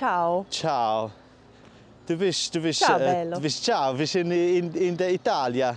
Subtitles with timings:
[0.00, 0.46] Ciao.
[0.48, 1.10] Ciao.
[2.06, 5.76] Du bist, du bist, Ciao, äh, du bist, ciao, bist in, in, in der Italia.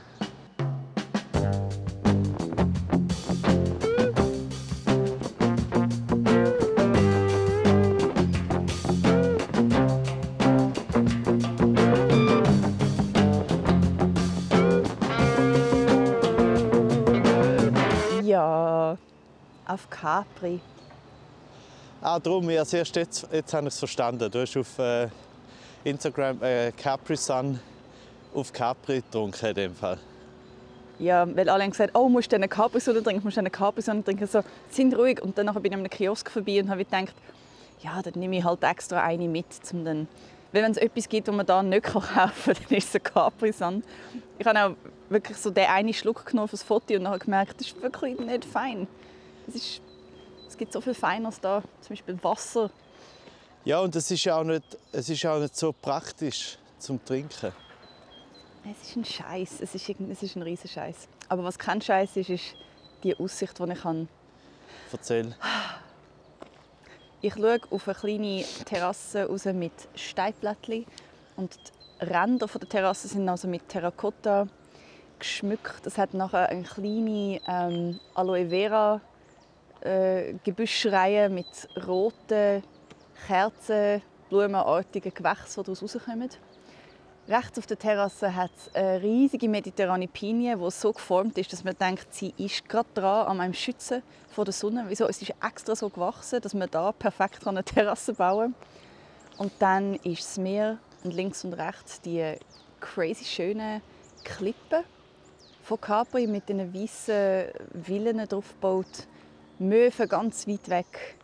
[18.23, 18.97] Ja,
[19.67, 20.61] auf Capri.
[22.05, 22.97] Ah, darum, erst jetzt,
[23.31, 24.29] jetzt, habe ich es verstanden.
[24.29, 25.07] Du hast auf äh,
[25.85, 27.57] Instagram äh, Capri Sun
[28.33, 29.97] auf Capri getrunken in dem Fall.
[30.99, 34.03] Ja, weil alle haben gesagt, oh, musst du eine Capri-Sonne trinken, musst du eine Capri-Sonne
[34.03, 34.27] trinken.
[34.27, 35.21] So, sind ruhig.
[35.21, 37.15] Und dann bin ich an einem Kiosk vorbei und habe gedacht,
[37.81, 40.07] ja, dann nehme ich halt extra eine mit, um dann...
[40.51, 42.99] Weil wenn es etwas gibt, das man da nicht kaufen kann, dann ist es eine
[42.99, 43.81] Capri-Sonne.
[44.37, 44.75] Ich habe auch
[45.07, 48.43] wirklich so den einen Schluck genommen das Foto und habe gemerkt, das ist wirklich nicht
[48.43, 48.87] fein.
[49.47, 49.81] Es, ist,
[50.53, 52.69] es gibt so viel Feines da, zum Beispiel Wasser.
[53.65, 57.51] Ja, und es ist auch nicht, es ist auch nicht so praktisch zum Trinken.
[58.63, 61.07] Es ist ein Scheiß, es ist, es ist ein riesen Scheiß.
[61.27, 62.55] Aber was kein Scheiß ist, ist
[63.03, 64.07] die Aussicht, die ich habe.
[64.91, 65.35] Erzähl.
[67.21, 70.85] Ich schaue auf eine kleine Terrasse raus mit Steinplättchen
[71.35, 71.57] und
[71.99, 74.47] die Ränder der Terrasse sind also mit Terrakotta
[75.17, 75.87] geschmückt.
[75.87, 79.01] Es hat nachher eine kleine ähm, Aloe Vera
[79.83, 81.47] äh, Gebüschreihe mit
[81.87, 82.63] roten
[83.27, 86.29] Kerzen, blumenartigen Gewächsen, die daraus rauskommen.
[87.25, 91.63] Rechts auf der Terrasse hat es eine riesige mediterrane Pinie, die so geformt ist, dass
[91.63, 94.83] man denkt, sie ist gerade dran an einem Schützen vor der Sonne.
[94.89, 95.07] Wieso?
[95.07, 99.45] Es ist extra so gewachsen, dass man da perfekt eine Terrasse bauen kann.
[99.45, 102.35] Und dann ist das Meer und links und rechts die
[102.81, 103.81] crazy schönen
[104.25, 104.83] Klippen
[105.63, 107.45] von Capri mit den weißen
[107.83, 109.07] Villen draufgebaut.
[109.59, 111.15] Möwen ganz weit weg.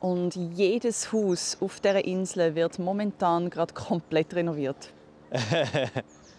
[0.00, 4.92] Und jedes Haus auf dieser Insel wird momentan gerade komplett renoviert.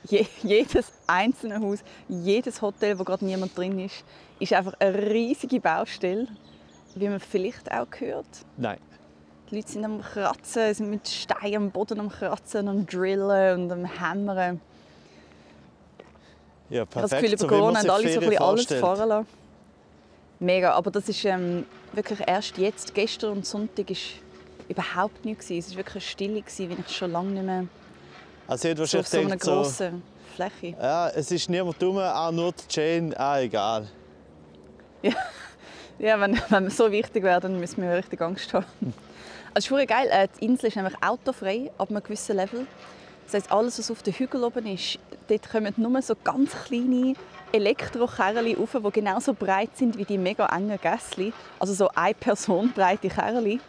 [0.08, 4.04] Je, jedes einzelne Haus, jedes Hotel, wo gerade niemand drin ist,
[4.40, 6.28] ist einfach eine riesige Baustelle,
[6.94, 8.28] wie man vielleicht auch hört.
[8.56, 8.78] Nein.
[9.50, 13.72] Die Leute sind am Kratzen, sind mit Steinen am Boden am Kratzen, am Drillen und
[13.72, 14.62] am Hämmern.
[16.70, 17.04] Ja, Ich habe perfekt.
[17.14, 19.28] das Gefühl, über so Corona sich haben alle so ein bisschen alles fahren lassen.
[20.40, 24.02] Mega, aber das ist ähm, wirklich erst jetzt, gestern und Sonntag, ist
[24.68, 25.50] überhaupt nichts.
[25.50, 27.68] Es war wirklich still, gewesen, wie ich schon lange nicht mehr
[28.48, 30.04] Also, ich so auf so einer denkt so, grossen
[30.36, 30.76] Fläche.
[30.82, 33.88] ja, es ist niemand dumm, auch nur die Jane, ah, egal.
[35.98, 38.66] Ja, wenn, wenn wir so wichtig wäre, dann müssen wir richtig Angst haben.
[39.58, 40.10] Also, es ist geil.
[40.12, 42.68] Äh, Die Insel ist nämlich autofrei ab einem gewissen Level.
[43.26, 47.14] Das heisst, alles, was auf den Hügel oben ist, dort kommen nur so ganz kleine
[47.52, 51.34] Elektrokerli rauf, die genauso breit sind wie die mega engen Gässli.
[51.60, 53.60] Also so eine Person breite Kerli.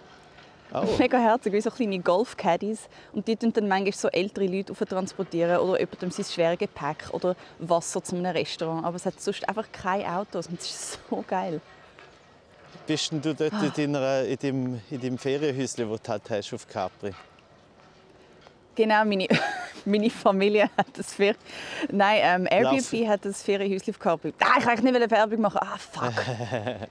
[0.74, 0.82] Oh.
[0.98, 2.80] Mega herzig, wie so kleine Golf-Caddies.
[3.12, 7.36] Und die tun dann manchmal so ältere Leute transportieren oder jemandem sein schweres Gepäck oder
[7.60, 8.84] Wasser zu einem Restaurant.
[8.84, 11.60] Aber es hat sonst einfach keine Autos und das ist so geil.
[12.86, 13.64] Bist denn du dort Ah.
[13.64, 17.12] in, deiner, in, deinem, in deinem Ferienhäuschen, das du halt hast auf Capri?
[18.76, 19.26] Genau, meine,
[19.84, 21.34] meine Familie hat das Fer
[21.91, 23.09] Nein, ähm, Airbnb Lauf.
[23.09, 24.32] hat das Ferienhäuschen auf Capri.
[24.41, 25.59] Ah, ich wollte nicht Werbung machen.
[25.62, 26.12] Ah, fuck.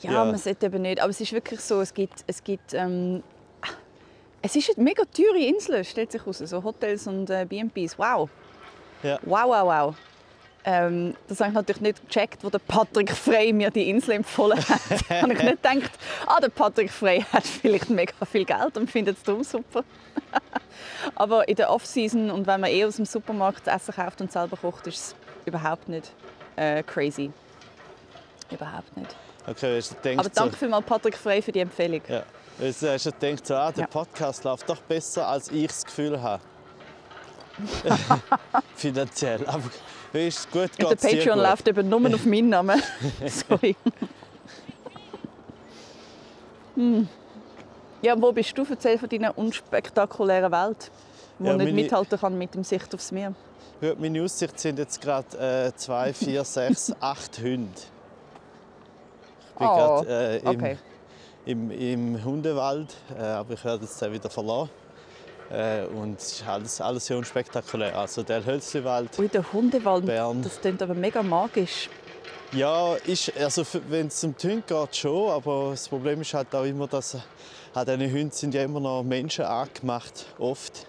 [0.00, 0.24] Ja, Ja.
[0.26, 1.00] man sollte eben nicht.
[1.00, 2.24] Aber es ist wirklich so, es gibt...
[2.26, 3.22] Es, gibt, ähm,
[4.42, 6.38] es ist eine mega teure Insel, stellt sich heraus.
[6.38, 7.98] So Hotels und äh, B&Bs.
[7.98, 8.28] Wow.
[9.02, 9.18] Ja.
[9.22, 9.94] Wow, wow, wow.
[10.66, 14.58] Ähm, das habe ich natürlich nicht gecheckt, wo der Patrick Frey mir die Insel empfohlen
[14.58, 14.80] hat.
[15.22, 15.90] habe ich nicht gedacht,
[16.26, 19.84] ah, der Patrick Frey hat vielleicht mega viel Geld und findet es darum super.
[21.14, 24.56] Aber in der Off-Season und wenn man eh aus dem Supermarkt Essen kauft und selber
[24.56, 25.14] kocht, ist es
[25.44, 26.10] überhaupt nicht
[26.56, 27.30] äh, crazy.
[28.50, 29.14] Überhaupt nicht.
[29.46, 32.00] Okay, hast gedacht, Aber danke vielmals Patrick Frey für die Empfehlung.
[32.06, 32.14] so,
[32.86, 32.92] ja.
[32.94, 33.86] Hast du gedacht, so, ah, der Ja.
[33.86, 36.42] Podcast läuft doch besser, als ich das Gefühl habe.
[38.76, 39.46] Finanziell.
[39.46, 39.64] Aber
[40.14, 42.80] weißt, gut Und der Patreon läuft eben nur auf meinen Namen.
[43.26, 43.76] Sorry.
[46.74, 47.08] hm.
[48.02, 48.64] Ja, wo bist du?
[48.68, 50.90] Erzähl von deiner unspektakulären Welt,
[51.38, 53.34] die Ja, nicht meine- mithalten kann mit dem Sicht aufs Meer.
[53.80, 55.36] Ja, meine Aussicht sind jetzt gerade
[55.68, 57.70] äh, zwei, vier, sechs, acht Hunde.
[59.52, 60.78] Ich bin Oh, gerade äh, im, okay.
[61.46, 64.70] im, im Hundewald, äh, aber ich werde jetzt den wieder verlassen.
[65.50, 67.96] Äh, und es ist alles, alles sehr unspektakulär.
[67.96, 70.42] Also der Hölzliwald, Ui, der Hundewald, Bern.
[70.42, 71.88] das klingt aber mega magisch.
[72.52, 75.30] ja, ist, also wenn es um die Hunde geht, schon.
[75.30, 77.18] Aber das Problem ist halt auch immer, dass äh,
[77.74, 80.86] diese Hunde sind ja immer noch Menschen angemacht, oft.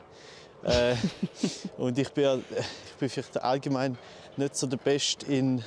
[0.63, 0.96] Äh,
[1.78, 3.98] und ich bin, ich bin vielleicht allgemein
[4.38, 5.63] nicht so der Beste in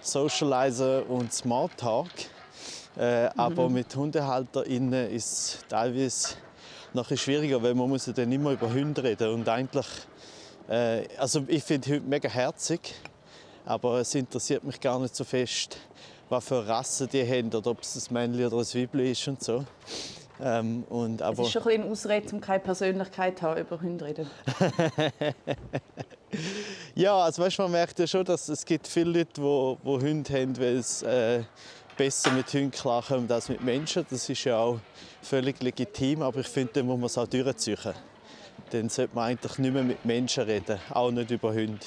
[0.00, 2.08] Socializen und Smalltalk.
[2.96, 6.34] Äh, Aber mit HundehalterInnen ist es teilweise
[6.94, 9.86] nachher schwieriger, weil man muss ja dann immer über Hunde reden und eigentlich,
[10.68, 12.94] äh, also ich finde Hunde mega herzig,
[13.64, 15.78] aber es interessiert mich gar nicht so fest,
[16.28, 19.42] was für Rassen die haben oder ob es ein Männchen oder ein Weibchen ist und
[19.42, 19.64] so.
[20.40, 23.98] Ähm, und, aber, Es ist schon ein Ausrede, um keine Persönlichkeit zu haben, über Hunde
[23.98, 24.30] zu reden.
[26.94, 30.32] Ja, also weißt, man merkt ja schon, dass es gibt viele Leute, die, die Hunde
[30.32, 31.42] haben, weil es äh,
[31.96, 34.06] besser mit Hunden klarkommen als mit Menschen.
[34.08, 34.78] Das ist ja auch
[35.22, 37.94] völlig legitim, aber ich finde, dann muss man es auch durchziehen.
[38.70, 41.78] Dann sollte man eigentlich nicht mehr mit Menschen reden, auch nicht über Hunde.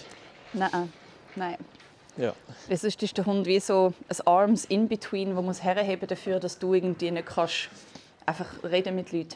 [0.54, 0.94] Nein,
[1.36, 1.58] nein.
[2.18, 2.34] Ja.
[2.68, 6.40] Weil sonst ist der Hund wie so ein Arms in between, wo muss herheben dafür,
[6.40, 7.70] dass du irgendwie nicht kannst
[8.26, 9.36] einfach reden mit Leuten.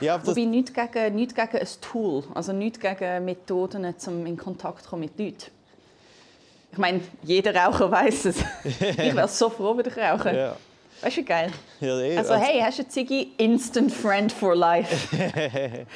[0.00, 4.36] Ja, aber Wobei nichts gegen, nichts gegen ein Tool, also nichts gegen Methoden, um in
[4.36, 5.50] Kontakt zu kommen mit Leuten.
[6.72, 8.36] Ich meine, jeder Raucher weiß es.
[8.64, 10.34] ich wäre so froh, wenn ich rauche.
[10.34, 10.56] ja.
[11.02, 11.50] Weißt du, wie geil?
[11.80, 13.32] Ja, eh, Also hey, hast du eine Ziggy?
[13.38, 15.16] Instant Friend for life.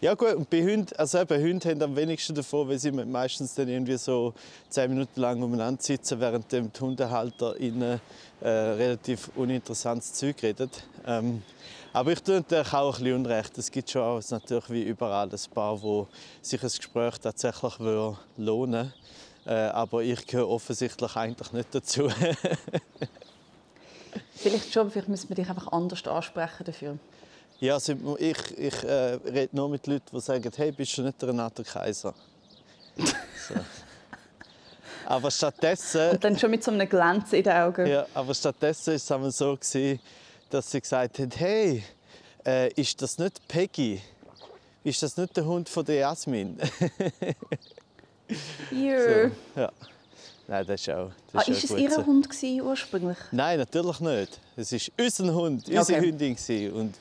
[0.00, 3.52] Ja gut, und bei Hunden, also eben, Hunde haben am wenigsten davon, weil sie meistens
[3.56, 4.32] dann irgendwie so
[4.68, 8.00] zehn Minuten lang umeinander sitzen, während dem die Hundehalter ihnen
[8.40, 10.84] äh, relativ uninteressantes Zeug redet.
[11.04, 11.42] Ähm,
[11.92, 13.58] aber ich tue natürlich auch ein bisschen Unrecht.
[13.58, 16.06] Es gibt schon auch natürlich wie überall ein paar, wo
[16.42, 18.92] sich ein Gespräch tatsächlich würde lohnen
[19.46, 22.08] äh, Aber ich gehöre offensichtlich eigentlich nicht dazu.
[24.34, 26.98] Vielleicht schon, vielleicht müssen wir dich einfach anders ansprechen dafür.
[27.60, 31.20] ja, wir- ich, ich äh, rede nur mit Leuten, die sagen, hey, bist du nicht
[31.20, 32.14] der Renato Kaiser?
[32.96, 33.54] so.
[35.06, 36.10] Aber stattdessen...
[36.10, 37.86] Und dann schon mit so einem Glänzen in den Augen.
[37.86, 39.98] Ja, aber stattdessen war es so, gewesen,
[40.50, 41.82] dass sie gesagt haben, hey,
[42.46, 44.02] äh, ist das nicht Peggy?
[44.84, 46.58] Ist das nicht der Hund von der Jasmin?
[48.70, 49.30] Jö.
[49.54, 49.70] so, ja.
[50.50, 52.06] Nein, das ist auch, Ah, das ist ist auch es ihr.
[52.06, 53.18] Hund gewesen, ursprünglich?
[53.32, 54.40] Nein, natürlich nicht.
[54.56, 56.00] Es ist unser Hund, unsere Okay.
[56.06, 56.34] Hündin.
[56.36, 56.72] gewesen.
[56.72, 56.94] Und,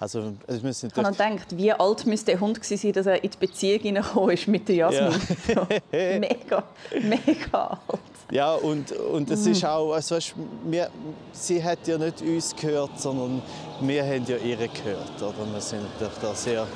[0.00, 3.22] also, es müssen Ich habe gedacht, wie alt müsste der Hund gewesen sein, dass er
[3.22, 5.20] in die Beziehung hineingekommen ist mit der Jasmin.
[5.54, 6.64] So, mega,
[7.02, 8.00] mega alt.
[8.30, 10.34] ja, und, und es ist auch, also, weißt,
[10.64, 10.90] wir,
[11.32, 13.42] sie hat ja nicht uns gehört, sondern
[13.82, 15.16] wir haben ja ihr gehört.
[15.20, 15.52] Oder?
[15.52, 15.82] Wir sind
[16.22, 16.66] da sehr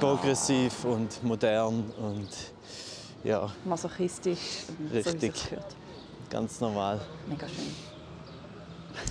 [0.00, 2.28] progressiv und modern und
[3.24, 4.38] ja, Masochistisch.
[4.92, 5.32] so Richtig.
[5.50, 5.74] gehört.
[6.30, 7.00] ganz normal.
[7.26, 7.74] Mega schön.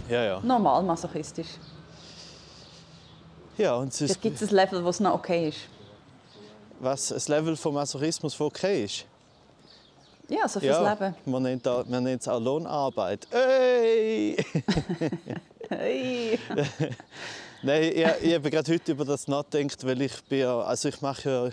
[0.09, 0.39] Ja, ja.
[0.41, 1.47] Normal masochistisch.
[3.57, 5.59] Ja, und Vielleicht gibt es ein Level, wo es noch okay ist.
[6.79, 9.05] was das Level von Masochismus von okay ist.
[10.29, 11.15] Ja, so fürs Ja, Leben.
[11.25, 13.27] man nennt, da- man nennt es auch Lohnarbeit.
[13.31, 14.37] Ey!
[15.69, 16.39] Hey.
[17.61, 21.01] Nein, ich, ich habe gerade heute über das nachgedacht, weil ich bin ja, also ich
[21.01, 21.49] mache ja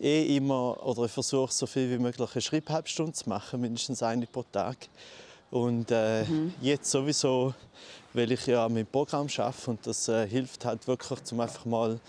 [0.00, 4.26] eh immer oder ich versuche so viel wie möglich eine Schreibhalbstunde zu machen, mindestens eine
[4.26, 4.76] pro Tag.
[5.50, 6.24] Und äh,
[6.60, 7.54] jetzt sowieso,
[8.12, 12.00] weil ich ja mit Programm arbeite und das äh, hilft halt wirklich, zum einfach mal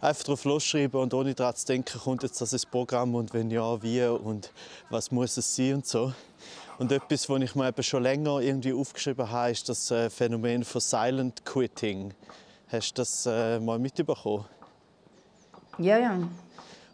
[0.00, 3.50] einfach drauf losschreiben und ohne daran zu denken, kommt jetzt das ins Programm und wenn
[3.50, 4.52] ja, wie und
[4.90, 6.12] was muss es sein und so.
[6.78, 10.62] Und etwas, was ich mir eben schon länger irgendwie aufgeschrieben habe, ist das äh, Phänomen
[10.62, 12.12] von Silent Quitting.
[12.68, 14.44] Hast du das äh, mal mitbekommen?
[15.78, 16.18] Ja, ja.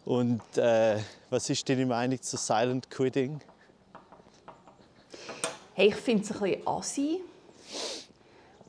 [0.05, 3.39] Und äh, was ist deine Meinung zu Silent Quitting?
[5.75, 7.21] Hey, ich finde es ein bisschen assi.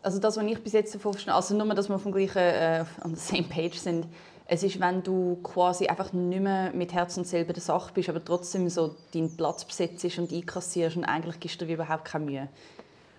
[0.02, 2.84] Also das, was ich bis jetzt davon verstehe, also nur, dass wir vom gleichen, äh,
[3.02, 4.06] on the same page sind.
[4.46, 7.90] Es ist, wenn du quasi einfach nicht mehr mit Herz und Seele bei der Sache
[7.94, 12.04] bist, aber trotzdem so deinen Platz besetzt und einkassierst und eigentlich gibst du dir überhaupt
[12.04, 12.48] keine Mühe.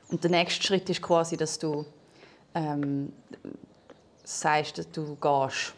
[0.10, 1.84] Und der nächste Schritt ist quasi, dass du
[2.54, 3.12] ähm,
[4.24, 5.74] sagst, dass du gehst.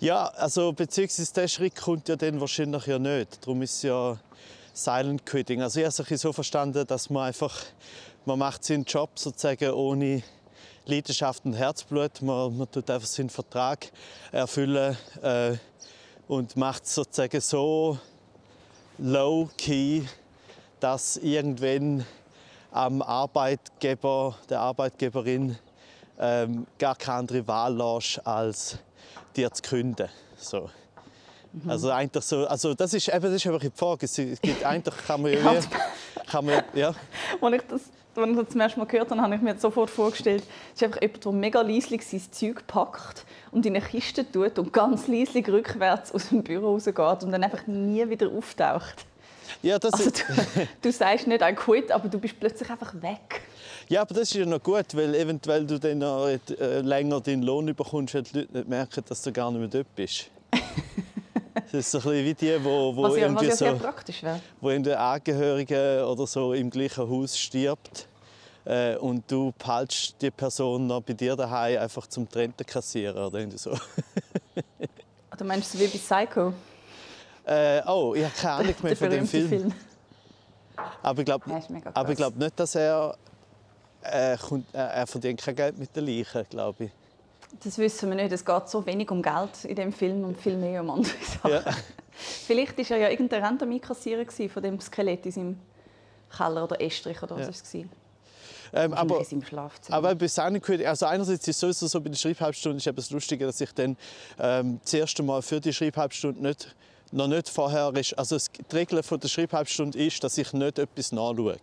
[0.00, 3.44] Ja, also beziehungsweise der Schritt kommt ja dann wahrscheinlich ja nicht.
[3.44, 4.18] Darum ist ja
[4.72, 5.62] Silent Quitting.
[5.62, 7.54] Also ich habe es so verstanden, dass man einfach,
[8.24, 10.22] man macht seinen Job sozusagen ohne
[10.86, 12.22] Leidenschaft und Herzblut.
[12.22, 13.90] Man, man tut einfach seinen Vertrag
[14.32, 15.56] erfüllen äh,
[16.28, 17.98] und macht es sozusagen so
[18.98, 20.02] low-key,
[20.80, 22.04] dass irgendwann
[22.70, 25.58] am Arbeitgeber, der Arbeitgeberin
[26.18, 28.78] ähm, gar keine andere Wahl lässt, als
[29.36, 30.08] dir zu künden.
[30.36, 30.70] So.
[31.66, 34.04] Also eigentlich so, also das ist eben das ist einfach die Frage.
[34.04, 35.54] Es gibt, eigentlich kann man ja,
[36.30, 36.94] kann man, ja,
[37.40, 37.80] Als ich das,
[38.16, 40.42] als ich das zum ersten Mal gehört habe, habe ich mir sofort vorgestellt,
[40.74, 44.58] es ist einfach jemand, der mega leislich sein Zeug packt und in eine Kiste tut
[44.58, 49.06] und ganz leislich rückwärts aus dem Büro rausgeht und dann einfach nie wieder auftaucht.
[49.62, 53.42] ja, das, Also du, du sagst nicht «I quit», aber du bist plötzlich einfach weg.
[53.88, 57.42] Ja, aber das ist ja noch gut, weil eventuell du dann noch, äh, länger deinen
[57.42, 60.30] Lohn bekommst, wenn die Leute nicht merken, dass du gar nicht mehr dort bist.
[61.70, 63.78] Das ist so ein bisschen wie die, wo, wo Was ja, was irgendwie ja so...
[63.78, 64.40] praktisch wäre.
[64.58, 68.08] wo in der Angehörige oder so im gleichen Haus stirbt,
[68.68, 73.38] äh, und du behaltst die Person noch bei dir daheim einfach zum Trenten kassieren oder
[73.38, 73.74] irgendwie so.
[75.38, 76.52] Du meinst so wie bei Psycho?
[77.44, 79.72] Äh, oh, ich habe keine Ahnung mehr von dem berühmte Film.
[81.00, 81.44] Aber ich glaube
[82.16, 83.16] glaub nicht, dass er,
[84.02, 86.90] äh, kommt, äh, er verdient kein Geld mit den Leichen, glaube ich.
[87.64, 88.32] Das wissen wir nicht.
[88.32, 91.12] Es geht so wenig um Geld in dem Film und viel mehr um andere
[91.42, 91.50] Sachen.
[91.50, 91.62] Ja.
[92.12, 95.60] Vielleicht war er ja irgendein random Einkassierer gewesen von dem Skelett in seinem
[96.36, 97.50] Keller oder Estrich oder was Ja.
[97.50, 97.84] es war.
[98.72, 99.96] Ähm, aber seinem Schlafzimmer.
[99.96, 103.10] Aber bei Quitting, also einerseits ist es sowieso so bei der Schreibhalbstunde ist eben das
[103.10, 103.96] Lustige, dass ich dann
[104.38, 106.74] ähm, das erste Mal für die Schreibhalbstunde nicht,
[107.10, 110.78] noch nicht vorher ist, also es, die Regel von der Schreibhalbstunde ist, dass ich nicht
[110.78, 111.56] etwas nachschaue,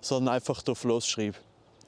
[0.00, 1.36] sondern einfach drauf losschreibe.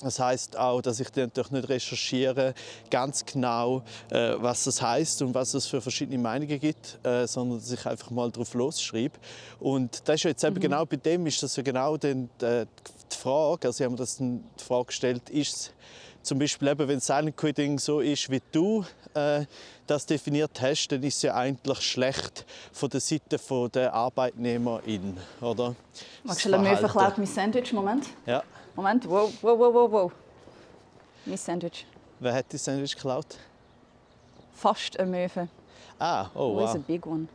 [0.01, 2.55] Das heißt auch, dass ich natürlich nicht recherchiere
[2.89, 7.59] ganz genau, äh, was das heißt und was es für verschiedene Meinungen gibt, äh, sondern
[7.59, 9.19] dass ich einfach mal drauf losschreibe.
[9.59, 12.67] Und das ist ja jetzt eben genau bei dem ist das ja genau dann, äh,
[13.11, 15.73] die Frage, also ich habe mir das die Frage gestellt, ist es
[16.23, 19.47] zum Beispiel eben, wenn Silent Quitting so ist, wie du äh,
[19.87, 25.17] das definiert hast, dann ist es ja eigentlich schlecht von der Seite von der Arbeitnehmerin,
[25.41, 25.75] oder?
[26.25, 26.81] Magst du mir Verhalten.
[26.81, 27.73] verklaut mein Sandwich?
[27.73, 28.07] Moment.
[28.27, 28.43] Ja.
[28.79, 29.11] Moment.
[29.11, 30.13] Wow, wow, wow, wow, wow.
[31.27, 31.85] Mein Sandwich.
[32.21, 33.37] Wer hat das Sandwich geklaut?
[34.53, 35.49] Fast eine Möwe.
[35.99, 36.75] Ah, oh ist wow.
[36.77, 37.27] a big one?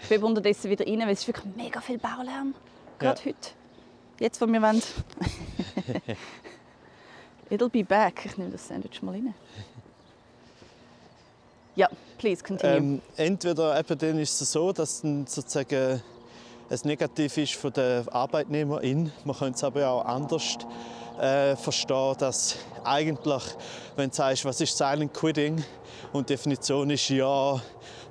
[0.00, 2.54] Ich bin unterdessen wieder rein, weil es ist wirklich mega viel Baulärm.
[2.98, 3.50] Gerade heute.
[4.18, 4.82] Jetzt, wo wir wollen.
[7.50, 8.24] It'll be back.
[8.24, 9.34] Ich nehme das Sandwich mal rein.
[11.76, 12.76] Ja, please continue.
[12.78, 16.02] Ähm, entweder eben dann ist es so, dass dann sozusagen
[16.70, 19.10] es negativ ist von der Arbeitnehmerin.
[19.24, 20.58] Man könnte es aber auch anders
[21.18, 23.42] äh, verstehen, dass eigentlich,
[23.96, 25.64] wenn du sagst, was ist Silent Quitting
[26.12, 27.60] und die Definition ist ja,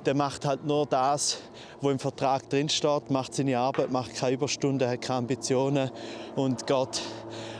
[0.05, 1.37] der macht halt nur das,
[1.81, 5.91] wo im Vertrag drin steht, macht seine Arbeit, macht keine Überstunden, hat keine Ambitionen
[6.35, 7.01] und geht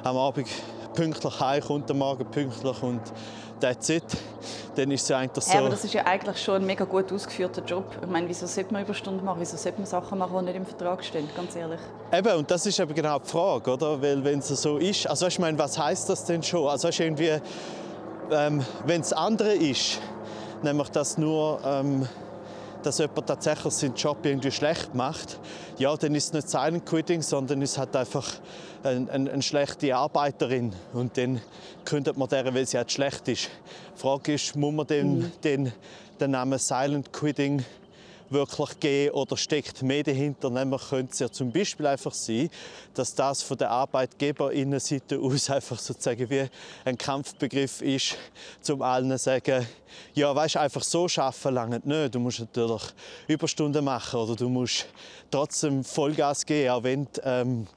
[0.04, 0.48] am Abend
[0.96, 3.02] pünktlich heim, kommt am Morgen pünktlich und
[3.60, 4.04] that's it.
[4.78, 5.54] Dann ist es ja eigentlich so.
[5.54, 7.86] Ja, aber das ist ja eigentlich schon ein mega gut ausgeführter Job.
[8.00, 9.40] Ich meine, wieso sollte man Überstunden machen?
[9.40, 11.28] Wieso sollte man Sachen machen, die nicht im Vertrag stehen?
[11.36, 11.80] Ganz ehrlich.
[12.14, 14.00] Eben, und das ist eben genau die Frage, oder?
[14.00, 16.68] Weil wenn es so ist, also weißt, ich meine, was heißt das denn schon?
[16.68, 17.40] Also weißt, irgendwie,
[18.32, 20.00] ähm, wenn es andere ist,
[20.62, 22.08] nämlich dass nur, ähm,
[22.84, 25.40] dass jemand tatsächlich seinen Job irgendwie schlecht macht,
[25.80, 28.28] ja, dann ist es nicht Silent Quitting, sondern es hat einfach
[28.84, 31.42] eine, eine, eine schlechte Arbeiterin und dann
[31.86, 33.50] kündet man der, weil sie halt schlecht ist.
[33.96, 35.72] Die Frage ist, muss man den, den,
[36.20, 37.64] den Namen Silent Quitting
[38.30, 40.50] wirklich geben oder steckt mehr dahinter?
[40.50, 42.50] Nämlich könnte es ja zum Beispiel einfach sein,
[42.94, 46.48] dass das von der Arbeitgeberinnenseite aus einfach sozusagen wie
[46.86, 48.18] ein Kampfbegriff ist,
[48.62, 49.66] zum allen zu sagen,
[50.14, 52.16] ja, weißt, einfach so schaffen lange nicht.
[52.16, 52.84] Du musst natürlich
[53.28, 54.88] Überstunden machen oder du musst
[55.32, 57.68] trotzdem Vollgas geben, auch wenn du ähm,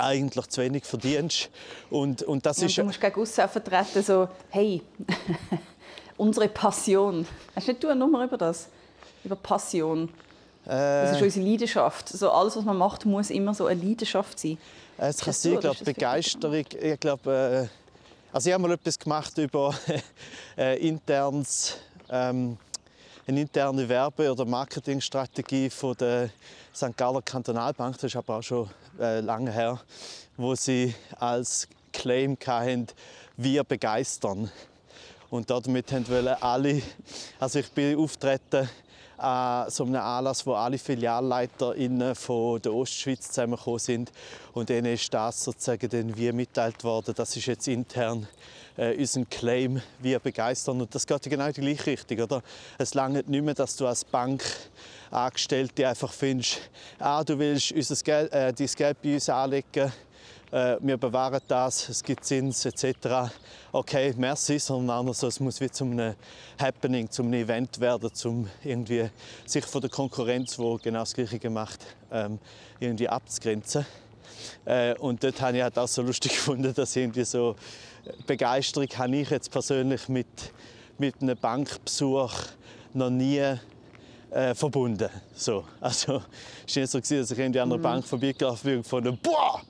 [0.00, 1.50] eigentlich zu wenig verdienst.
[1.90, 4.82] Und, und das Und ist du musst gegen aussen vertreten, so, hey,
[6.16, 7.26] unsere Passion.
[7.54, 8.68] Hast nicht du eine Nummer über das?
[9.24, 10.08] Über Passion.
[10.64, 12.08] Das ist äh, unsere Leidenschaft.
[12.08, 14.58] So alles, was man macht, muss immer so eine Leidenschaft sein.
[14.98, 16.64] Es kann sein, oder glaub, ist das für dich Begeisterung.
[16.80, 19.74] Ich glaube, äh, also ich habe mal etwas gemacht über
[20.58, 21.78] äh, internes,
[22.10, 22.58] ähm,
[23.30, 26.30] eine interne Werbe- oder Marketingstrategie von der
[26.74, 26.96] St.
[26.96, 27.94] Galler Kantonalbank.
[27.94, 28.68] Das ist aber auch schon
[28.98, 29.80] äh, lange her,
[30.36, 32.88] wo sie als Claim hatten,
[33.36, 34.50] wir begeistern.
[35.30, 36.82] Und damit wollen alle,
[37.38, 38.68] also ich bin auftreten
[39.16, 44.12] an so einem Anlass, wo alle FilialleiterInnen von der Ostschweiz zusammengekommen sind.
[44.54, 48.26] Und denen ist das sozusagen dann wie mitteilt worden, das ist jetzt intern
[48.80, 50.80] äh, unser Claim, wir begeistern.
[50.80, 52.42] Und das geht ja genau die gleiche Richtung, oder?
[52.78, 56.60] Es langt nicht mehr, dass du als Bankangestellte einfach findest,
[56.98, 59.92] ah, du willst unser Geld, äh, dein Geld bei uns anlegen,
[60.50, 63.30] äh, wir bewahren das, es gibt Zins etc.
[63.70, 66.14] Okay, merci, sondern anders, es muss wie zum einem
[66.58, 69.10] Happening, zum einem Event werden, zum irgendwie
[69.46, 72.38] sich von der Konkurrenz, wo genau das Gleiche gemacht, ähm,
[72.80, 73.84] irgendwie abzugrenzen.
[74.64, 77.54] Äh, und dort habe ich halt auch so lustig gefunden, dass irgendwie so
[78.26, 80.26] Begeisterung habe ich jetzt persönlich mit,
[80.98, 82.32] mit einem Bankbesuch
[82.94, 83.42] noch nie
[84.30, 85.08] äh, verbunden.
[85.34, 86.22] So, also
[86.66, 89.18] es war nicht so, gewesen, dass ich irgendwie an einer Bank vorbeigelaufen bin und gefunden
[89.22, 89.60] boah,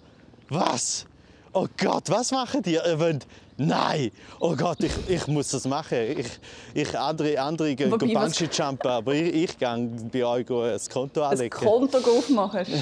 [0.49, 1.07] was?
[1.53, 2.75] Oh Gott, was machen die?
[2.75, 5.99] Ihr wollt, nein, oh Gott, ich, ich muss das machen.
[6.17, 6.29] Ich,
[6.75, 11.23] ich andere, andere gehen Wobei, Bungee jumpen, aber ich, ich gehe bei euch das Konto
[11.23, 11.51] anlegen.
[11.51, 12.67] Konto aufmachen.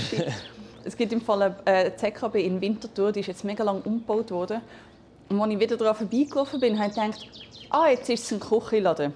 [0.85, 4.31] Es gibt im Fall eine äh, ZKB in Winterthur, die ist jetzt mega lang umgebaut
[4.31, 4.63] worden.
[5.29, 7.29] Und als ich wieder daran vorbeigelaufen bin, habe ich gedacht,
[7.71, 9.13] ah, jetzt ist es ein Küchenladen.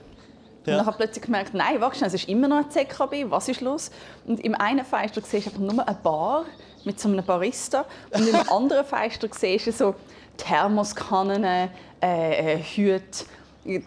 [0.64, 0.74] Ja.
[0.74, 3.48] Und dann habe ich plötzlich gemerkt, nein, warte es ist immer noch ein ZKB, was
[3.48, 3.90] ist los?
[4.26, 6.44] Und im einen Fenster siehst du einfach nur eine Bar
[6.84, 9.94] mit so einem Barista und im anderen Fenster siehst du so
[10.36, 11.68] Thermoskannen, äh,
[12.00, 13.24] äh, Hüte,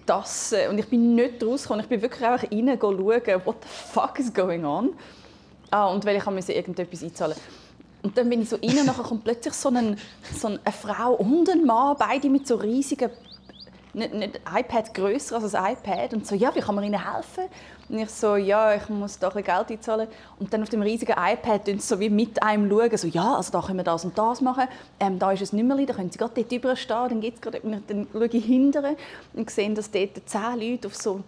[0.05, 0.70] Tassen.
[0.70, 1.84] Und ich bin nicht rausgekommen.
[1.84, 4.94] Ich bin wirklich einfach rein schauen, what the fuck is going on.
[5.72, 7.36] Ah, und weil ich musste irgendetwas einzahlen.
[8.06, 9.98] Und dann bin ich so rein und dann kommt plötzlich so, ein,
[10.32, 13.10] so eine Frau und ein Mann, beide mit so riesigen
[13.96, 17.46] nicht, nicht iPad größer als ein iPad und so, ja, wie kann man ihnen helfen?
[17.90, 20.08] Und ich so, ja, ich muss da ein Geld einzahlen.
[20.40, 23.52] Und dann auf dem riesigen iPad sie so wie mit einem schauen, so, ja, also
[23.52, 24.68] da können wir das und das machen,
[25.00, 27.60] ähm, da ist ein Nummerli, da können sie gerade dort drüber stehen, dann, geht's gerade,
[27.88, 28.98] dann schaue ich hinterher
[29.34, 31.22] und sehe, dass dort zehn Leute auf so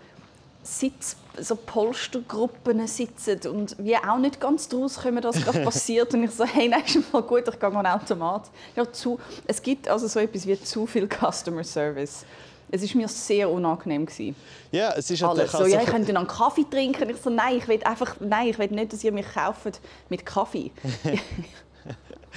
[0.68, 6.14] Sitz, so Polstergruppen sitzen und wir auch nicht ganz draus kommen, was gerade passiert.
[6.14, 8.50] Und ich so, hey, ist mal gut, ich gehe an Automat.
[8.76, 12.26] Ja, zu, es gibt also so etwas wie zu viel Customer Service.
[12.70, 14.06] Es war mir sehr unangenehm.
[14.06, 14.36] Gewesen.
[14.72, 15.54] Ja, es ist Alles.
[15.54, 17.10] So, ja, ich könnte dann Kaffee trinken.
[17.10, 20.26] Ich so, nein, ich will einfach, nein, ich will nicht, dass ihr mich kauft mit
[20.26, 20.72] Kaffee.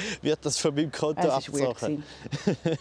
[0.23, 2.04] wird das von meinem Konto abgezogen.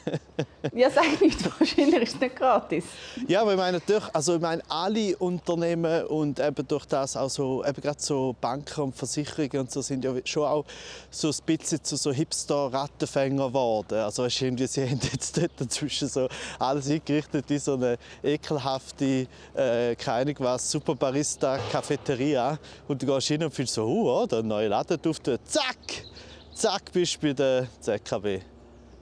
[0.74, 2.86] ja, sag nicht, wahrscheinlich ist es nicht gratis.
[3.28, 7.30] Ja, aber ich meine, durch, also ich meine, alle Unternehmen und eben durch das auch
[7.30, 10.66] so, eben gerade so Banken und Versicherungen und so sind ja schon auch
[11.10, 14.00] so ein bisschen zu so Hipster-Rattenfänger geworden.
[14.00, 19.28] Also weißt, irgendwie, sie haben jetzt dort dazwischen so alles eingerichtet in so eine ekelhafte,
[19.56, 22.58] äh, keine was, Super Barista Cafeteria
[22.88, 26.06] und du gehst hin und fühlst so, oh, der neue Laden aufgeht, zack!
[26.60, 28.42] Zack, bist du bei der ZKB.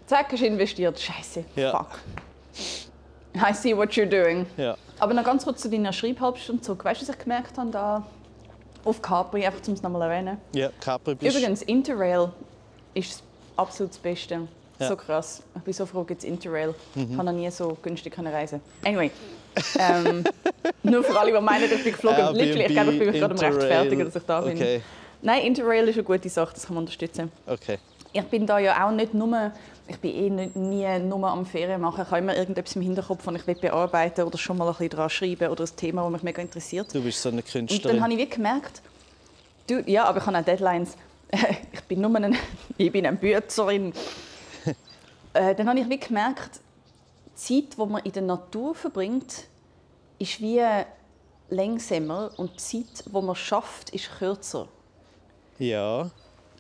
[0.06, 1.00] Zack, hast investiert.
[1.00, 1.44] Scheiße.
[1.56, 1.72] Ja.
[1.78, 2.00] Fuck.
[3.36, 4.46] I see what you're doing.
[4.58, 4.78] Ja.
[5.00, 6.86] Aber noch ganz kurz zu deiner Schreibhalbstunde zurück.
[6.86, 8.04] Weißt du, was ich gemerkt habe da
[8.86, 10.38] auf Capri, einfach um es nochmal erwähnen?
[10.54, 12.30] Ja, Capri bist Übrigens, Interrail
[12.94, 13.22] ist
[13.56, 14.48] absolut das Beste.
[14.80, 14.88] Ja.
[14.88, 15.44] So krass.
[15.56, 16.74] Ich bin so froh, gibt es Interrail.
[16.96, 17.08] Mhm.
[17.12, 19.12] Ich habe noch nie so günstig reisen Anyway.
[19.80, 20.24] ähm,
[20.84, 22.36] nur für alle, die meinen, ich bin geflogen.
[22.36, 24.56] Literally, ich glaube, ich bin gerade am rechtfertigen, dass ich da bin.
[24.56, 24.82] Okay.
[25.22, 27.32] Nein, Interrail ist eine gute Sache, das kann man unterstützen.
[27.46, 27.80] Okay.
[28.14, 29.52] Ich bin da ja auch nicht nur,
[29.88, 32.02] ich bin eh nicht, nie nur am Ferien machen.
[32.04, 35.10] Ich habe immer irgendetwas im Hinterkopf, das ich bearbeiten oder schon mal ein bisschen daran
[35.10, 36.94] schreiben oder ein Thema, das mich mega interessiert.
[36.94, 37.84] Du bist so eine Künstlerin.
[37.84, 38.82] Und dann habe ich wie gemerkt,
[39.68, 40.96] du, ja, aber ich habe auch Deadlines.
[41.72, 42.38] ich bin nur ein,
[42.78, 43.94] ich bin eine Büzerin.
[45.34, 46.62] äh, dann habe ich wie gemerkt,
[47.28, 49.46] die Zeit, die man in der Natur verbringt,
[50.20, 50.64] ist wie
[51.50, 54.68] langsamer und die Zeit, die man schafft, ist kürzer.
[55.60, 56.10] Ja.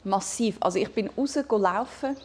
[0.03, 0.57] Massiv.
[0.59, 2.15] Also ich bin rausgelaufen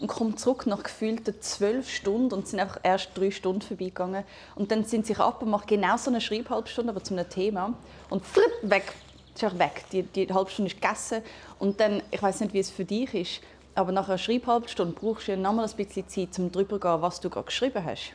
[0.00, 4.24] und komme zurück nach gefühlten zwölf Stunden und sind einfach erst drei Stunden vorbeigegangen.
[4.56, 7.74] Und dann sind sie ab und machen genau so eine Schreibhalbstunde, aber zu einem Thema.
[8.10, 8.92] Und flipp, weg.
[9.34, 9.84] ist auch weg.
[9.92, 11.22] Die, die halbe Stunde ist gegessen.
[11.58, 13.40] Und dann, ich weiß nicht, wie es für dich ist,
[13.74, 17.02] aber nach einer Schreibhalbstunde brauchst du ja nochmal ein bisschen Zeit, um darüber zu gehen,
[17.02, 18.12] was du gerade geschrieben hast.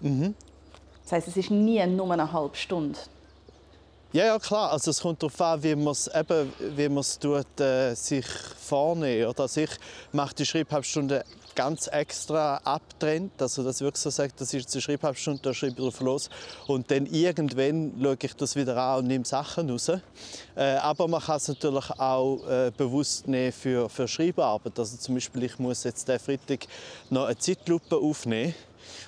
[0.00, 0.34] Mhm.
[1.02, 2.98] Das heißt, es ist nie nur eine halbe Stunde.
[4.14, 4.70] Ja, ja, klar.
[4.72, 9.30] Also es kommt darauf an, wie man es eben, wie man's tut, äh, sich vornehmen.
[9.30, 9.44] Oder?
[9.44, 9.70] Also ich
[10.12, 13.40] mache die Schreibhalbstunde ganz extra abtrennt.
[13.40, 16.28] Also dass ich wirklich so sage, das ist die Schreibhalbstunde, da schreibe ich drauf los.
[16.66, 19.88] Und dann irgendwann schaue ich das wieder an und nehme Sachen raus.
[19.88, 20.00] Äh,
[20.56, 24.78] aber man kann es natürlich auch äh, bewusst nehmen für, für Schreibarbeit.
[24.78, 26.66] Also zum Beispiel, ich muss jetzt den Freitag
[27.08, 28.54] noch eine Zeitlupe aufnehmen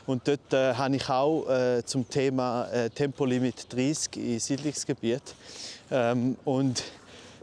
[0.06, 5.22] und dort äh, habe ich auch äh, zum Thema äh, Tempolimit 30 im Siedlungsgebiet.
[5.90, 6.82] Ähm, und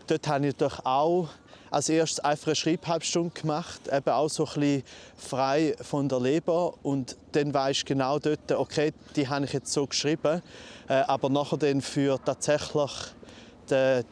[0.08, 1.30] dort habe ich doch auch
[1.72, 4.84] als erstes einfach eine Schreibhalbstunde gemacht, eben auch so ein
[5.18, 6.74] frei von der Leber.
[6.84, 10.42] Und dann weiß ich genau dort, okay, die habe ich jetzt so geschrieben.
[10.88, 12.92] Äh, aber nachher dann für tatsächlich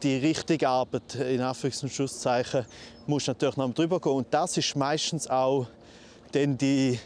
[0.02, 2.64] die, richtige Arbeit, in Anführungs- und Schlusszeichen,
[3.06, 4.12] muss natürlich noch drüber gehen.
[4.12, 5.66] Und das ist meistens auch
[6.32, 6.98] dann die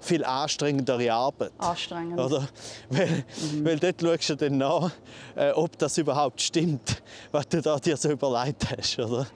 [0.00, 1.52] viel anstrengendere Arbeit.
[1.58, 2.18] Anstrengend.
[2.18, 2.48] Oder?
[2.88, 3.64] Weil, mhm.
[3.64, 4.90] weil dort schaust du dann nach,
[5.36, 8.98] äh, ob das überhaupt stimmt, was du da dir so überlegt hast.
[8.98, 9.26] Oder?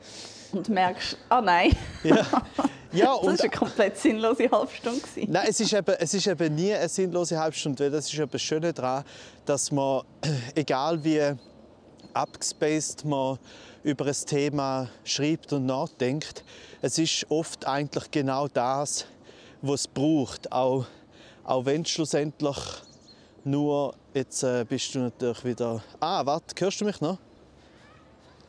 [0.53, 1.73] Und merkst, ah oh nein.
[2.03, 2.27] Ja.
[2.93, 5.01] Ja, das war eine komplett sinnlose Halbstunde.
[5.27, 8.31] Nein, es ist, eben, es ist eben nie eine sinnlose Halbstunde, weil das ist eben
[8.31, 9.05] das Schöne daran,
[9.45, 10.03] dass man,
[10.55, 11.35] egal wie
[12.13, 13.39] abgespaced man
[13.83, 16.45] über ein Thema schreibt und nachdenkt,
[16.81, 19.07] es ist oft eigentlich genau das,
[19.67, 20.51] was es braucht.
[20.53, 20.87] Auch,
[21.45, 22.59] auch wenn schlussendlich
[23.45, 25.83] nur, jetzt äh, bist du natürlich wieder...
[26.01, 27.19] Ah, warte, hörst du mich noch?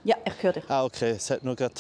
[0.04, 0.64] Ja, ich höre dich.
[0.68, 1.74] Ah, okay, es hat nur gerade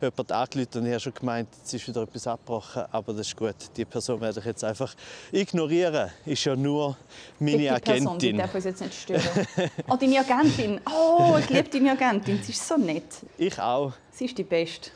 [0.00, 2.84] jemand angerufen und ich habe schon gemeint, jetzt ist wieder etwas abgebrochen.
[2.90, 4.94] Aber das ist gut, die Person werde ich jetzt einfach
[5.32, 6.10] ignorieren.
[6.24, 6.96] Ist ja nur
[7.38, 8.04] meine die Agentin.
[8.04, 9.46] Person, die darf uns jetzt nicht stören.
[9.88, 10.80] oh, deine Agentin.
[10.90, 12.42] Oh, ich liebe deine Agentin.
[12.42, 13.04] Sie ist so nett.
[13.36, 13.92] Ich auch.
[14.10, 14.90] Sie ist die Beste.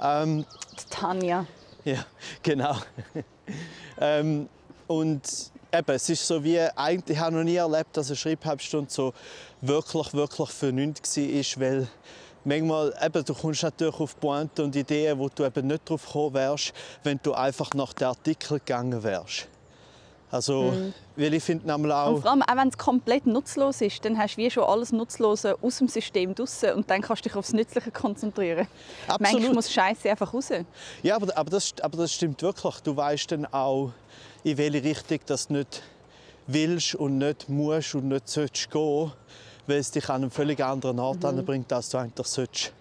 [0.00, 1.46] ähm, die Tanja.
[1.84, 2.04] Ja,
[2.42, 2.76] genau.
[4.00, 4.48] ähm,
[4.86, 5.22] und
[5.72, 9.12] eben, es ist so wie, eigentlich, ich habe noch nie erlebt, dass eine Schreibhalbstunde so
[9.60, 11.88] wirklich, wirklich vernünftig war, weil
[12.44, 16.34] manchmal, eben, du kommst natürlich auf Pointen und Ideen, wo du eben nicht drauf gekommen
[16.34, 19.48] wärst, wenn du einfach nach den Artikel gegangen wärst.
[20.30, 20.74] Also,
[21.16, 24.18] weil ich finde nämlich Und auch, vor allem, auch wenn es komplett nutzlos ist, dann
[24.18, 27.36] hast du wie schon alles Nutzlose aus dem System draussen und dann kannst du dich
[27.38, 28.66] aufs Nützliche konzentrieren.
[29.06, 29.54] Manchmal Absolut.
[29.54, 30.50] muss Scheiße einfach raus.
[31.02, 32.74] ja, aber, aber, das, aber das stimmt wirklich.
[32.80, 33.92] Du weißt dann auch,
[34.44, 35.82] in welche Richtung das du nicht
[36.46, 39.12] willst und nicht musst und nicht sollst gehen,
[39.66, 41.44] weil es dich an einen völlig anderen Ort Mhm.
[41.44, 42.72] bringt, als du eigentlich sollst.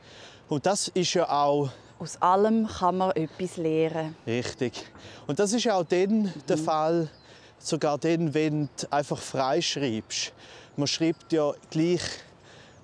[0.49, 4.15] Und das ist ja auch Aus allem kann man etwas lernen.
[4.27, 4.85] Richtig.
[5.25, 6.33] Und das ist ja auch dann Mhm.
[6.47, 7.09] der Fall,
[7.59, 10.33] sogar dann, wenn du einfach frei schreibst.
[10.75, 12.01] Man schreibt ja gleich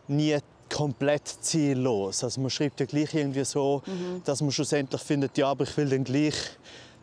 [0.07, 0.37] nie
[0.69, 2.23] komplett ziellos.
[2.23, 4.21] Also man schreibt ja gleich irgendwie so, Mhm.
[4.25, 6.33] dass man schlussendlich findet, ja, aber ich will dann gleich,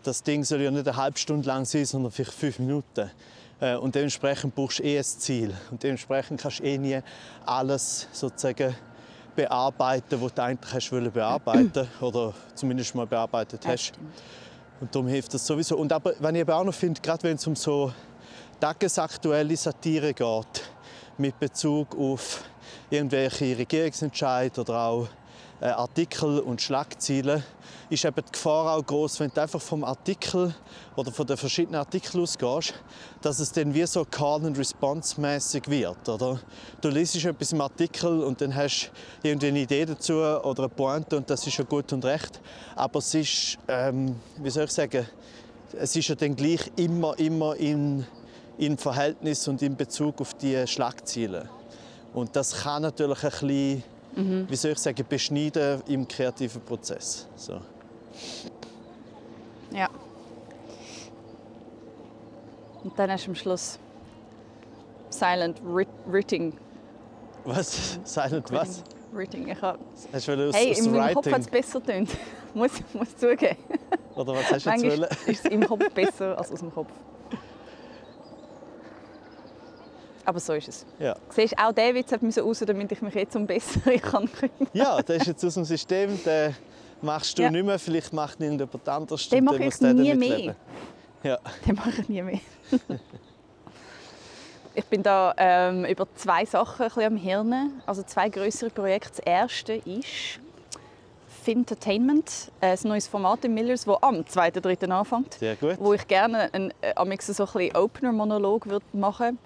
[0.02, 3.11] das Ding soll ja nicht eine halbe Stunde lang sein, sondern vielleicht fünf Minuten.
[3.61, 5.54] Äh, Und dementsprechend brauchst du eh ein Ziel.
[5.70, 6.98] Und dementsprechend kannst du eh nie
[7.46, 8.74] alles sozusagen
[9.37, 13.92] bearbeiten, was du eigentlich hast bearbeiten oder zumindest mal bearbeitet hast.
[14.80, 15.76] Und darum hilft das sowieso.
[15.76, 17.92] Und aber, wenn ich eben auch noch finde, gerade wenn es um so
[18.60, 20.70] tagesaktuelle Satire geht,
[21.18, 22.44] mit Bezug auf
[22.88, 25.08] irgendwelche Regierungsentscheide oder auch
[25.61, 27.42] Artikel und Schlagzeilen,
[27.90, 30.55] ist eben die Gefahr auch groß, wenn du einfach vom Artikel
[30.96, 32.75] oder von den verschiedenen Artikeln ausgehst,
[33.20, 36.40] dass es dann wie so Call and Response mäßig wird, oder?
[36.81, 38.90] Du liest etwas im Artikel und dann hast
[39.23, 42.40] du irgendwie eine Idee dazu oder eine Pointe und das ist ja gut und recht,
[42.77, 45.07] aber es ist, ähm, wie soll ich sagen,
[45.79, 48.07] es ist ja dann gleich immer, immer in,
[48.59, 51.49] in Verhältnis und in Bezug auf die Schlagziele.
[52.12, 53.85] Und das kann natürlich ein bisschen,
[54.48, 57.26] wie soll ich sagen, beschneiden im kreativen Prozess.
[57.37, 57.61] So.
[59.72, 59.88] Ja.
[62.83, 63.78] Und dann hast du am Schluss
[65.11, 66.54] Silent Writing.
[67.44, 67.98] Was?
[68.04, 68.83] Silent was?
[69.12, 69.48] Writing.
[69.48, 69.78] Ich hab,
[70.12, 72.11] Hast du aus, hey, aus in meinem Kopf hat es besser getönt.
[72.54, 73.56] muss, muss zugeben.
[74.14, 75.11] Oder was hast du jetzt Manchmal wollen?
[75.26, 76.90] ist es im Kopf besser als aus dem Kopf.
[80.30, 80.86] Aber so ist es.
[81.00, 81.16] Ja.
[81.30, 84.30] Siehst, auch der Witz müssen raus, damit ich mich jetzt um bessere kann
[84.72, 86.54] ja, der ist jetzt aus dem System, den
[87.02, 87.50] machst du Ja.
[87.50, 89.28] nicht mehr, vielleicht macht ihn irgendjemand anderes.
[89.28, 90.36] Den mache ich nie mehr.
[90.38, 90.56] leben.
[91.24, 91.38] Ja.
[91.66, 92.38] Den mache ich nie mehr.
[94.76, 97.82] ich bin da ähm, über zwei Sachen ein bisschen am Hirn.
[97.84, 99.10] Also zwei größere Projekte.
[99.16, 100.38] Das erste ist
[101.42, 104.88] Fintertainment, äh, ein neues Format in Millers, das am 2.3.
[104.92, 105.34] anfängt.
[105.34, 105.74] Sehr gut.
[105.80, 109.36] Wo ich gerne einen, äh, so ein bisschen Opener-Monolog würde machen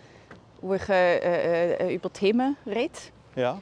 [0.65, 2.99] wo ich äh, äh, äh, über Themen rede.
[3.37, 3.61] Ja.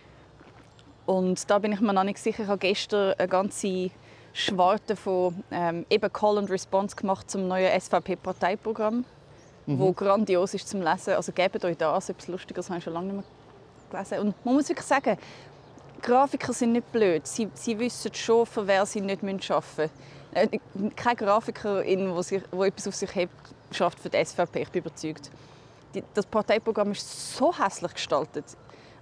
[1.05, 2.45] Und da bin ich mir noch nicht sicher.
[2.45, 3.91] Ich habe gestern eine ganze
[4.33, 9.05] Schwarte von ähm, eben Call and Response gemacht zum neuen SVP-Parteiprogramm,
[9.67, 11.15] wo grandios ist zum Lesen.
[11.15, 13.25] Also gebt euch das, etwas Lustiges habe ich schon lange nicht mehr
[13.91, 14.19] gelesen.
[14.21, 15.19] Und man muss wirklich sagen,
[16.03, 17.27] Grafiker sind nicht blöd.
[17.27, 19.91] Sie, sie wissen schon, für wer sie nicht arbeiten müssen.
[20.35, 20.59] Äh,
[20.95, 23.35] Keine Grafikerin, die etwas auf sich hebt,
[23.73, 24.63] schafft für die SVP.
[24.63, 25.31] Ich bin überzeugt.
[25.95, 28.45] Die, das Parteiprogramm ist so hässlich gestaltet.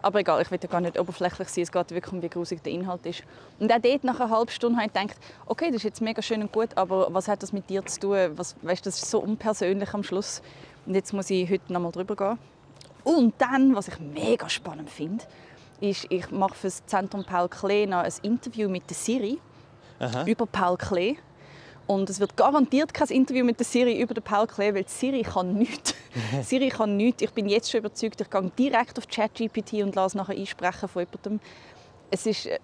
[0.02, 1.62] Aber egal, ich will ja gar nicht oberflächlich sein.
[1.62, 3.22] Es geht wirklich um, wie grusig der Inhalt ist.
[3.58, 6.22] Und auch dort, nach einer halben Stunde, habe ich gedacht, okay, das ist jetzt mega
[6.22, 8.30] schön und gut, aber was hat das mit dir zu tun?
[8.36, 10.40] Was, weißt, das ist so unpersönlich am Schluss.
[10.86, 12.38] Und jetzt muss ich heute noch mal drüber gehen.
[13.04, 15.24] Und dann, was ich mega spannend finde,
[15.80, 19.38] ist, ich mache für das Zentrum Paul Klee noch ein Interview mit der Siri
[19.98, 20.24] Aha.
[20.24, 21.16] über Paul Klee.
[21.90, 24.90] Und es wird garantiert kein Interview mit der Siri über den Paul Klee, weil die
[24.90, 25.92] Siri kann nichts.
[26.42, 27.20] Siri kann nichts.
[27.20, 31.02] Ich bin jetzt schon überzeugt, ich gehe direkt auf ChatGPT und lasse nachher einsprechen von
[31.02, 31.40] jemandem.
[32.12, 32.46] Es ist...
[32.46, 32.60] äh,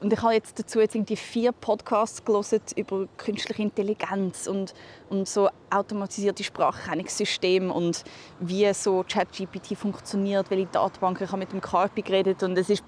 [0.00, 4.72] Und ich habe jetzt dazu jetzt irgendwie vier Podcasts gelesen über künstliche Intelligenz und,
[5.10, 8.04] und so automatisierte Spracherkennungssysteme und
[8.38, 11.24] wie so ChatGPT funktioniert, welche Datenbanken.
[11.24, 12.84] Ich habe mit dem Carpi geredet und es ist,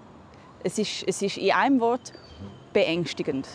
[0.63, 2.13] es ist, es ist in einem Wort
[2.73, 3.49] beängstigend.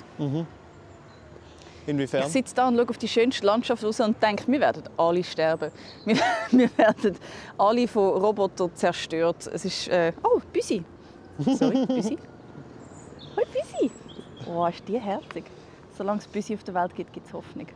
[1.87, 2.23] Inwiefern?
[2.23, 5.23] Ich sitze da und schaue auf die schönste Landschaft raus und denke, wir werden alle
[5.23, 5.71] sterben.
[6.05, 6.17] Wir,
[6.51, 7.17] wir werden
[7.57, 9.49] alle von Robotern zerstört.
[9.53, 9.87] Es ist...
[9.87, 10.83] Äh, oh, Büsi.
[11.39, 12.17] Sorry, Büsi.
[13.35, 13.91] Hoi, Büsi.
[14.47, 15.45] Oh, ist die herzig.
[15.97, 17.67] Solange es Büsi auf der Welt gibt, gibt es Hoffnung.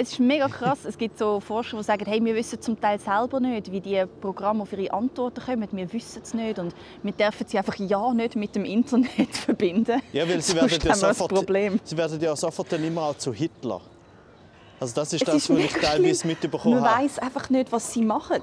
[0.00, 0.84] Es ist mega krass.
[0.84, 4.04] Es gibt so Forscher, die sagen, hey, wir wissen zum Teil selber nicht, wie die
[4.20, 5.68] Programme auf ihre Antworten kommen.
[5.72, 10.00] Wir wissen es nicht und wir dürfen sie einfach ja nicht mit dem Internet verbinden.
[10.12, 11.80] Ja, weil sie werden ja sofort, Problem.
[11.82, 13.80] sie werden ja sofort dann immer auch zu Hitler.
[14.78, 17.02] Also das ist Es das, ist was ich teilweise mitbekommen Man habe.
[17.04, 18.40] weiß einfach nicht, was sie machen.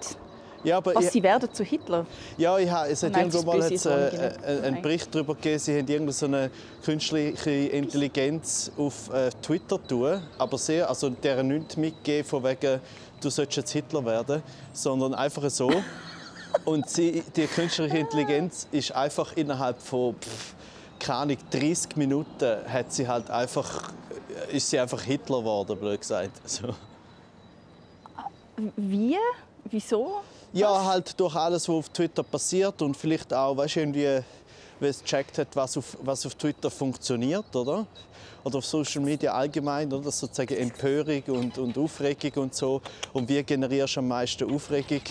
[0.66, 2.06] Ja, aber Was ich, sie werden zu Hitler.
[2.38, 4.82] ja, ich habe, es hat Nein, irgendwo mal jetzt, äh, äh, einen.
[4.82, 6.50] Bericht darüber gegeben, sie haben irgendeine so eine
[6.84, 12.80] künstliche Intelligenz auf äh, Twitter tun, aber sehr, also deren nicht mitgegeben von wegen,
[13.22, 14.42] du solltest jetzt Hitler werden,
[14.74, 15.72] sondern einfach so.
[16.66, 20.56] Und sie, die künstliche Intelligenz ist einfach innerhalb von pff,
[21.00, 23.92] keine Ahnung, 30 Minuten hat sie halt einfach,
[24.52, 26.32] ist sie einfach Hitler geworden, blöd gesagt.
[26.48, 26.70] So.
[28.78, 29.18] Wie?
[29.70, 30.22] Wieso?
[30.54, 34.24] Ja, halt durch alles, was auf Twitter passiert und vielleicht auch, weißt du, irgendwie,
[34.80, 37.86] weil es gecheckt hat, was auf, was auf Twitter funktioniert, oder?
[38.44, 40.12] Oder auf Social Media allgemein, oder?
[40.12, 42.80] Sozusagen Empörung und, und Aufregung und so.
[43.12, 45.02] Und wie generierst du am meisten Aufregung?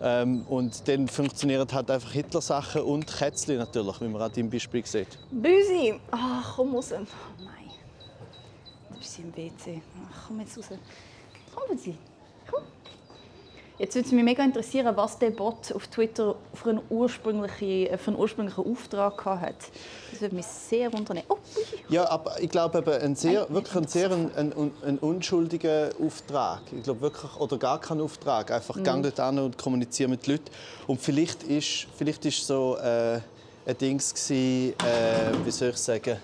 [0.00, 4.86] Ähm, und dann funktionieren halt einfach Hitler-Sachen und Kätzli natürlich, wie man an deinem Beispiel
[4.86, 5.18] sieht.
[5.30, 6.00] Büsi!
[6.10, 6.92] Ach, komm raus.
[6.92, 6.96] Oh
[7.44, 7.70] nein.
[8.90, 9.82] Da ist sie im WC.
[10.10, 10.66] Ach, komm jetzt raus.
[11.54, 11.94] Komm, Büsi.
[13.78, 18.10] Jetzt würde es mich mega interessieren, was der Bot auf Twitter für einen ursprünglichen, für
[18.10, 19.54] einen ursprünglichen Auftrag hatte.
[20.10, 21.20] Das würde mich sehr wundern.
[21.28, 21.36] Oh.
[21.88, 26.62] Ja, aber ich glaube eben ein sehr, wirklich ein sehr ein, ein, ein unschuldiger Auftrag.
[26.76, 28.50] Ich glaube wirklich, oder gar kein Auftrag.
[28.50, 28.82] Einfach mhm.
[28.82, 30.50] gang dort an und kommuniziere mit Leuten.
[30.88, 33.20] Und vielleicht ist, vielleicht ist so äh,
[33.64, 36.16] ein Dings gewesen, äh, wie soll ich sagen,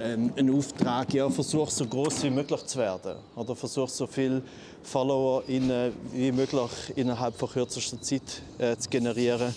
[0.00, 3.16] ähm, ein Auftrag, ja, versuch so groß wie möglich zu werden.
[3.36, 4.42] Oder versuch so viel
[4.82, 8.22] Follower wie möglich innerhalb von kürzester Zeit
[8.58, 9.54] äh, zu generieren.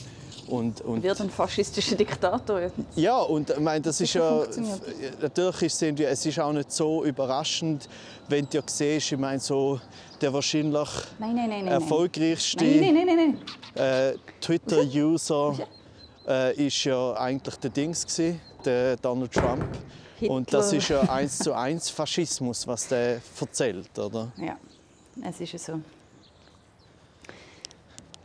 [0.48, 2.70] Und, und wird ein faschistischer Diktator.
[2.96, 4.46] Ja, und ich meine, das ist ja
[5.22, 7.88] natürlich ist es, es ist auch nicht so überraschend,
[8.28, 9.80] wenn du ja siehst, ich meine so
[10.20, 15.56] der wahrscheinlich nein, nein, nein, erfolgreichste äh, Twitter-User
[16.28, 19.66] äh, ist ja eigentlich der Dings gewesen, der Donald Trump.
[20.20, 20.36] Hitler.
[20.36, 24.32] Und das ist ja eins zu eins Faschismus, was der erzählt, oder?
[24.38, 24.58] Ja.
[25.22, 25.80] Es ist so.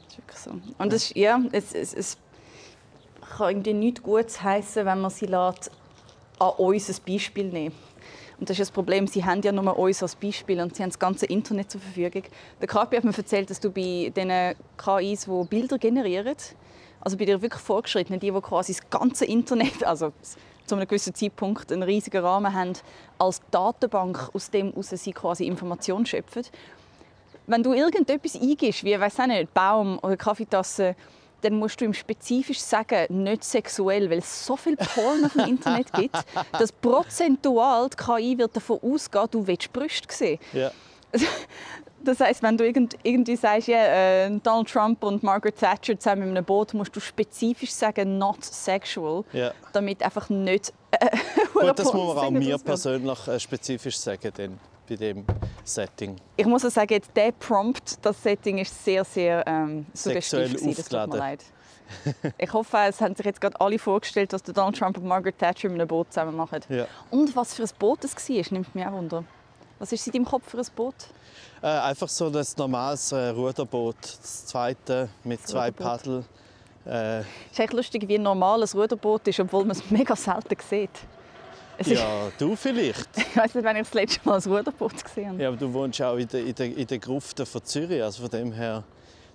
[0.07, 0.53] Es ist wirklich so.
[0.79, 2.19] Und es, ja, es, es, es
[3.37, 5.71] kann irgendwie nichts Gutes heißen, wenn man sie lässt,
[6.39, 7.75] an uns ein Beispiel nehmen
[8.39, 10.91] und das ist das Problem, sie haben ja nur uns als Beispiel und sie haben
[10.91, 12.23] das ganze Internet zur Verfügung.
[12.61, 16.37] Der Kapi hat mir erzählt, dass du bei den KIs, die Bilder generieren,
[17.01, 20.13] also bei den wirklich Fortgeschrittenen, die, die quasi das ganze Internet, also
[20.69, 22.75] zu einem gewissen Zeitpunkt einen riesigen Rahmen haben,
[23.19, 26.45] als Datenbank, aus dem aus sie quasi Informationen schöpfen
[27.49, 30.95] wenn du irgendetwas eingibst, wie weiß nicht, Baum oder Kaffeetasse,
[31.41, 35.47] dann musst du ihm spezifisch sagen, nicht sexuell, weil es so viel Porn auf dem
[35.47, 36.17] Internet gibt,
[36.53, 40.39] dass prozentual die KI wird davon ausgehen, du willst Brüste sehen.
[40.53, 40.71] Ja.
[42.05, 46.29] Das heißt, wenn du irgendwie sagst, yeah, äh, Donald Trump und Margaret Thatcher zusammen in
[46.31, 49.53] einem Boot, musst du spezifisch sagen, not sexual, ja.
[49.73, 50.73] damit einfach nicht.
[50.91, 51.09] Äh,
[51.53, 54.33] Gut, das muss man auch mir persönlich äh, spezifisch sagen.
[54.37, 54.59] Denn
[54.89, 55.25] bei dem
[55.65, 56.17] Setting.
[56.37, 60.51] Ich muss auch sagen, jetzt der Prompt, das Setting ist sehr, sehr ähm, suggestiv.
[60.51, 61.45] Sexuell das tut mir leid.
[62.39, 65.69] ich hoffe, es haben sich jetzt gerade alle vorgestellt, dass Donald Trump und Margaret Thatcher
[65.69, 66.61] in einem Boot zusammen machen.
[66.69, 66.87] Ja.
[67.11, 69.25] Und was für ein Boot es war, nimmt mich auch wunder.
[69.79, 70.95] Was ist in deinem Kopf für ein Boot?
[71.63, 76.25] Äh, einfach so ein normales äh, Ruderboot, das zweite mit das zwei Paddel.
[76.85, 80.57] Äh, es ist echt lustig, wie ein normales Ruderboot ist, obwohl man es mega selten
[80.69, 80.91] sieht.
[81.85, 83.09] Ja, du vielleicht.
[83.17, 85.43] ich weiß nicht, wann ich das letzte Mal ein Ruderboot gesehen habe.
[85.43, 88.03] Ja, aber du wohnst auch in der, in der, in der Grufte von Zürich.
[88.03, 88.83] Also von dem her,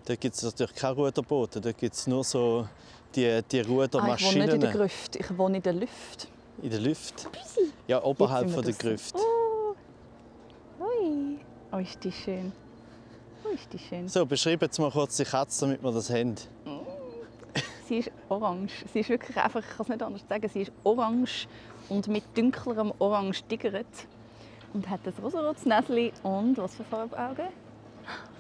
[0.06, 1.62] da gibt es natürlich keine Ruderboote.
[1.62, 2.68] Da gibt es nur so
[3.16, 4.12] die, die Rudermaschinen.
[4.12, 6.28] Ah, ich wohne nicht in der Grüft, ich wohne in der Lüft.
[6.62, 7.28] In der Lüft?
[7.88, 9.16] Ja, oberhalb von der Grüft.
[9.16, 9.43] Oh.
[11.04, 11.38] Ui.
[11.72, 12.52] Oh, ist die schön.
[13.44, 14.08] Oh, ist die schön.
[14.08, 16.36] So, beschreib jetzt mal kurz die Katze, damit wir das haben.
[17.88, 18.86] Sie ist orange.
[18.94, 21.48] Sie ist wirklich einfach, ich kann es nicht anders sagen, sie ist orange
[21.90, 23.86] und mit dunklerem Orange diggert
[24.74, 27.48] und hat ein rosarotes Näschen und was für Farbaugen?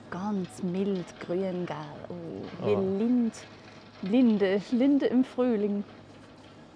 [0.10, 1.76] Ganz mild grün, gell?
[2.10, 2.97] Oh, wie oh.
[2.97, 3.34] Lind,
[4.02, 5.84] Linde, Linde im Frühling.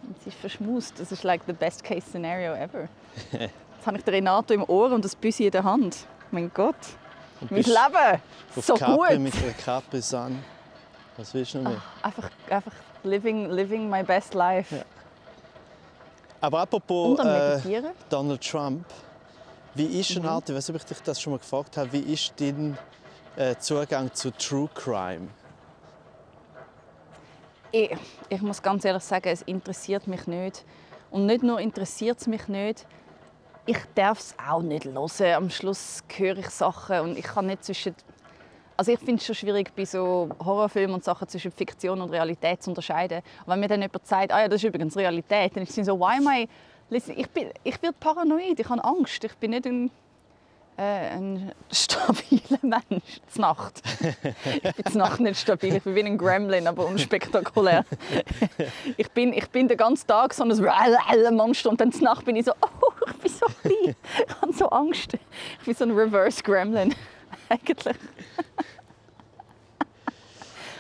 [0.04, 1.00] Und sie ist verschmust.
[1.00, 2.90] Das ist like the best case scenario ever.
[3.88, 5.96] Habe ich den Renato im Ohr und das Büsi in der Hand.
[6.30, 6.76] Mein Gott,
[7.50, 8.22] mein Leben,
[8.54, 9.20] so Kappe gut.
[9.20, 10.44] mit der Kappe an.
[11.16, 11.82] Was willst du noch mehr?
[12.02, 12.74] Ach, einfach, einfach
[13.04, 14.76] living, living my best life.
[14.76, 14.84] Ja.
[16.42, 18.86] Aber apropos äh, Donald Trump,
[19.74, 20.28] wie ist mhm.
[20.28, 22.78] Art, ich weiß nicht, ob ich dich das schon mal gefragt habe, wie ist dein
[23.38, 25.30] äh, Zugang zu True Crime?
[27.72, 27.96] Ich,
[28.28, 30.66] ich muss ganz ehrlich sagen, es interessiert mich nicht.
[31.10, 32.86] Und nicht nur interessiert es mich nicht,
[33.68, 35.34] ich darf es auch nicht hören.
[35.36, 37.94] Am Schluss höre ich Sachen und ich kann nicht zwischen
[38.78, 42.62] also ich finde es schon schwierig, bei so Horrorfilmen und Sachen zwischen Fiktion und Realität
[42.62, 43.24] zu unterscheiden.
[43.44, 45.86] Und wenn mir dann jemand sagt, ah ja, das ist übrigens Realität, dann ist es
[45.88, 46.48] so, why am I...
[46.90, 49.22] Ich, bin, ich werde paranoid, ich habe Angst.
[49.22, 49.92] Ich bin nicht ein,
[50.78, 53.82] äh, ein stabiler Mensch zur Nacht.
[54.64, 57.84] ich bin zur Nacht nicht stabil, ich bin wie ein Gremlin, aber unspektakulär.
[58.96, 62.38] ich, bin, ich bin den ganzen Tag so ein Monster und dann zur Nacht bin
[62.38, 62.77] ich so, oh,
[63.12, 63.96] ich bin so klein,
[64.28, 65.14] ich habe so Angst.
[65.60, 66.96] Ich bin so ein Reverse Gremlin,
[67.50, 67.96] eigentlich.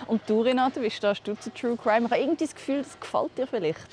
[0.07, 2.05] Und du, Renate, wie stehst du zu True Crime?
[2.05, 3.85] Ich habe irgendwie das Gefühl, das gefällt dir vielleicht.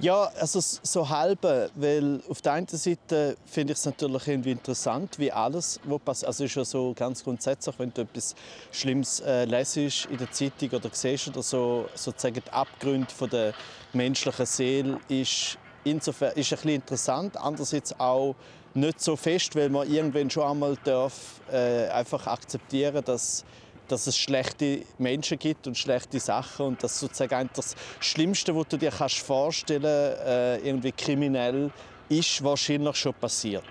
[0.00, 5.18] Ja, also so halbe, weil auf der einen Seite finde ich es natürlich irgendwie interessant,
[5.18, 6.28] wie alles, was passiert.
[6.28, 8.34] Also ist ja so ganz grundsätzlich, wenn du etwas
[8.72, 13.52] Schlimmes äh, lesest in der Zeitung oder siehst oder so, sozusagen die Abgründe von der
[13.92, 17.36] menschlichen Seele ist insofern ist ein bisschen interessant.
[17.36, 18.34] Andererseits auch
[18.74, 23.44] nicht so fest, weil man irgendwann schon einmal darf, äh, einfach akzeptieren, dass
[23.88, 28.78] dass es schlechte Menschen gibt und schlechte Sachen und dass sozusagen das Schlimmste, was du
[28.78, 31.70] dir kannst vorstellen äh, irgendwie kriminell
[32.08, 33.64] ist, wahrscheinlich schon passiert.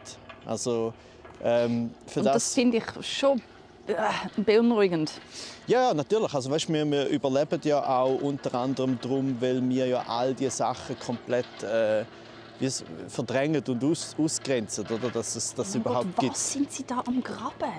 [0.45, 0.93] Also
[1.43, 3.41] ähm, und das, das finde ich schon
[4.37, 5.11] beunruhigend.
[5.67, 6.33] Ja, natürlich.
[6.33, 10.51] Also, weißt, wir, wir überleben ja auch unter anderem darum, weil wir ja all diese
[10.51, 12.05] Sachen komplett äh,
[13.07, 15.09] verdrängen und aus, ausgrenzen, oder?
[15.09, 16.33] Dass es das oh überhaupt Gott, was gibt.
[16.33, 17.73] Was sind Sie da am Graben?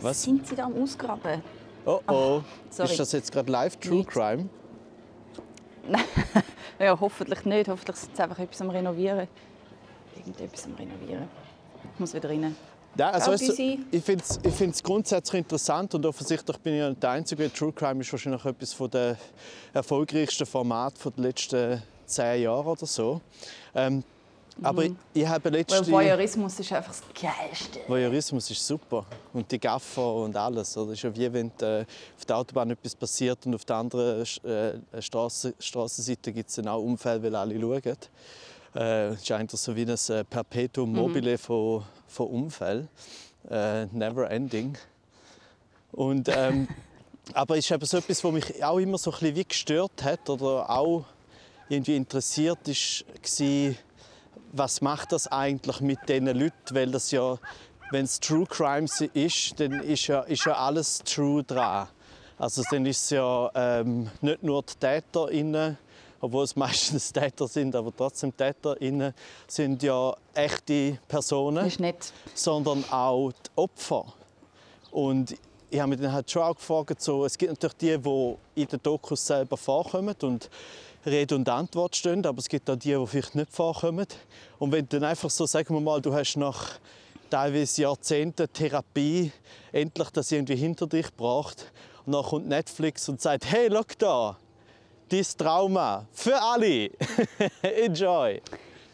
[0.00, 1.42] Was sind Sie da am Ausgraben?
[1.84, 2.42] Oh oh,
[2.78, 4.10] oh ist das jetzt gerade live True nicht.
[4.10, 4.48] Crime?
[6.78, 7.68] ja, hoffentlich nicht.
[7.68, 9.26] Hoffentlich sind sie einfach etwas am Renovieren.
[10.16, 11.28] Irgendetwas am Renovieren.
[11.94, 12.54] Ich muss wieder rein.
[12.98, 16.88] Ja, also weißt du, ich finde es ich grundsätzlich interessant und offensichtlich bin ich ja
[16.88, 17.52] nicht der Einzige.
[17.52, 19.16] True Crime ist wahrscheinlich etwas von der
[19.72, 23.20] erfolgreichsten Format der letzten zehn Jahre oder so.
[23.72, 24.02] Ähm,
[24.60, 24.96] aber mhm.
[25.14, 25.88] ich, ich habe letztens...
[25.88, 27.80] Voyeurismus ist einfach das Geilste.
[27.86, 29.06] Voyeurismus ist super.
[29.32, 30.74] Und die Gaffer und alles.
[30.74, 31.84] Es ist ja wie wenn äh,
[32.16, 36.66] auf der Autobahn etwas passiert und auf der anderen äh, Strasse, Strassenseite gibt es dann
[36.66, 37.96] auch Unfälle, weil alle schauen.
[38.74, 40.96] Äh, es ist eigentlich so wie ein äh, Perpetuum mhm.
[40.96, 41.38] mobile mhm.
[41.38, 42.88] von, von Unfällen.
[43.48, 44.76] Äh, never ending.
[45.92, 46.68] Und, ähm,
[47.34, 50.02] aber es ist eben so etwas, was mich auch immer so ein bisschen wie gestört
[50.02, 51.04] hat oder auch
[51.68, 53.74] irgendwie interessiert ist, war,
[54.52, 56.74] was macht das eigentlich mit diesen Leuten?
[56.74, 57.38] Weil das ja,
[57.90, 61.88] wenn es True Crime ist, dann ist ja, ist ja alles true dran.
[62.38, 65.76] Also dann ist es ja ähm, nicht nur die TäterInnen,
[66.20, 69.14] obwohl es meistens Täter sind, aber trotzdem TäterInnen
[69.46, 72.12] sind ja echte Personen, ist nicht.
[72.34, 74.12] sondern auch die Opfer.
[74.90, 75.36] Und
[75.70, 78.68] ich habe mich dann halt schon auch gefragt, so, es gibt natürlich die, die in
[78.68, 80.48] den Dokus selber vorkommen und
[81.04, 84.06] Rede und Antwort stehen, aber es gibt auch die, die vielleicht nicht vorkommen.
[84.58, 86.78] Und wenn dann einfach so, sagen wir mal, du hast nach
[87.30, 89.32] teilweise Jahrzehnten Therapie
[89.72, 91.70] endlich das irgendwie hinter dich gebracht
[92.06, 94.36] und dann kommt Netflix und sagt, hey, schau da,
[95.10, 96.90] dieses Trauma für alle,
[97.62, 98.40] enjoy.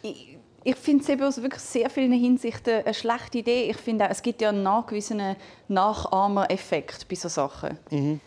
[0.02, 3.70] Ich, ich finde es eben aus wirklich sehr vielen Hinsichten eine schlechte Idee.
[3.70, 5.36] Ich finde es gibt ja einen nachgewiesenen
[5.68, 7.78] Nachahmereffekt bei solchen Sachen.
[7.90, 8.20] Mhm.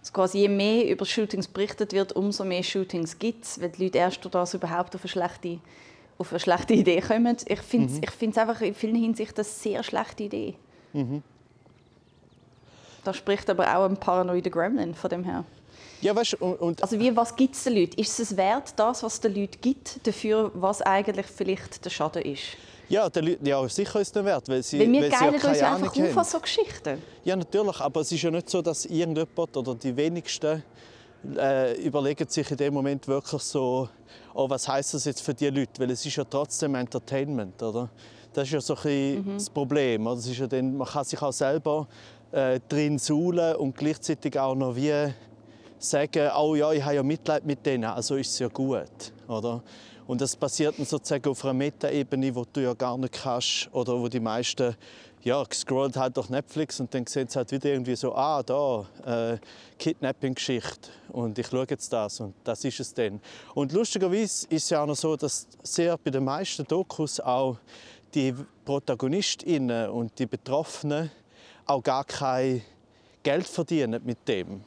[0.00, 3.84] Also quasi je mehr über Shootings berichtet wird, umso mehr Shootings gibt es, weil die
[3.84, 5.58] Leute erst durch das überhaupt auf eine schlechte,
[6.18, 7.36] auf eine schlechte Idee kommen.
[7.46, 8.38] Ich finde es mhm.
[8.38, 10.54] einfach in vielen Hinsichten eine sehr schlechte Idee.
[10.92, 11.22] Mhm.
[13.04, 15.44] Da spricht aber auch ein paranoider Gremlin von dem her.
[16.02, 18.00] Ja, weißt, und, und also wie, was gibt es den Leuten?
[18.00, 22.42] Ist es wert, das, was den Leuten gibt, dafür, was eigentlich vielleicht der Schaden ist?
[22.88, 25.60] Ja, der, ja sicher ist es wert, weil sie, weil wir weil sie ja uns
[25.60, 27.02] ja einfach auf an so Geschichten.
[27.24, 30.64] Ja, natürlich, aber es ist ja nicht so, dass irgendjemand oder die wenigsten
[31.36, 33.88] äh, überlegen sich in dem Moment wirklich so,
[34.34, 35.80] oh, was heißt das jetzt für die Leute?
[35.80, 37.88] Weil es ist ja trotzdem Entertainment, oder?
[38.32, 39.34] Das ist ja so ein mhm.
[39.34, 40.04] das Problem.
[40.04, 41.86] Das ist ja dann, man kann sich auch selber
[42.32, 45.12] äh, drin suhlen und gleichzeitig auch noch wie
[45.84, 49.62] sagen, oh ja, ich habe ja Mitleid mit denen, also ist es ja gut, oder?
[50.06, 53.98] Und das passiert dann sozusagen auf einer Metaebene, wo du ja gar nicht kannst oder
[53.98, 54.74] wo die meisten
[55.22, 58.86] ja, scrollt halt durch Netflix und dann sehen sie halt wieder irgendwie so, ah, da,
[59.06, 59.38] äh,
[59.78, 63.20] Kidnapping-Geschichte und ich schaue jetzt das und das ist es dann.
[63.54, 67.56] Und lustigerweise ist es ja auch noch so, dass sehr bei den meisten Dokus auch
[68.14, 71.10] die ProtagonistInnen und die Betroffenen
[71.66, 72.62] auch gar kein
[73.22, 74.64] Geld verdienen mit dem.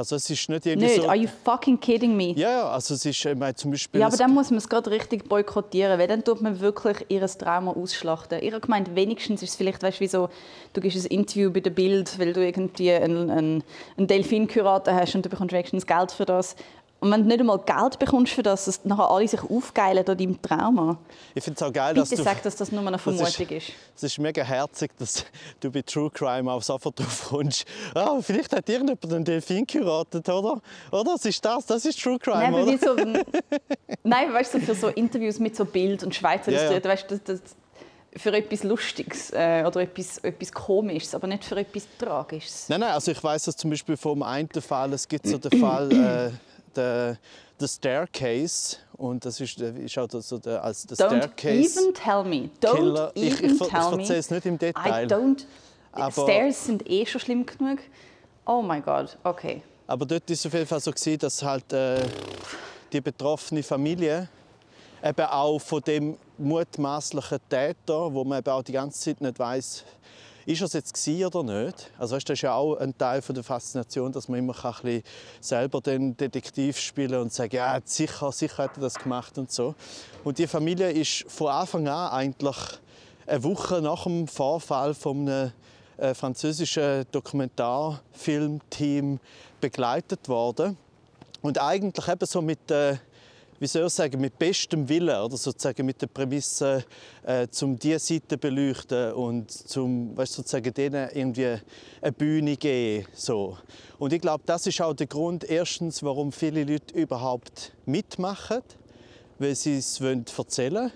[0.00, 1.02] Also es ist nicht irgendwie nicht.
[1.02, 1.08] so...
[1.08, 2.32] Are you fucking kidding me?
[2.32, 4.00] Ja, also es ist ich meine, zum Beispiel...
[4.00, 7.26] Ja, aber dann muss man es gerade richtig boykottieren, weil dann tut man wirklich ihr
[7.26, 8.38] Trauma ausschlachten.
[8.40, 10.30] Ich habe gemeint, wenigstens ist es vielleicht, weißt, wie so,
[10.72, 13.64] du gibst ein Interview bei der Bild, weil du irgendwie einen, einen,
[13.98, 16.56] einen Delfin-Kurator hast und du bekommst wenigstens Geld für das.
[17.00, 20.18] Und wenn du nicht einmal Geld bekommst für das, dass nachher alle sich aufgeilen an
[20.18, 20.98] deinem Trauma.
[21.34, 22.22] Ich finde es auch geil, Bitte dass du...
[22.22, 23.72] sag, dass das nur eine Vermutung das ist.
[23.96, 25.24] Es ist mega herzig, dass
[25.60, 27.64] du bei True Crime auch sofort drauf kommst.
[27.94, 30.60] Ah, vielleicht hat irgendjemand einen Delfin geraten, oder?
[30.92, 31.14] Oder?
[31.14, 31.64] Was ist das?
[31.64, 32.78] Das ist True Crime, Nein, oder?
[32.78, 32.94] So,
[34.02, 36.84] nein, weißt du, für so Interviews mit so Bild und Schweizer, ja, ja.
[36.84, 37.40] weißt, das, das,
[38.14, 42.68] für etwas Lustiges äh, oder etwas, etwas Komisches, aber nicht für etwas Tragisches.
[42.68, 45.58] Nein, nein, also ich weiß dass zum Beispiel vom einen Fall, es gibt so den
[45.58, 45.92] Fall...
[45.92, 47.18] Äh, der,
[47.60, 52.24] der Staircase und das ist, ist auch so der, als der don't Staircase even tell
[52.24, 52.50] me.
[52.60, 53.12] Don't Killer.
[53.14, 55.04] even ich, ich, tell ich, ich erzähle es nicht im Detail.
[55.04, 55.44] I don't.
[55.92, 57.78] Aber Stairs sind eh schon schlimm genug.
[58.46, 59.62] Oh mein Gott, okay.
[59.86, 62.00] Aber dort war es auf jeden Fall so, gewesen, dass halt äh,
[62.92, 64.28] die betroffene Familie
[65.02, 69.84] eben auch von dem mutmaßlichen Täter, wo man eben auch die ganze Zeit nicht weiß,
[70.50, 71.90] ist es jetzt oder nicht?
[71.96, 74.72] Also weißt, das ist ja auch ein Teil von der Faszination, dass man immer ein
[74.82, 75.02] bisschen
[75.40, 79.76] selber den Detektiv spielen und sagen, ja, sicher, sicher hat er das gemacht und so.
[80.24, 82.56] Und die Familie ist von Anfang an eigentlich
[83.26, 85.52] eine Woche nach dem Vorfall von einem
[85.98, 89.20] äh, französischen Dokumentarfilmteam
[89.60, 90.76] begleitet worden
[91.42, 92.96] und eigentlich eben so mit äh,
[93.60, 96.82] wie soll ich sagen, mit bestem Willen oder sozusagen mit der Prämisse,
[97.22, 101.58] äh, zum diese Seite beleuchten und zum, weißt, sozusagen denen irgendwie
[102.00, 103.06] eine Bühne geben.
[103.12, 103.58] So.
[103.98, 108.62] Und ich glaube, das ist auch der Grund, erstens, warum viele Leute überhaupt mitmachen,
[109.38, 110.92] weil sie es erzählen wollen.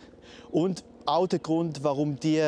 [0.51, 2.43] Und auch der Grund, warum die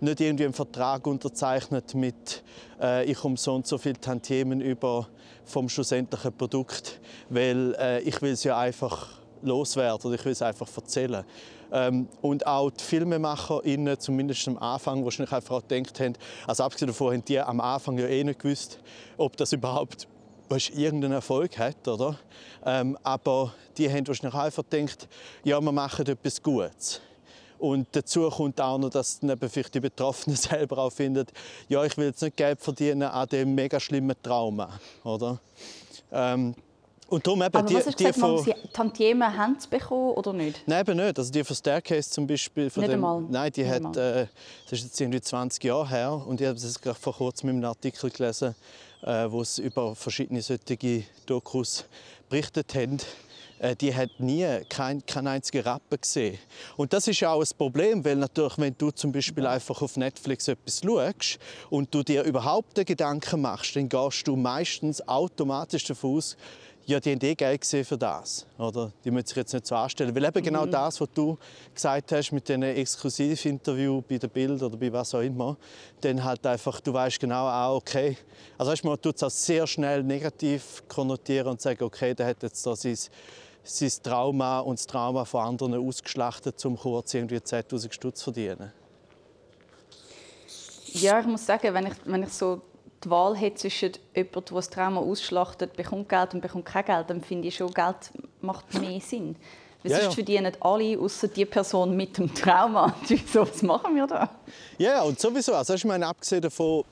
[0.00, 2.42] nicht irgendwie einen Vertrag unterzeichnet mit
[2.80, 5.08] äh, ich komme so und so viel Tantiemen über
[5.44, 10.42] vom schlussendlichen Produkt, weil äh, ich will es ja einfach loswerden oder ich will es
[10.42, 11.24] einfach erzählen.
[11.72, 16.14] Ähm, und auch die FilmemacherInnen, zumindest am Anfang, wahrscheinlich einfach auch gedacht haben,
[16.46, 18.78] also abgesehen davon haben die am Anfang ja eh nicht gewusst,
[19.16, 20.06] ob das überhaupt
[20.48, 22.18] weißt, irgendeinen Erfolg hat, oder?
[22.64, 25.08] Ähm, aber die haben wahrscheinlich einfach gedacht,
[25.44, 27.00] ja, wir machen etwas Gutes.
[27.58, 31.26] Und dazu kommt auch noch, dass dann vielleicht die Betroffenen selber auch finden,
[31.68, 35.40] ja, ich will jetzt nicht Geld verdienen an dem mega schlimmen Trauma, oder?
[36.10, 36.54] Ähm,
[37.12, 38.42] und darum eben Aber die, was hast du gesagt, von...
[38.42, 40.62] Sie Tantiemen haben sie bekommen oder nicht?
[40.66, 41.18] Nein, eben nicht.
[41.18, 42.70] Also die von Staircase zum Beispiel...
[42.70, 43.22] Von nicht dem, einmal?
[43.28, 43.96] Nein, die nicht hat...
[43.96, 44.26] Äh,
[44.64, 47.56] das ist jetzt irgendwie 20 Jahre her und ich habe es gerade vor kurzem in
[47.56, 48.54] einem Artikel gelesen,
[49.02, 51.84] äh, wo es über verschiedene solche Dokus
[52.30, 52.98] berichtet haben
[53.58, 56.38] äh, die hat nie kein, kein einziger Rappen gesehen.
[56.78, 59.98] Und das ist ja auch ein Problem, weil natürlich, wenn du zum Beispiel einfach auf
[59.98, 61.38] Netflix etwas schaust
[61.68, 66.36] und du dir überhaupt Gedanken machst, dann gehst du meistens automatisch davon aus,
[66.84, 68.46] ja, die haben eh Geld gesehen für das.
[68.58, 68.92] Oder?
[69.04, 70.14] Die müssen sich jetzt nicht so anstellen.
[70.14, 70.70] Weil eben genau mhm.
[70.70, 71.38] das, was du
[71.74, 75.56] gesagt hast mit diesen Exklusivinterview bei der Bild oder bei was auch immer,
[76.00, 78.16] dann halt einfach, du weißt genau auch, okay,
[78.58, 82.42] also weißt, man tut es auch sehr schnell negativ konnotieren und sagen, okay, der hat
[82.42, 82.98] jetzt da sein,
[83.62, 88.72] sein Trauma und das Trauma von anderen ausgeschlachtet, um kurz irgendwie 10'000 Stutz zu verdienen.
[90.94, 92.60] Ja, ich muss sagen, wenn ich, wenn ich so
[93.04, 97.10] die Wahl hat zwischen jemandem, der das Trauma ausschlachtet, bekommt Geld und bekommt kein Geld,
[97.10, 97.96] dann finde ich schon, Geld
[98.40, 99.36] macht mehr Sinn.
[99.82, 100.14] Weil ja, sonst ja.
[100.24, 102.94] verdienen alle, außer die Person mit dem Trauma.
[103.32, 104.30] so, was machen wir da?
[104.78, 105.54] Ja, und sowieso.
[105.54, 106.84] Also, ich meine, abgesehen davon,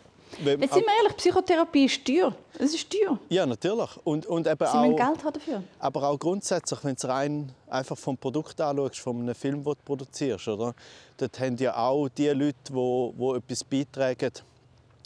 [0.43, 2.35] wenn, Jetzt sind wir ehrlich, Psychotherapie ist teuer.
[2.59, 3.19] Es ist teuer.
[3.29, 3.97] Ja, natürlich.
[4.05, 5.63] Und, und eben Sie auch, müssen Geld haben dafür.
[5.79, 9.79] Aber auch grundsätzlich, wenn du rein einfach vom Produkt anschaust, von einem Film, den du
[9.85, 10.75] produzierst, oder?
[11.17, 14.33] dort haben ja auch die Leute, die, die etwas beitragen,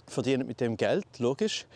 [0.06, 1.66] verdienen mit dem Geld, logisch.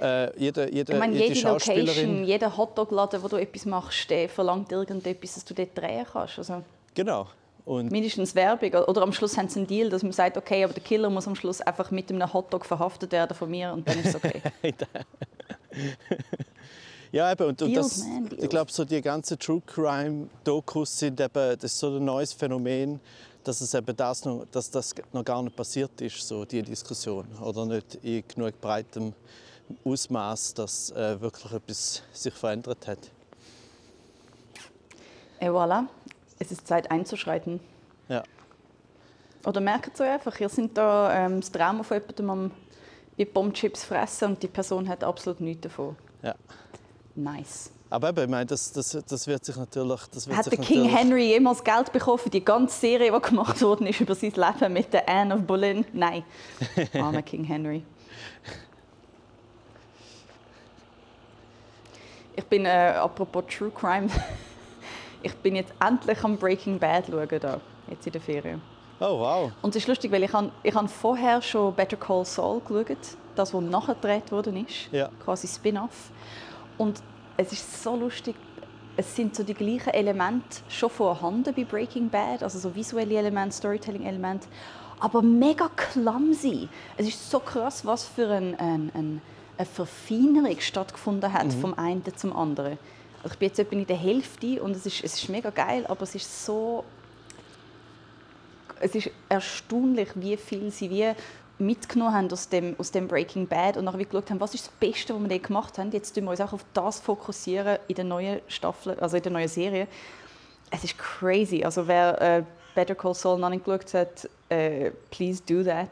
[0.00, 4.28] Äh, jede, jede, ich meine, jede, jede Location, jeder Hotdog-Laden, wo du etwas machst, der
[4.28, 6.38] verlangt irgendetwas, dass du dort drehen kannst.
[6.38, 6.62] Also
[6.94, 7.26] genau.
[7.64, 8.72] Und Mindestens Werbung.
[8.72, 11.26] Oder am Schluss haben sie einen Deal, dass man sagt, okay, aber der Killer muss
[11.26, 14.40] am Schluss einfach mit einem Hotdog verhaftet werden von mir und dann ist es okay.
[17.12, 17.46] ja, eben.
[17.46, 18.06] Und, und das,
[18.38, 23.00] ich glaube, so die ganzen True Crime Dokus sind eben, das so ein neues Phänomen
[23.48, 27.26] dass, es eben das noch, dass das noch gar nicht passiert ist, so die Diskussion.
[27.40, 29.14] Oder nicht in genug breitem
[29.84, 32.98] Ausmaß, dass äh, wirklich etwas sich verändert hat.
[35.40, 35.86] Et voilà,
[36.38, 37.60] es ist Zeit einzuschreiten.
[38.08, 38.22] Ja.
[39.46, 42.52] Oder merkt so einfach, ihr sind da ähm, das Trauma von jemandem am
[43.32, 45.96] Bombchips fressen und die Person hat absolut nichts davon.
[46.22, 46.34] Ja.
[47.14, 47.70] Nice.
[47.90, 50.00] Aber eben, ich meine, das, das, das wird sich natürlich...
[50.12, 53.20] Das wird Hat sich der King Henry jemals Geld bekommen für die ganze Serie, die
[53.20, 55.86] gemacht worden ist über sein Leben mit der Anne of Boleyn?
[55.92, 56.22] Nein.
[56.94, 57.82] Armer King Henry.
[62.36, 64.08] Ich bin, äh, apropos True Crime,
[65.22, 68.60] ich bin jetzt endlich am Breaking Bad schauen, da, jetzt in der Ferien.
[69.00, 69.52] Oh, wow.
[69.62, 72.98] Und es ist lustig, weil ich, han, ich han vorher schon Better Call Saul geschaut,
[73.34, 75.08] das, was nachher gedreht worden ist, ja.
[75.24, 76.10] quasi Spin-off.
[76.76, 77.02] Und
[77.38, 78.34] es ist so lustig.
[78.96, 83.54] Es sind so die gleichen Elemente schon vorhanden bei Breaking Bad, also so visuelle Elemente,
[83.54, 84.48] Storytelling-Elemente,
[84.98, 86.68] aber mega clumsy.
[86.96, 89.22] Es ist so krass, was für ein, ein, ein,
[89.56, 91.60] eine Verfeinerung stattgefunden hat mhm.
[91.60, 92.76] vom einen zum anderen.
[93.22, 95.86] Also ich bin jetzt etwa in der Hälfte und es ist, es ist mega geil,
[95.86, 96.84] aber es ist so
[98.80, 101.12] es ist erstaunlich, wie viel sie wie
[101.58, 104.72] mitgenommen haben aus dem, aus dem Breaking Bad und nachher geschaut haben, was ist das
[104.74, 105.90] Beste, was wir dort gemacht haben.
[105.90, 109.32] Jetzt fokussieren wir uns auch auf das fokussieren in der neuen Staffel, also in der
[109.32, 109.88] neuen Serie.
[110.70, 111.64] Es ist crazy.
[111.64, 112.42] Also wer äh,
[112.74, 115.90] Better Call Saul noch nicht geschaut hat, äh, please do that.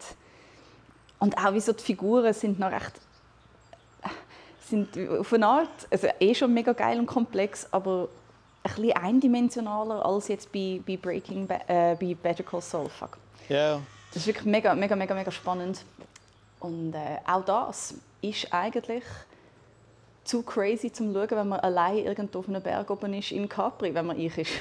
[1.19, 2.93] Und auch wie so die Figuren sind noch recht
[4.69, 8.09] sind auf eine Art also eh schon mega geil und komplex, aber
[8.63, 12.89] ein bisschen eindimensionaler als jetzt bei, bei Breaking äh, bei Better Call Saul.
[12.89, 13.17] Fuck.
[13.49, 13.81] Ja.
[14.17, 15.85] Das ist wirklich mega, mega, mega, mega spannend.
[16.59, 17.93] Und äh, auch das
[18.23, 19.05] ist eigentlich
[20.25, 23.93] zu crazy zum schauen, wenn man allein irgendwo auf einem Berg oben ist in Capri,
[23.95, 24.53] wenn man ich ist.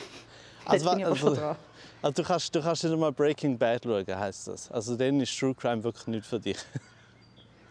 [0.65, 1.55] Also, bin ich also, dran.
[2.01, 4.69] also du kannst, du kannst nicht mal Breaking Bad schauen, heisst das.
[4.69, 6.57] Also dann ist True Crime wirklich nicht für dich.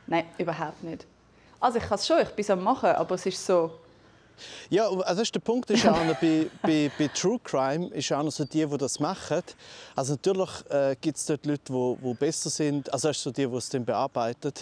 [0.07, 1.05] Nein, überhaupt nicht.
[1.61, 3.70] Also ich kann es schon, ich bin am machen, aber es ist so,
[4.70, 8.32] Ja, also der Punkt ist auch noch bei, bei, bei True Crime ist auch noch
[8.32, 9.43] so die, die das machen.
[9.95, 12.93] Also natürlich äh, gibt es dort Leute, die, die besser sind.
[12.93, 14.53] Also ist so die, die es dann bearbeiten,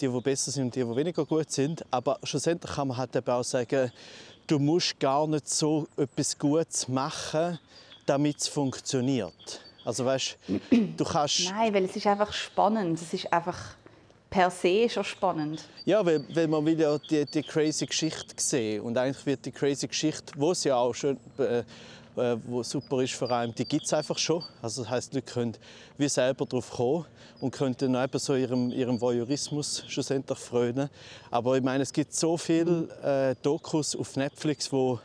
[0.00, 1.84] die, die besser sind und die, die weniger gut sind.
[1.90, 3.90] Aber schlussendlich kann man halt eben auch sagen,
[4.46, 7.58] du musst gar nicht so etwas Gutes machen,
[8.06, 9.60] damit es funktioniert.
[9.84, 10.36] Also weißt,
[10.70, 13.00] du kannst nein, weil es ist einfach spannend.
[13.00, 13.76] Es ist einfach
[14.30, 15.64] per se schon spannend.
[15.84, 19.52] Ja, weil, weil man will ja die, die crazy Geschichte sehen und eigentlich wird die
[19.52, 21.62] crazy Geschichte, wo es ja auch schon äh,
[22.16, 24.42] äh, wo super ist für einen, die gibt es einfach schon.
[24.62, 25.56] Also das die Leute können
[25.98, 27.04] wie selber darauf kommen
[27.40, 30.88] und können dann eben so ihrem, ihrem Voyeurismus schlussendlich frönen.
[31.30, 34.98] Aber ich meine, es gibt so viele äh, Dokus auf Netflix, wo,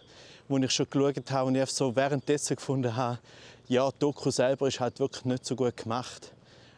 [0.47, 3.19] wo ich schon geschaut habe und ich so währenddessen gefunden habe,
[3.67, 6.31] ja, die Doku selber ist halt wirklich nicht so gut gemacht,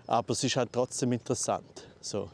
[0.06, 1.88] aber es ist halt trotzdem interessant.
[2.04, 2.30] So.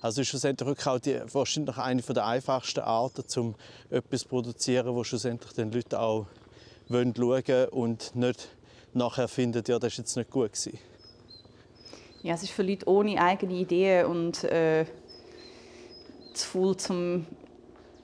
[0.00, 3.54] Also ist schlussendlich auch die, wahrscheinlich eine der einfachsten Arten, um
[3.88, 6.26] etwas zu produzieren, wo schlussendlich den Leute auch
[6.88, 8.48] wollen schauen und nicht
[8.92, 10.78] nachher finden, ja, das ist jetzt nicht gut gewesen.
[12.22, 14.84] Ja, es ist für Leute ohne eigene Ideen und äh,
[16.34, 17.26] zu faul, um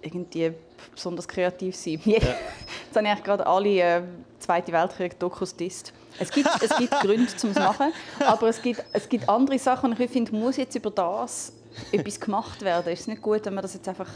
[0.02, 0.52] irgendwie
[0.94, 2.00] besonders kreativ zu sein.
[2.04, 4.02] Jetzt habe ich eigentlich gerade alle äh,
[4.38, 5.92] Zweite Weltkrieg-Dokus disst.
[6.18, 9.58] Es gibt, es gibt Gründe, um es zu machen, aber es gibt, es gibt andere
[9.58, 11.52] Sachen, und ich finde, muss jetzt über das
[11.92, 12.92] etwas gemacht werden.
[12.92, 14.08] Ist es nicht gut, wenn man das jetzt einfach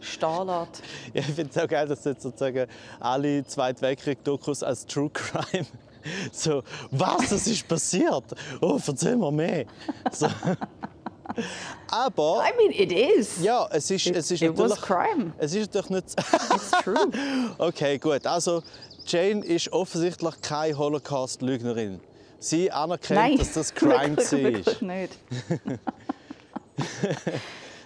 [0.00, 0.82] stehen lässt?
[1.12, 2.66] Ja, ich finde es auch geil, dass jetzt sozusagen
[2.98, 5.66] alle Zweite Weltkrieg-Dokus als True Crime
[6.32, 8.24] so, was, das ist passiert?
[8.60, 9.66] Oh, erzähl mir mehr.
[10.12, 10.28] So.
[11.90, 13.42] Aber I mean, it is.
[13.42, 15.32] ja, es ist, es ist it was natürlich, crime.
[15.38, 16.16] es ist natürlich nicht.
[16.54, 17.10] It's true.
[17.58, 18.26] Okay, gut.
[18.26, 18.62] Also
[19.08, 22.00] Jane ist offensichtlich keine Holocaust-Lügnerin.
[22.40, 24.40] Sie anerkennt, Nein, dass das Crime wirklich, war.
[24.42, 25.18] wirklich nicht.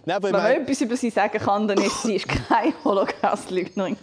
[0.04, 2.74] Nein, aber Wenn man meine, etwas über sie sagen kann, dann ist sie ist keine
[2.84, 3.96] Holocaust-Lügnerin.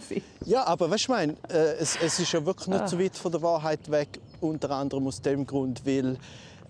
[0.46, 2.78] ja, aber weißt du, ich meine, äh, es, es ist ja wirklich Ah.
[2.78, 4.08] nicht so weit von der Wahrheit weg.
[4.40, 6.16] Unter anderem aus dem Grund, weil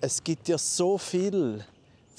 [0.01, 1.65] es gibt ja so viel.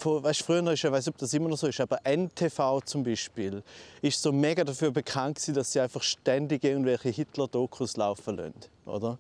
[0.04, 3.62] Weißt, früher ist ja, weiß ob das immer noch so ist, aber NTV zum Beispiel
[4.02, 8.54] ist so mega dafür bekannt gewesen, dass sie einfach ständig irgendwelche Hitler-Dokus laufen lassen,
[8.86, 9.18] oder?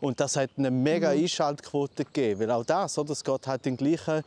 [0.00, 3.76] Und das hat eine mega Einschaltquote gegeben, weil auch das, oder, es geht halt den
[3.76, 4.22] gleichen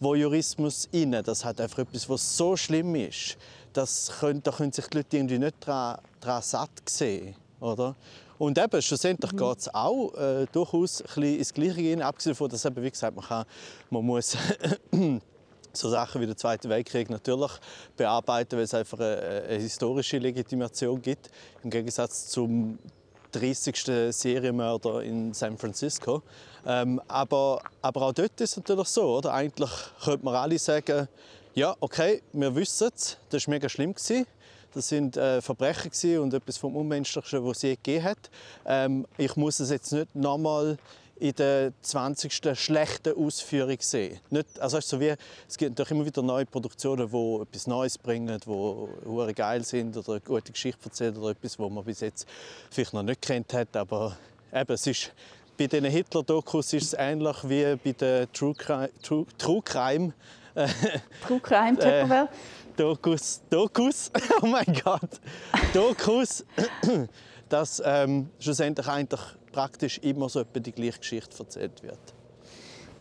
[0.00, 1.12] Voyeurismus rein.
[1.24, 3.38] Das hat einfach etwas, was so schlimm ist,
[3.72, 7.94] das können, da können sich die Leute irgendwie nicht daran, daran satt sehen, oder?
[8.38, 12.50] Und eben, schlussendlich geht es auch äh, durchaus ein bisschen ins Gleiche gehen, abgesehen davon,
[12.50, 13.44] dass eben, wie gesagt, man, kann,
[13.88, 14.36] man muss
[15.72, 17.52] so Sachen wie der Zweite Weltkrieg natürlich
[17.96, 21.30] bearbeiten, weil es einfach eine, eine historische Legitimation gibt,
[21.62, 22.78] im Gegensatz zum
[23.32, 24.14] 30.
[24.14, 26.22] Serienmörder in San Francisco.
[26.66, 29.32] Ähm, aber, aber auch dort ist es natürlich so, oder?
[29.32, 29.70] Eigentlich
[30.04, 31.08] könnte man alle sagen,
[31.54, 33.94] ja, okay, wir wissen es, das war mega schlimm.
[33.94, 34.26] Gewesen.
[34.74, 38.30] Das sind äh, Verbrechen und etwas vom Unmenschlichsten, was es je gegeben hat.
[38.64, 40.78] Ähm, ich muss es jetzt nicht nochmal
[41.22, 42.58] in der 20.
[42.58, 44.18] schlechten Ausführung sehen.
[44.30, 45.14] Nicht, also es, so wie,
[45.48, 49.96] es gibt natürlich immer wieder neue Produktionen, die etwas Neues bringen, die hure geil sind
[49.96, 52.26] oder eine gute Geschichte erzählen oder etwas, was man bis jetzt
[52.72, 53.76] vielleicht noch nicht kennt hat.
[53.76, 54.16] Aber
[54.52, 55.12] eben, es ist,
[55.56, 60.12] bei diesen Hitler-Dokus ist es ähnlich wie bei den True Crime, True, True Crime
[61.24, 62.28] True Crime, Tupperware.
[62.76, 64.10] Dokus, Dokus,
[64.42, 65.20] oh mein Gott,
[65.72, 66.44] Dokus,
[67.48, 69.20] dass ähm, schlussendlich eigentlich
[69.52, 71.98] praktisch immer so etwa die gleiche Geschichte erzählt wird.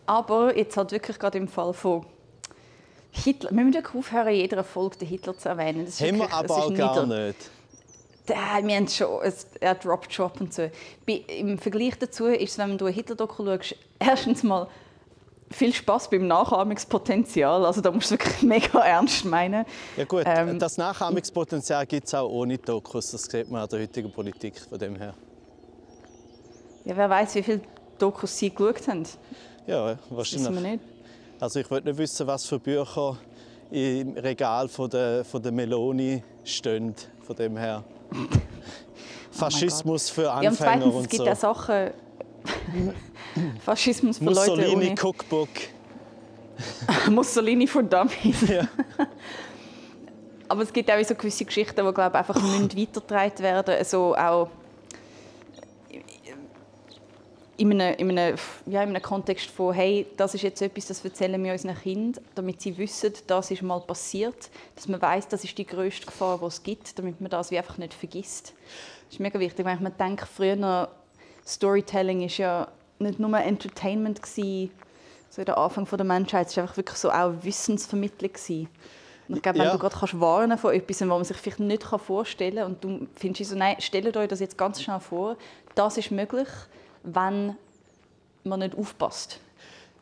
[0.05, 2.05] Aber jetzt halt wirklich gerade im Fall von
[3.11, 3.49] Hitler.
[3.51, 5.85] Wir müssen aufhören, in jeder Folge den Hitler zu erwähnen.
[5.85, 7.49] Das ist Haben wir wirklich- aber es ist auch gar nieder- nicht.
[8.29, 10.71] Ja, wir haben schon, es, er droppt schon ab und zu.
[11.05, 14.67] Bei, Im Vergleich dazu ist es, wenn du einen Hitler-Doku schaust, erstens mal
[15.49, 17.65] viel Spaß beim Nachahmungspotenzial.
[17.65, 19.65] Also da musst du wirklich mega ernst meinen.
[19.97, 23.81] Ja gut, Ähm, das Nachahmungspotenzial gibt es auch ohne Dokus, das sieht man an der
[23.81, 25.13] heutigen Politik von dem her.
[26.85, 27.61] Ja, wer weiß, wie viele
[27.97, 29.03] Dokus sie geschaut haben.
[29.67, 30.71] Ja, Das wissen wir wahrscheinlich.
[30.73, 30.83] nicht.
[31.39, 33.17] Also ich will nicht wissen, was für Bücher
[33.71, 36.93] im Regal von der, von der Meloni stehen,
[37.25, 37.83] von dem her.
[39.31, 41.47] Faschismus für Ja, und Anfänger zweitens, es und gibt so.
[41.47, 41.91] auch Sachen.
[43.65, 44.95] Faschismus für Leute Mussolini ohne.
[45.01, 45.49] Cookbook.
[47.09, 48.41] Mussolini for Dummies.
[48.47, 48.67] Ja.
[50.47, 54.49] aber es gibt auch so gewisse Geschichten, die glaube einfach weitergetragen werden also auch
[57.61, 61.05] in einem, in, einem, ja, in einem Kontext von, hey, das ist jetzt etwas, das
[61.05, 65.43] erzählen wir unseren Kindern, damit sie wissen, das ist mal passiert, dass man weiß, das
[65.43, 68.53] ist die größte Gefahr, die es gibt, damit man das wie einfach nicht vergisst.
[69.05, 70.89] Das ist mega wichtig, wenn man denkt, früher
[71.45, 74.71] Storytelling ist ja nicht nur Entertainment gewesen,
[75.29, 78.69] so der Anfang der Menschheit, es war einfach wirklich so auch Wissensvermittlung gewesen.
[79.27, 79.71] Und ich glaube, wenn ja.
[79.71, 83.07] du gerade kannst warnen von etwas, was man sich vielleicht nicht vorstellen kann und du
[83.15, 85.37] findest so, nein, stellt euch das jetzt ganz schnell vor,
[85.75, 86.47] das ist möglich,
[87.03, 87.55] wenn
[88.43, 89.39] man nicht aufpasst.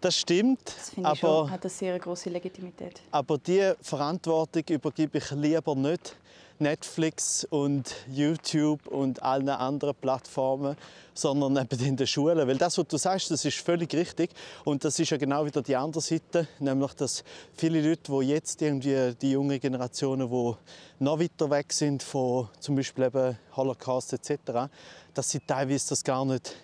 [0.02, 0.62] Das stimmt.
[0.66, 3.02] Das finde ich aber, schon, hat eine sehr große Legitimität.
[3.12, 6.16] Aber diese Verantwortung übergebe ich lieber nicht
[6.60, 10.76] Netflix und YouTube und allen anderen Plattformen,
[11.14, 12.48] sondern eben in den Schulen.
[12.48, 14.32] Weil das, was du sagst, das ist völlig richtig.
[14.66, 17.24] Und das ist ja genau wieder die andere Seite, nämlich dass
[17.56, 20.56] viele Leute, die jetzt irgendwie die jungen Generationen, die
[21.00, 24.70] noch weiter weg sind von zum Beispiel eben Holocaust etc.,
[25.14, 26.56] dass sie teilweise das gar nicht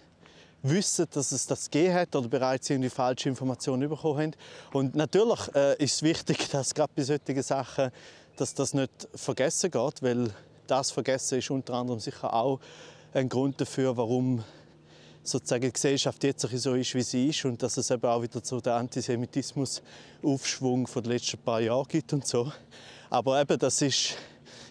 [0.69, 4.31] wissen, dass es das gegeben hat oder bereits irgendwie falsche Informationen bekommen haben.
[4.73, 7.91] Und natürlich äh, ist es wichtig, dass gerade bei solchen Sachen,
[8.35, 10.29] dass das nicht vergessen geht, weil
[10.67, 12.59] das Vergessen ist unter anderem sicher auch
[13.13, 14.43] ein Grund dafür, warum
[15.23, 18.41] sozusagen die Gesellschaft jetzt so ist, wie sie ist und dass es eben auch wieder
[18.43, 22.51] so den Antisemitismus-Aufschwung von den letzten paar Jahren gibt und so.
[23.09, 24.15] Aber eben, das ist,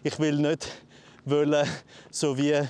[0.02, 0.68] ich will nicht
[1.24, 1.66] wollen,
[2.10, 2.60] so wie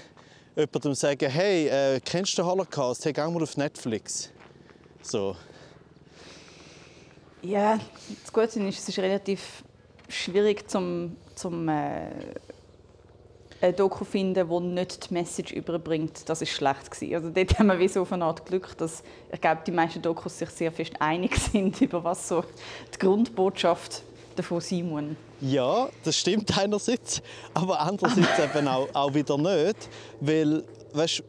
[0.57, 3.05] jemandem sagen, hey, äh, kennst du den Holocaust?
[3.05, 4.31] Hey, geh mal auf Netflix.
[5.03, 5.37] So.
[7.43, 7.79] Ja,
[8.23, 9.65] das Gute ist, es ist relativ
[10.09, 12.09] schwierig zum, zum äh,
[13.61, 17.15] ein Doku finden, das nicht die Message überbringt, das ist schlecht gewesen.
[17.15, 19.03] Also dort haben wir wie so auf eine Art Glück, dass
[19.33, 22.45] ich glaube, die meisten Dokus sich sehr fest einig sind über was so
[22.95, 24.03] die Grundbotschaft
[24.35, 25.05] davon sein muss.
[25.41, 27.23] Ja, das stimmt einerseits,
[27.53, 29.89] aber andererseits eben auch, auch wieder nicht,
[30.21, 31.23] weil weißt,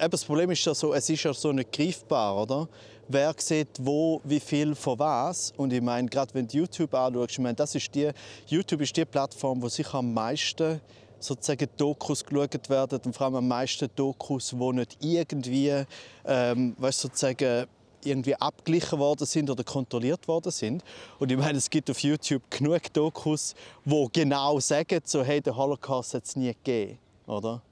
[0.00, 2.68] eben das Problem ist ja so, es ist ja so nicht greifbar, oder?
[3.08, 5.52] Wer sieht wo, wie viel von was?
[5.56, 8.10] Und ich meine, gerade wenn du YouTube anschaust, ich meine, das ist die,
[8.46, 10.80] YouTube ist die Plattform, wo sicher am meisten
[11.18, 15.84] sozusagen Dokus geschaut werden und vor allem am meisten Dokus, die nicht irgendwie,
[16.24, 17.66] ähm, weißt, sozusagen
[18.04, 20.84] irgendwie abgeglichen worden sind oder kontrolliert worden sind.
[21.18, 25.56] Und ich meine, es gibt auf YouTube genug Dokus, wo genau sagen, so, hey, der
[25.56, 27.62] Holocaust hat es nie gegeben, oder?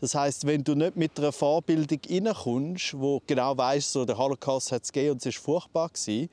[0.00, 4.70] Das heißt, wenn du nicht mit einer Vorbildung reinkommst, wo genau weißt, so, der Holocaust
[4.70, 6.28] hat es gegeben und es ist furchtbar gewesen,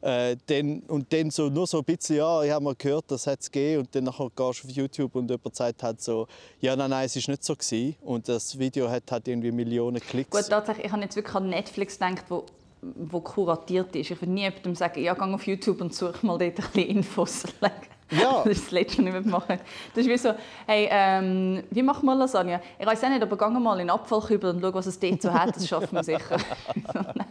[0.00, 3.26] äh, dann, und dann so, nur so ein bisschen, ja, ich habe mal gehört, das
[3.26, 3.80] hat es gegeben.
[3.80, 6.26] Und dann nachher gehst du auf YouTube und jemand sagt halt so,
[6.60, 7.54] ja, nein, nein, es war nicht so.
[7.54, 7.96] Gewesen.
[8.02, 10.30] Und das Video hat halt irgendwie Millionen Klicks.
[10.30, 12.44] Gut, tatsächlich, ich habe jetzt wirklich an Netflix gedacht, wo
[12.80, 14.10] wo kuratiert ist.
[14.10, 16.88] Ich würde nie jemandem sagen, ja, geh auf YouTube und suche mal dort ein bisschen
[16.88, 17.44] Infos.
[18.10, 18.42] Ja.
[18.42, 19.58] Das ist das Letzte, was ich machen
[19.94, 20.32] Das ist wie so,
[20.66, 22.58] hey, ähm, wie machen wir Lasagne?
[22.78, 25.20] Ich weiß auch nicht, aber geh mal in den Abfallkübel und schau, was es dort
[25.20, 25.54] so hat.
[25.54, 26.38] Das schaffen wir sicher.
[26.94, 27.26] Nein.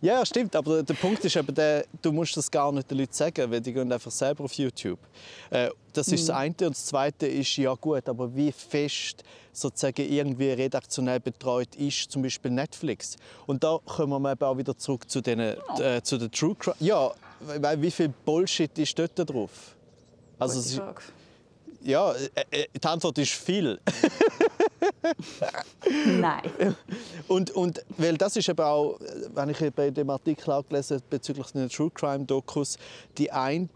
[0.00, 3.12] Ja, stimmt, aber der Punkt ist eben der, du musst das gar nicht den Leuten
[3.12, 4.98] sagen, weil die gehen einfach selber auf YouTube.
[5.50, 6.26] Äh, das ist mhm.
[6.26, 6.54] das eine.
[6.60, 12.22] Und das zweite ist, ja gut, aber wie fest sozusagen irgendwie redaktionell betreut ist zum
[12.22, 13.16] Beispiel Netflix.
[13.46, 15.56] Und da kommen wir eben auch wieder zurück zu den, äh,
[16.02, 16.76] zu den True Crime.
[16.80, 19.74] Ja, weil wie viel Bullshit ist dort drauf?
[20.38, 20.82] Also,
[21.86, 23.80] ja, äh, äh, die Antwort ist viel.
[26.06, 26.76] Nein.
[27.28, 28.98] Und, und weil das ist eben auch,
[29.34, 32.76] wenn ich bei dem Artikel auch gelesen bezüglich den True Crime Dokus,
[33.16, 33.68] die eine,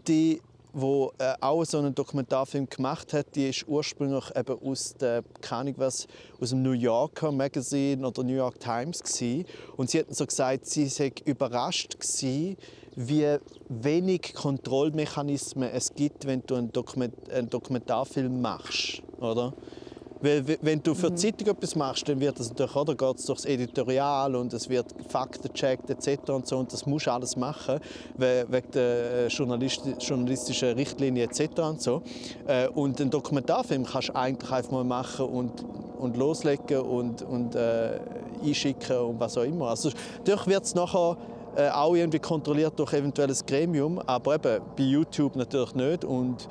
[0.73, 5.77] die äh, auch so einen Dokumentarfilm gemacht hat, die ist ursprünglich eben aus der, keine
[5.77, 6.07] was,
[6.39, 9.45] aus dem New Yorker Magazine oder New York Times gewesen.
[9.77, 12.57] und sie hat so gesagt, sie sei überrascht gewesen,
[12.95, 13.37] wie
[13.69, 19.53] wenig Kontrollmechanismen es gibt, wenn du einen, Dokument einen Dokumentarfilm machst, oder?
[20.21, 21.17] Weil, wenn du für die mhm.
[21.17, 24.87] Zeitung etwas machst, dann wird das natürlich, oder, geht es durchs Editorial und es wird
[25.09, 26.29] faktencheckt etc.
[26.29, 27.79] und so und das musst du alles machen,
[28.17, 31.59] wegen der äh, journalistischen Richtlinie etc.
[31.61, 32.03] und so.
[32.47, 35.65] Äh, und einen Dokumentarfilm kannst du eigentlich einfach mal machen und,
[35.97, 37.99] und loslegen und, und äh,
[38.43, 39.69] einschicken und was auch immer.
[39.69, 41.17] Also, natürlich wird es nachher
[41.55, 46.47] äh, auch irgendwie kontrolliert durch eventuelles Gremium, aber eben bei YouTube natürlich nicht und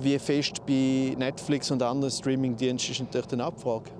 [0.00, 3.90] wie fest bei Netflix und anderen Streamingdiensten ist natürlich eine Abfrage.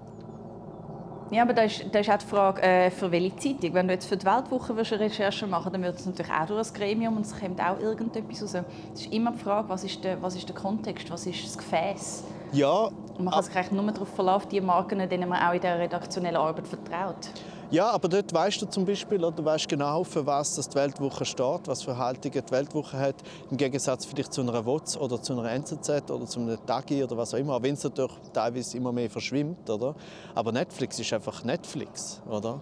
[1.30, 3.74] Ja, aber da ist, da ist auch die Frage, äh, für welche Zeitung.
[3.74, 6.61] Wenn du jetzt für die Weltwoche eine Recherche machen dann wird es natürlich auch durch
[6.61, 8.64] das Gremium und es kommt auch irgendetwas raus.
[8.94, 11.59] Es ist immer die Frage, was ist der, was ist der Kontext, was ist das
[11.59, 12.24] Gefäß?
[12.53, 12.88] Ja.
[13.18, 16.36] Man kann sich eigentlich nur darauf verlassen, die Marken, denen man auch in der redaktionellen
[16.36, 17.28] Arbeit vertraut.
[17.71, 20.77] Ja, aber dort weißt du zum Beispiel, oder du weißt genau, für was das die
[20.77, 23.16] Weltwoche steht, was für Haltungen die Weltwoche hat,
[23.51, 27.19] im Gegensatz vielleicht zu einer WOTS oder zu einer NZZ oder zu einem Tagi oder
[27.19, 29.95] was auch immer, auch wenn es natürlich teilweise immer mehr verschwimmt, oder?
[30.35, 32.59] Aber Netflix ist einfach Netflix, oder?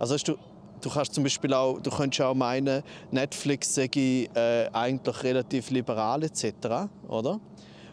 [0.00, 0.34] Also du,
[0.80, 2.82] du kannst zum Beispiel auch, du könntest auch meinen,
[3.12, 3.88] Netflix sei
[4.34, 7.38] äh, eigentlich relativ liberal etc., oder?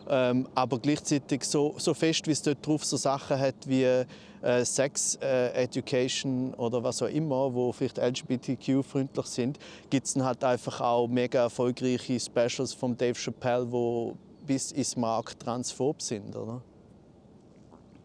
[0.10, 4.06] Ähm, aber gleichzeitig so, so fest, wie es dort drauf so Sachen hat wie
[4.42, 9.60] äh, Sex äh, Education oder was auch immer, wo vielleicht LGBTQ-freundlich sind,
[9.90, 14.16] gibt es halt einfach auch mega erfolgreiche Specials von Dave Chappelle, wo
[14.46, 16.62] bis ins Markt transphob sind, oder?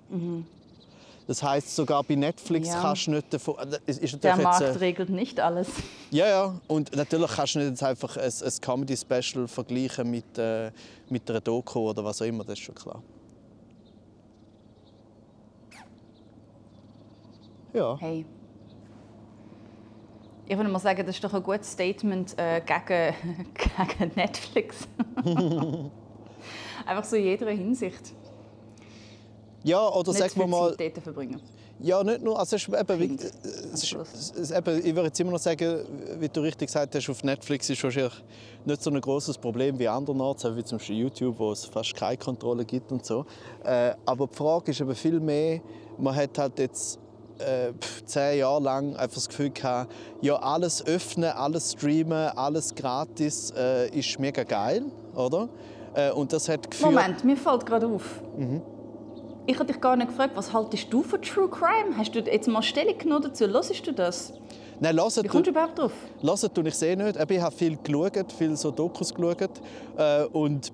[0.09, 0.45] Mhm.
[1.27, 2.81] Das heißt, sogar bei Netflix Ja.
[2.83, 3.55] kannst du nicht davon.
[3.87, 5.69] äh, Der Markt jetzt, äh, regelt nicht alles.
[6.11, 6.61] ja, ja.
[6.67, 10.73] Und natürlich kannst du nicht jetzt einfach ein, ein Comedy-Special vergleichen mit, äh,
[11.09, 13.03] mit einer Doku oder was auch immer, das ist schon klar.
[17.73, 17.97] Ja.
[17.99, 18.25] Hey.
[20.47, 23.15] Ich würde mal sagen, das ist doch ein gutes Statement äh, gegen,
[23.99, 24.89] gegen Netflix.
[26.87, 28.13] Einfach so in jeder Hinsicht.
[29.65, 31.41] Ja, oder sagen wir mal, Zeit dort verbringen.
[31.79, 33.17] ja, nicht nur, also es ist eben, wie,
[33.73, 33.95] es
[34.35, 35.87] ist eben, ich würde jetzt immer noch sagen,
[36.19, 38.25] wie du richtig gesagt hast, auf Netflix ist wahrscheinlich
[38.65, 42.17] nicht so ein großes Problem wie andernorts, wie zum Beispiel YouTube, wo es fast keine
[42.17, 43.25] Kontrolle gibt und so.
[43.63, 45.61] Äh, aber die Frage ist eben viel mehr,
[45.97, 46.99] man hat halt jetzt
[47.43, 47.73] äh,
[48.07, 53.89] zehn Jahre lang einfach das Gefühl gehabt, ja, alles öffnen, alles streamen, alles gratis äh,
[53.91, 54.85] ist mega geil,
[55.15, 55.49] oder?
[55.95, 56.93] Äh, und das hat geführt...
[56.93, 58.23] Moment, mir fällt gerade auf.
[58.37, 58.63] Mhm.
[59.45, 61.97] Ich habe dich gar nicht gefragt, was haltest du von True Crime?
[61.97, 63.47] Hast du jetzt mal Stellung genommen dazu?
[63.49, 64.33] Hörst du das?
[64.79, 65.93] Nein, hört, Wie kommst du überhaupt drauf?
[66.21, 67.17] Hören tue ich sehr nicht.
[67.17, 69.51] Ich habe viel geschaut, viel so Dokus geschaut.
[69.97, 70.73] Äh, und,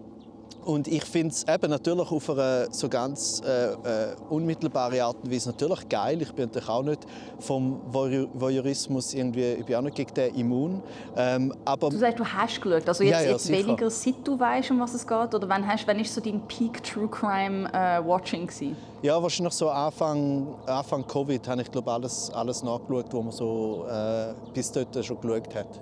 [0.68, 5.32] und ich finde es eben natürlich auf eine so ganz äh, äh, unmittelbare Art und
[5.32, 6.20] Weise natürlich geil.
[6.20, 7.06] Ich bin natürlich auch nicht
[7.38, 10.82] vom Voyeur- Voyeurismus irgendwie, ich bin auch nicht gegen den immun.
[11.16, 12.86] Ähm, aber Du sagst, du hast geschaut.
[12.86, 15.34] Also jetzt, Ja, ja, jetzt weniger, seit du weißt, um was es geht?
[15.34, 18.76] Oder wann, hast, wann ist so dein Peak True Crime äh, Watching gewesen?
[19.00, 23.86] ja, wahrscheinlich so Anfang, Anfang Covid habe ich glaube alles, alles nachgeschaut, was man so
[23.88, 25.80] äh, bis dort schon geschaut hat.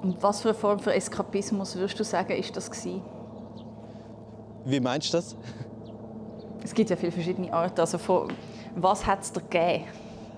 [0.00, 3.02] Und was für eine Form von Eskapismus würdest du sagen, ist das gewesen?
[4.64, 5.36] Wie meinst du das?
[6.64, 7.80] Es gibt ja viele verschiedene Arten.
[7.80, 8.28] Also von,
[8.76, 9.84] was hat es dir gegeben?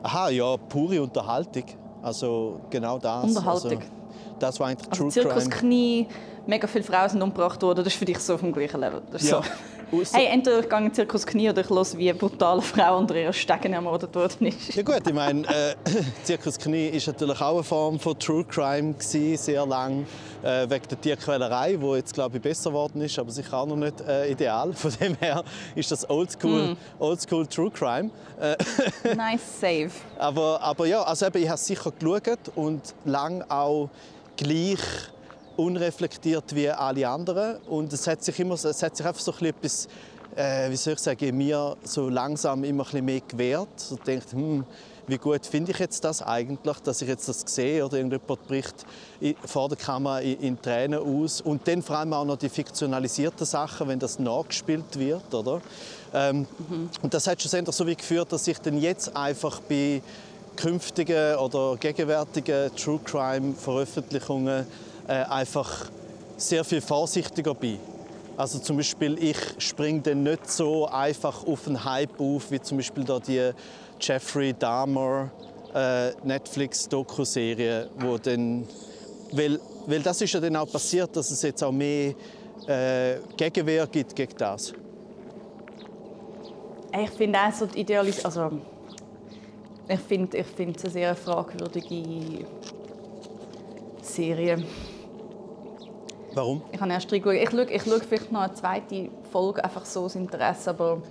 [0.02, 1.64] Aha, ja, pure Unterhaltung.
[2.02, 3.24] Also genau das.
[3.24, 3.78] Unterhaltung.
[3.78, 3.90] Also,
[4.38, 5.50] das war eigentlich Also True Zirkus Crime.
[5.50, 6.06] Knie,
[6.46, 7.84] mega viele Frauen sind umgebracht worden.
[7.84, 9.02] Das ist für dich so auf dem gleichen Level.
[9.12, 9.18] Ja.
[9.18, 9.40] so.
[9.92, 12.62] Ausser- Hey, entweder ich gehe in den Zirkus Knie oder ich höre, wie eine brutale
[12.62, 14.74] Frau unter ihrer Stegen ermordet worden ist.
[14.74, 15.74] Ja gut, ich meine, äh,
[16.24, 20.06] Zirkus Knie ist natürlich auch eine Form von True Crime gewesen, sehr lang
[20.42, 23.76] äh, wegen der Tierquälerei, wo jetzt glaube ich besser geworden ist, aber sicher auch noch
[23.76, 24.72] nicht äh, ideal.
[24.74, 25.42] Von dem her
[25.74, 26.76] ist das Oldschool, Hm.
[26.98, 28.10] Oldschool True Crime.
[28.40, 28.56] Äh,
[29.14, 29.90] Nice save.
[30.18, 33.88] aber, aber ja, also eben, ich habe es sicher geschaut und lang auch
[34.36, 34.78] gleich
[35.56, 37.56] unreflektiert wie alle anderen.
[37.62, 39.88] Und es hat sich immer, es hat sich einfach so ein bisschen etwas,
[40.36, 43.68] äh, wie soll ich sagen, mir so langsam immer ein bisschen mehr gewehrt.
[43.78, 44.64] So denkt, hm,
[45.06, 48.86] wie gut finde ich jetzt das eigentlich, dass ich jetzt das sehe oder irgendjemand bricht
[49.44, 51.40] vor der Kamera in, Tränen aus.
[51.40, 55.60] Und dann vor allem auch noch die fiktionalisierten Sachen, wenn das nachgespielt wird, oder?
[56.14, 56.46] Ähm,
[57.02, 60.00] Und das hat schlussendlich so wie geführt, dass ich dann jetzt einfach bei
[60.56, 64.66] künftigen oder gegenwärtigen True Crime Veröffentlichungen
[65.08, 65.90] äh, einfach
[66.36, 67.78] sehr viel vorsichtiger bin.
[68.36, 72.78] Also zum Beispiel, ich springe dann nicht so einfach auf einen Hype auf, wie zum
[72.78, 73.52] Beispiel da die
[74.00, 75.30] Jeffrey Dahmer
[75.72, 78.66] äh, Netflix-Doku-Serie, wo dann,
[79.32, 82.14] weil, weil das ist ja dann auch passiert, dass es jetzt auch mehr
[82.66, 84.72] äh, Gegenwehr gibt gegen das.
[87.02, 88.50] Ich finde auch so die also
[89.88, 92.46] ich finde ich finde es eine sehr fragwürdige
[94.00, 94.64] Serie.
[96.34, 96.62] Warum?
[96.72, 97.42] Ich habe erst reingeschaut.
[97.42, 101.02] Ich schaue, ich schaue vielleicht noch eine zweite Folge, einfach so aus Interesse, aber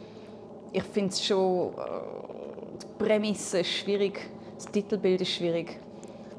[0.72, 1.70] ich finde es schon...
[1.70, 2.24] Äh,
[2.82, 5.80] die Prämisse ist schwierig, das Titelbild ist schwierig.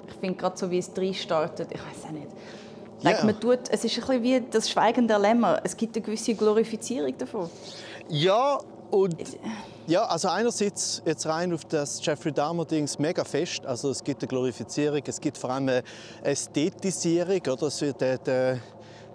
[0.08, 2.28] Ich finde gerade so, wie es drin startet, ich weiß auch nicht.
[3.00, 3.10] Ja.
[3.10, 5.60] Like, man tut, es ist ein bisschen wie das Schweigen der Lämmer.
[5.62, 7.50] Es gibt eine gewisse Glorifizierung davon.
[8.08, 8.58] Ja,
[8.90, 9.16] und
[9.86, 13.66] ja, also einerseits jetzt rein auf das Jeffrey Dahmer-Dings mega fest.
[13.66, 15.82] Also es gibt eine Glorifizierung, es gibt vor allem eine
[16.22, 17.40] Ästhetisierung.
[17.40, 17.66] Oder?
[17.66, 18.60] Es wird, der, der,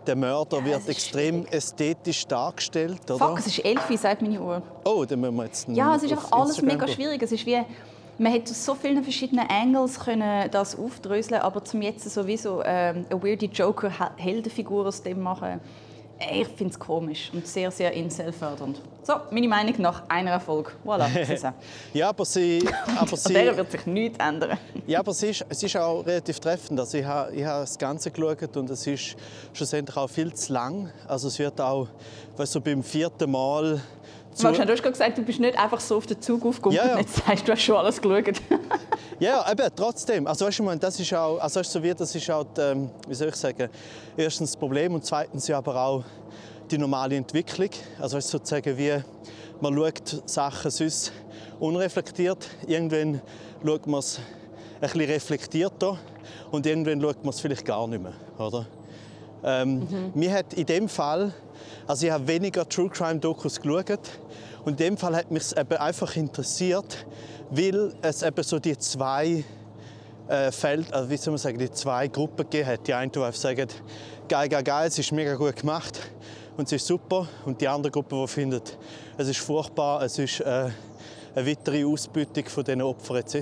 [0.08, 1.54] der Mörder wird extrem schwierig.
[1.54, 3.02] ästhetisch dargestellt.
[3.10, 3.18] Oder?
[3.18, 4.62] Fuck, es ist Elfi, sagt meine Uhr.
[4.86, 7.22] Oh, dann müssen wir jetzt Ja, es ist einfach alles Instagram mega schwierig.
[7.22, 7.60] Es ist wie,
[8.18, 13.06] man hätte aus so vielen verschiedenen Angles können das aufdröseln, aber zum jetzt sowieso ähm,
[13.10, 15.62] eine weirde Joker-Heldenfigur aus dem machen,
[16.20, 18.82] Ich finde es komisch und sehr, sehr incel-fördernd.
[19.04, 20.76] So, meine Meinung nach einer Erfolg.
[20.86, 21.08] Voilà.
[21.94, 22.62] Ja, aber sie...
[22.98, 24.58] Aber An sie der wird sich nichts ändern.
[24.86, 26.80] Ja, aber es ist, es ist auch relativ treffend.
[26.80, 29.16] Also ich habe, ich habe das Ganze geschaut und es ist
[29.54, 30.92] schlussendlich auch viel zu lang.
[31.08, 31.88] Also es wird auch,
[32.36, 33.82] weißt du, beim vierten Mal...
[34.34, 36.86] zu- du, hast gerade gesagt, du bist nicht einfach so auf den Zug aufgekommen Ja,
[36.88, 36.94] ja.
[36.94, 38.26] und jetzt sagst du, hast schon alles geschaut.
[39.22, 40.28] Ja, eben, trotzdem.
[40.28, 42.90] Also, weißt du, meine, das ist auch, also, weißt du, wie, das ist auch, ähm,
[43.06, 43.70] wie soll ich sagen,
[44.16, 46.04] erstens das Problem und zweitens ja aber auch
[46.72, 47.70] die normale Entwicklung.
[48.00, 48.96] Also, weißt du, sozusagen wie,
[49.60, 51.12] man schaut Sachen sonst
[51.60, 53.22] unreflektiert, irgendwann
[53.66, 55.98] schaut man es ein bisschen reflektierter
[56.52, 58.66] und irgendwann schaut man es vielleicht gar nicht mehr, oder?
[59.44, 61.34] Ähm, Mir hat in dem Fall,
[61.88, 64.00] also ich habe weniger True Crime Dokus geschaut
[64.66, 67.06] und in dem Fall hat mich eben einfach interessiert,
[67.50, 69.44] weil es eben so die zwei
[70.28, 72.88] äh, Feld, also wie soll man sagen, die zwei Gruppen gegeben hat.
[72.88, 73.68] Die eine, die sagen,
[74.28, 76.00] geil, geil, geil, es ist mega gut gemacht
[76.58, 77.28] und es ist super.
[77.46, 78.78] Und die andere Gruppe, die findet,
[79.18, 80.70] es ist furchtbar, es ist äh,
[81.36, 83.36] eine weitere Ausbeutung von diesen Opfern etc.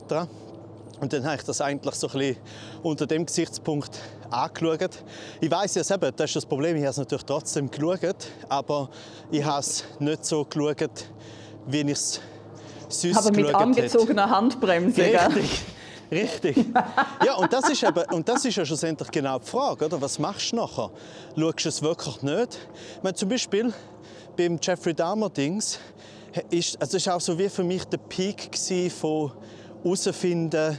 [1.00, 2.38] Und dann habe ich das eigentlich so ein bisschen
[2.84, 4.00] unter dem Gesichtspunkt
[4.32, 5.04] angeschaut.
[5.42, 8.90] Ich weiß ja eben, das ist das Problem, ich habe es natürlich trotzdem geschaut, aber
[9.32, 11.06] ich habe es nicht so geschaut,
[11.68, 12.22] wie ich es
[12.90, 13.58] sonst Aber mit geschaut hätte.
[13.58, 15.02] angezogener Handbremse.
[15.04, 15.18] gell?
[15.18, 15.62] Richtig,
[16.12, 16.66] richtig.
[17.26, 20.02] Ja, und das, ist eben, und das ist ja schlussendlich genau die Frage, oder?
[20.02, 20.90] Was machst du nachher?
[21.36, 22.58] Schaust du es wirklich nicht?
[22.98, 23.74] Ich meine, zum Beispiel
[24.38, 25.80] beim Jeffrey Dahmer-Dings
[26.50, 28.52] ist, also ist auch so wie für mich der Peak
[28.92, 29.32] von
[29.84, 30.78] herausfinden,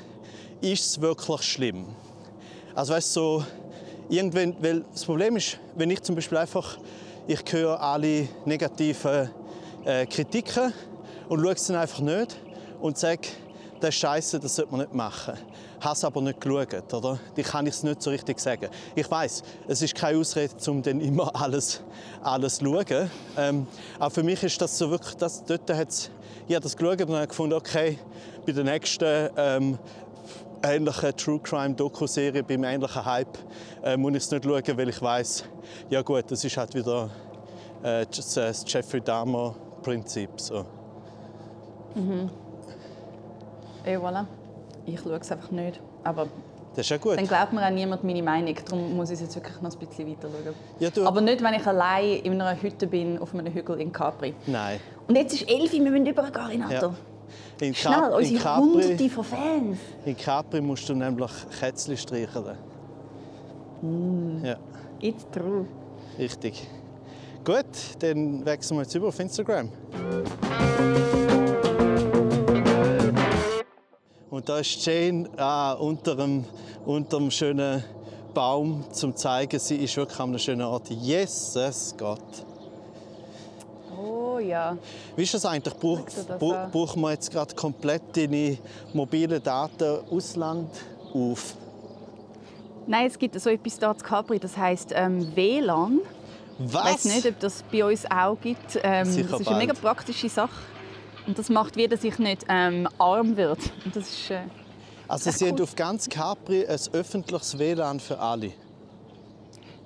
[0.60, 1.86] ist es wirklich schlimm?
[2.78, 3.44] Also weißt so,
[4.08, 6.78] irgendwann, weil das Problem ist, wenn ich zum Beispiel einfach,
[7.26, 9.30] ich höre alle negativen
[9.84, 10.72] äh, Kritiken
[11.28, 12.36] und schaue es dann einfach nicht
[12.80, 13.22] und sage,
[13.80, 15.34] das ist scheiße, das sollte man nicht machen.
[15.92, 17.18] Es aber nicht geschaut, oder?
[17.34, 18.68] Dann kann ich es nicht so richtig sagen.
[18.94, 21.82] Ich weiß, es ist keine Ausrede, um dann immer alles,
[22.22, 23.10] alles zu schauen.
[23.36, 23.66] Ähm,
[23.98, 26.12] aber für mich ist das so wirklich, das, dort hat's,
[26.46, 27.98] ich das geschaut und habe gefunden, okay,
[28.46, 29.78] bei der nächsten ähm,
[30.62, 33.38] ähnlichen True Crime Doku-Serie, beim ähnlichen Hype,
[33.82, 35.44] äh, muss ich es nicht schauen, weil ich weiß,
[35.90, 37.10] ja gut, das ist halt wieder
[37.82, 40.30] äh, das das Jeffrey Dahmer Prinzip.
[40.40, 40.64] So.
[43.84, 44.26] Et voilà.
[44.86, 45.80] Ich schaue es einfach nicht.
[46.04, 46.26] Aber
[46.74, 47.16] Das ist ja gut.
[47.18, 48.54] dann glaubt mir auch niemand meine Meinung.
[48.64, 50.54] Darum muss ich es jetzt wirklich noch ein bisschen weiter schauen.
[50.78, 53.92] Ja, du- Aber nicht, wenn ich allein in einer Hütte bin, auf einem Hügel in
[53.92, 54.34] Capri.
[54.46, 54.80] Nein.
[55.06, 56.86] Und jetzt ist 11 Uhr, wir müssen übergehen, Renato.
[56.88, 56.94] Ja.
[57.60, 59.78] In, Schnell, Cap- in, unsere Capri, Hunderte von Fans.
[60.04, 62.56] in Capri musst du nämlich Kätzchen streicheln.
[63.82, 64.44] Mm.
[64.44, 64.56] Ja,
[65.00, 65.66] It's true.
[66.18, 66.66] richtig.
[67.44, 67.64] Gut,
[68.00, 69.70] dann wechseln wir jetzt über auf Instagram.
[74.30, 76.44] Und da ist Jane ah, unter, dem,
[76.84, 77.82] unter dem schönen
[78.34, 80.90] Baum zum zeigen, sie ist wirklich an einem schönen Ort.
[80.90, 82.20] Jesus Gott.
[83.98, 84.76] Oh ja.
[85.16, 85.74] Wie ist das eigentlich?
[85.74, 86.70] Brauch, Schau dir das bra- an.
[86.70, 88.58] brauchen wir jetzt gerade komplett deine
[88.92, 90.70] mobilen Daten Ausland
[91.12, 91.54] auf?
[92.86, 96.00] Nein, es gibt so etwas da zu Capri, das heisst ähm, WLAN.
[96.60, 96.84] Ich Was?
[96.84, 98.78] weiß nicht, ob das bei uns auch gibt.
[98.82, 100.50] Ähm, das ist eine mega praktische Sache.
[101.26, 103.58] Und das macht wie, dass ich nicht ähm, arm wird.
[103.84, 104.40] Und das ist, äh,
[105.06, 108.52] Also sie haben auf ganz Capri ein öffentliches WLAN für alle.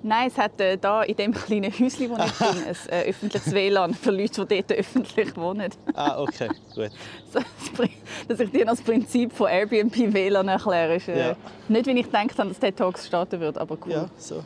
[0.05, 3.53] Nein, es hat äh, da in dem kleinen Häuschen, wo ich bin, ein äh, öffentliches
[3.53, 5.71] WLAN für Leute, die dort öffentlich wohnen.
[5.93, 6.91] Ah, okay, gut.
[7.33, 7.39] So,
[8.27, 11.35] Dass ich dir das Prinzip von Airbnb WLAN erkläre, ist äh, Ja.
[11.69, 13.91] nicht, wie ich gedacht habe, dass der Talks starten wird, aber cool.
[13.91, 14.43] Ja, so.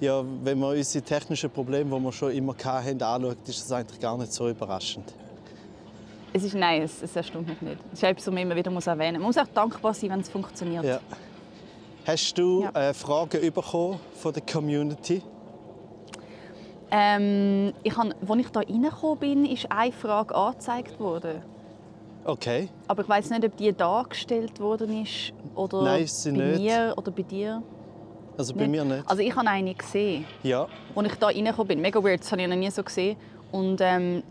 [0.00, 3.98] Ja, wenn man unsere technischen Probleme, die wir schon immer hatten, anschaut, ist das eigentlich
[3.98, 5.12] gar nicht so überraschend.
[6.32, 7.78] Es ist, nein, es, es erstaunt mich nicht.
[7.92, 9.34] Es ist etwas, was man immer wieder muss erwähnen muss.
[9.36, 10.84] Man muss auch dankbar sein, wenn es funktioniert.
[10.84, 11.00] Ja.
[12.08, 12.88] Hast du Ja.
[12.88, 15.20] äh, Fragen bekommen von der Community?
[16.90, 21.42] Ähm, ich han, als ich da reingekommen bin, ist eine Frage angezeigt worden.
[22.24, 22.70] Okay.
[22.86, 26.38] Aber ich weiß nicht, ob die da gestellt worden ist oder Nein, ist sie bei
[26.38, 26.60] nicht.
[26.62, 27.62] mir oder bei dir.
[28.38, 29.04] Also bei mir nicht.
[29.06, 30.66] Also ich habe eine gesehen, Ja.
[30.94, 31.80] als ich da reingekommen bin.
[31.82, 33.18] Mega weird, das habe ich noch nie so gesehen.
[33.52, 34.22] Und ähm,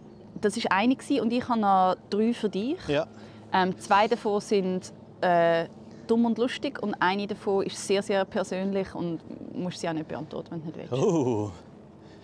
[0.42, 2.78] das war eine gewesen und ich habe noch drei für dich.
[2.88, 3.06] Ja.
[3.54, 5.66] Ähm, zwei davon sind äh,
[6.08, 9.20] dumm und lustig und eine davon ist sehr, sehr persönlich und
[9.56, 10.94] musst sie auch nicht beantworten, wenn du nicht willst.
[10.94, 11.52] Oh,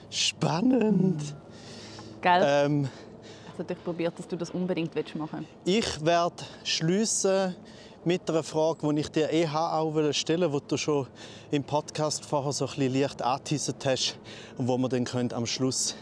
[0.09, 1.35] spannend.
[2.21, 2.41] Gell?
[2.45, 2.89] Ähm,
[3.59, 7.55] ich probiert, dass du das unbedingt willst machen ich werde schließen
[8.05, 11.07] mit einer Frage, die ich dir eh auch stellen wollte, die du schon
[11.51, 14.19] im Podcast vorher so ein bisschen leicht angeteasert hast
[14.57, 15.95] und wo wir dann können am Schluss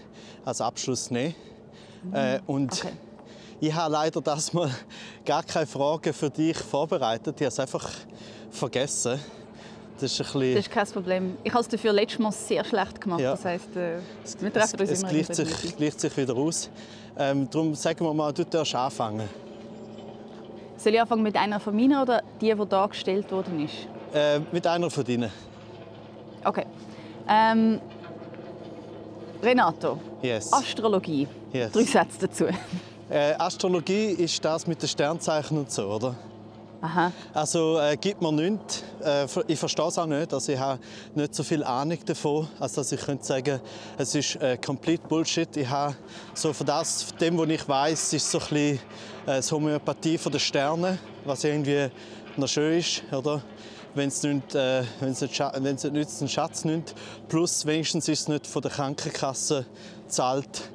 [0.45, 1.35] als Abschluss nehmen
[2.13, 2.93] äh, Und Okay.
[3.61, 4.71] Ich habe leider das mal
[5.23, 7.35] gar keine Fragen für dich vorbereitet.
[7.39, 7.89] Ich habe es einfach
[8.49, 9.19] vergessen.
[9.99, 10.57] Das ist ein Das bisschen...
[10.57, 11.37] ist kein Problem.
[11.43, 13.19] Ich habe es dafür letztes Mal sehr schlecht gemacht.
[13.21, 13.31] Ja.
[13.31, 13.99] Das heisst, äh,
[14.39, 16.69] wir es, treffen uns es immer gleicht, in der sich, gleicht sich wieder aus.
[17.17, 19.29] Ähm, darum sagen wir mal, du darfst anfangen.
[20.77, 23.87] Soll ich anfangen mit einer von meinen oder die, die da gestellt worden ist?
[24.13, 25.29] Äh, mit einer von deinen.
[26.43, 26.65] Okay.
[27.29, 27.79] Ähm,
[29.43, 30.51] Renato, Yes.
[30.51, 31.27] Astrologie.
[31.53, 31.71] Yes.
[31.71, 32.45] Drei Sätze dazu.
[33.11, 36.15] Äh, Astrologie ist das mit den Sternzeichen und so, oder?
[36.79, 37.11] Aha.
[37.33, 38.85] Also äh, gibt mir nichts.
[39.03, 40.33] Äh, ich verstehe es auch nicht.
[40.33, 40.79] Also, ich habe
[41.13, 43.59] nicht so viel Ahnung davon, als dass ich könnte sagen,
[43.97, 45.57] es ist äh, complete Bullshit.
[45.57, 45.93] Ich habe
[46.33, 48.79] so von das, von dem, was ich weiß, ist so ein bisschen äh,
[49.25, 51.89] das Homöopathie von den Sternen, was irgendwie
[52.37, 53.41] noch schön ist, oder?
[53.93, 55.21] Wenn es nicht, äh, nicht,
[55.53, 56.95] wenn es nicht nützt, einen Schatz nimmt.
[57.27, 59.65] Plus wenigstens ist es nicht von der Krankenkasse
[60.07, 60.70] zahlt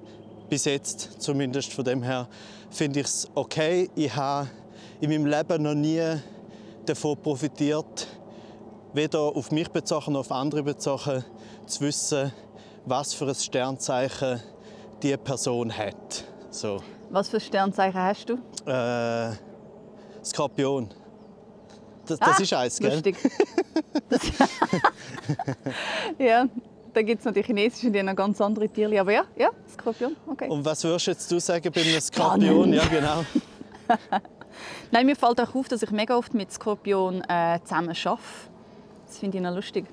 [0.49, 1.73] bis jetzt zumindest.
[1.73, 2.29] Von dem her
[2.71, 3.91] finde ich es okay.
[3.95, 4.49] Ich habe
[5.01, 6.03] in meinem Leben noch nie
[6.85, 8.07] davon profitiert,
[8.93, 11.25] weder auf mich bezogen noch auf andere bezogen,
[11.67, 12.33] zu wissen,
[12.85, 14.41] was für ein Sternzeichen
[15.03, 16.25] diese Person hat.
[16.51, 16.81] So,
[17.11, 18.35] Was für Sternzeichen hast du?
[18.71, 19.33] äh,
[20.25, 20.89] Skorpion.
[22.07, 22.93] Das, das Ah, ist eins, gell?
[22.93, 23.17] Lustig.
[26.19, 26.47] Ja,
[26.97, 28.99] da gibt es noch die chinesischen, die haben noch ganz andere Tiere.
[28.99, 30.49] Aber ja, ja, Skorpion, okay.
[30.49, 32.73] Und was würdest jetzt du sagen bei einem Skorpion?
[32.73, 33.25] Ja, genau.
[34.91, 38.23] Nein, mir fällt auch auf, dass ich mega oft mit Skorpion äh, zusammen arbeite.
[39.07, 39.85] Das finde ich noch lustig.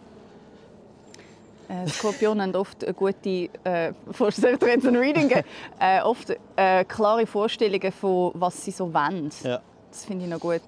[1.67, 4.59] Äh, Skorpion haben oft eine gute, äh, Vorstellung,
[4.95, 5.29] Reading
[5.79, 9.29] äh, oft äh, klare Vorstellungen von was sie so wollen.
[9.43, 9.61] Ja.
[9.91, 10.61] Das finde ich noch gut.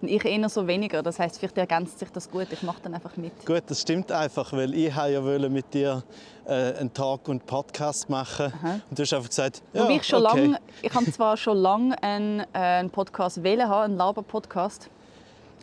[0.00, 1.02] Und ich eher so weniger.
[1.02, 2.46] Das heißt, vielleicht ergänzt sich das gut.
[2.52, 3.44] Ich mache dann einfach mit.
[3.44, 6.04] Gut, das stimmt einfach, weil ich wollte ja wollen mit dir
[6.46, 8.52] äh, einen Talk und Podcast machen
[8.88, 10.40] und du hast einfach gesagt, ja, Wobei ich schon okay.
[10.44, 14.88] lange, ich habe zwar schon lange einen, äh, einen Podcast wählen haben, einen Laber-Podcast.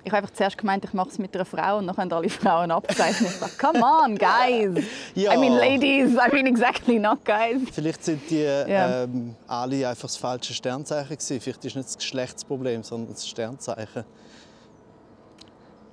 [0.04, 2.30] Ich habe einfach zuerst gemeint, ich mache es mit einer Frau und dann haben alle
[2.30, 3.32] Frauen abgezeichnet.
[3.32, 4.86] Ich dachte, Come on, guys!
[5.16, 5.34] Ja.
[5.34, 7.62] I mean, ladies, I mean exactly not guys.
[7.72, 9.04] Vielleicht sind die Ja.
[9.04, 11.40] ähm, alle einfach das falsche Sternzeichen gewesen.
[11.42, 14.04] Vielleicht ist nicht das Geschlechtsproblem, sondern das Sternzeichen.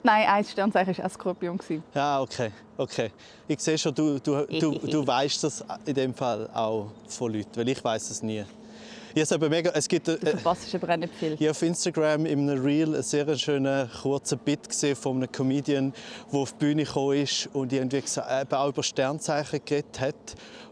[0.04, 1.58] Nein, ein Sternzeichen war auch Skorpion.
[1.94, 3.10] Ja, okay, okay.
[3.46, 7.50] Ich sehe schon, du, du, du, du weißt das in dem Fall auch von Leuten,
[7.56, 8.44] weil ich weiß es nie.
[9.14, 11.34] Ich aber mega, es gibt, Du äh, verpasst aber auch nicht viel.
[11.34, 15.30] Ich habe auf Instagram in einem Reel einen sehr schönen kurzen Bit gesehen von einem
[15.30, 15.92] Comedian,
[16.32, 20.14] der auf die Bühne gekommen ist und irgendwie gesa- eben auch über Sternzeichen geredet hat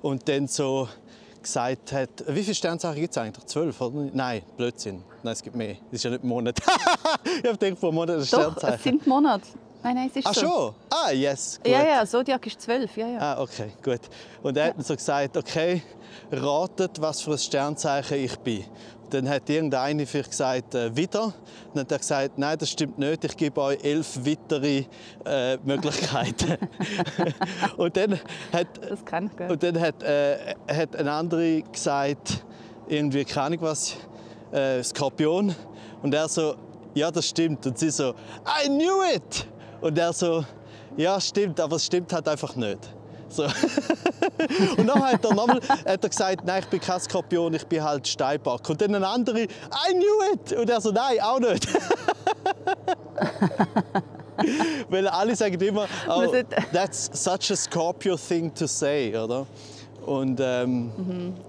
[0.00, 0.88] und dann so
[1.42, 3.44] gesagt hat, wie viele Sternzeichen gibt es eigentlich?
[3.46, 4.10] Zwölf, oder?
[4.12, 5.02] Nein, Blödsinn.
[5.22, 5.74] Nein, es gibt mehr.
[5.90, 6.58] Das ist ja nicht Monat.
[7.24, 8.74] ich habe gedacht, pro Monat ein Doch, Sternzeichen.
[8.76, 9.46] es sind Monate.
[9.82, 10.40] Nein, nein, es ist Ach so.
[10.40, 10.74] schon?
[10.90, 11.58] Ah, yes.
[11.62, 11.72] Gut.
[11.72, 12.96] Ja, ja, Zodiac ist zwölf.
[12.96, 13.18] Ja, ja.
[13.18, 14.00] Ah, okay, gut.
[14.42, 15.82] Und er hat dann so gesagt, okay,
[16.30, 18.64] ratet, was für ein Sternzeichen ich bin.
[19.08, 21.32] Dann hat irgendeine vielleicht gesagt, äh, wieder.
[21.72, 24.84] Dann hat er gesagt, nein, das stimmt nicht, ich gebe euch elf weitere
[25.24, 26.58] äh, Möglichkeiten.
[27.76, 28.20] und dann
[28.52, 29.50] hat, Das kann ich.
[29.50, 32.44] Und dann hat, äh, hat eine andere gesagt,
[32.86, 33.96] irgendwie, keine Ahnung was,
[34.52, 35.54] äh, Skorpion.
[36.02, 36.54] Und er so,
[36.94, 37.66] ja, das stimmt.
[37.66, 38.10] Und sie so,
[38.64, 39.46] I knew it!
[39.80, 40.44] Und er so,
[40.96, 42.78] ja, stimmt, aber es stimmt halt einfach nicht.
[43.28, 43.44] So.
[44.76, 47.82] und dann hat er, nochmal, hat er gesagt, nein, ich bin kein Skorpion, ich bin
[47.82, 48.68] halt Steinbock.
[48.68, 49.48] Und dann ein anderer, I
[49.92, 50.52] knew it!
[50.52, 51.68] Und er so, nein, auch nicht.
[54.88, 56.24] Weil alle sagen immer, oh,
[56.72, 59.46] that's such a Scorpio thing to say, oder?
[60.06, 60.90] Und ähm,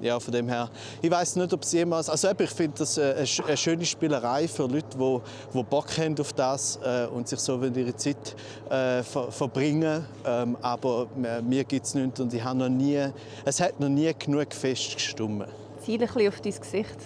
[0.02, 0.70] ja, von dem her,
[1.02, 3.86] ich weiß nicht, ob es jemals, also eben, ich finde das äh, eine, eine schöne
[3.86, 5.20] Spielerei für Leute, die,
[5.54, 8.36] die Bock haben auf das äh, und sich so ihre Zeit
[8.70, 10.06] äh, ver verbringen.
[10.26, 13.00] Ähm, aber mir, mir gibt es nichts und ich habe noch nie,
[13.46, 15.48] es hat noch nie genug festgestummen.
[15.84, 16.98] Ziel ein bisschen auf dein Gesicht.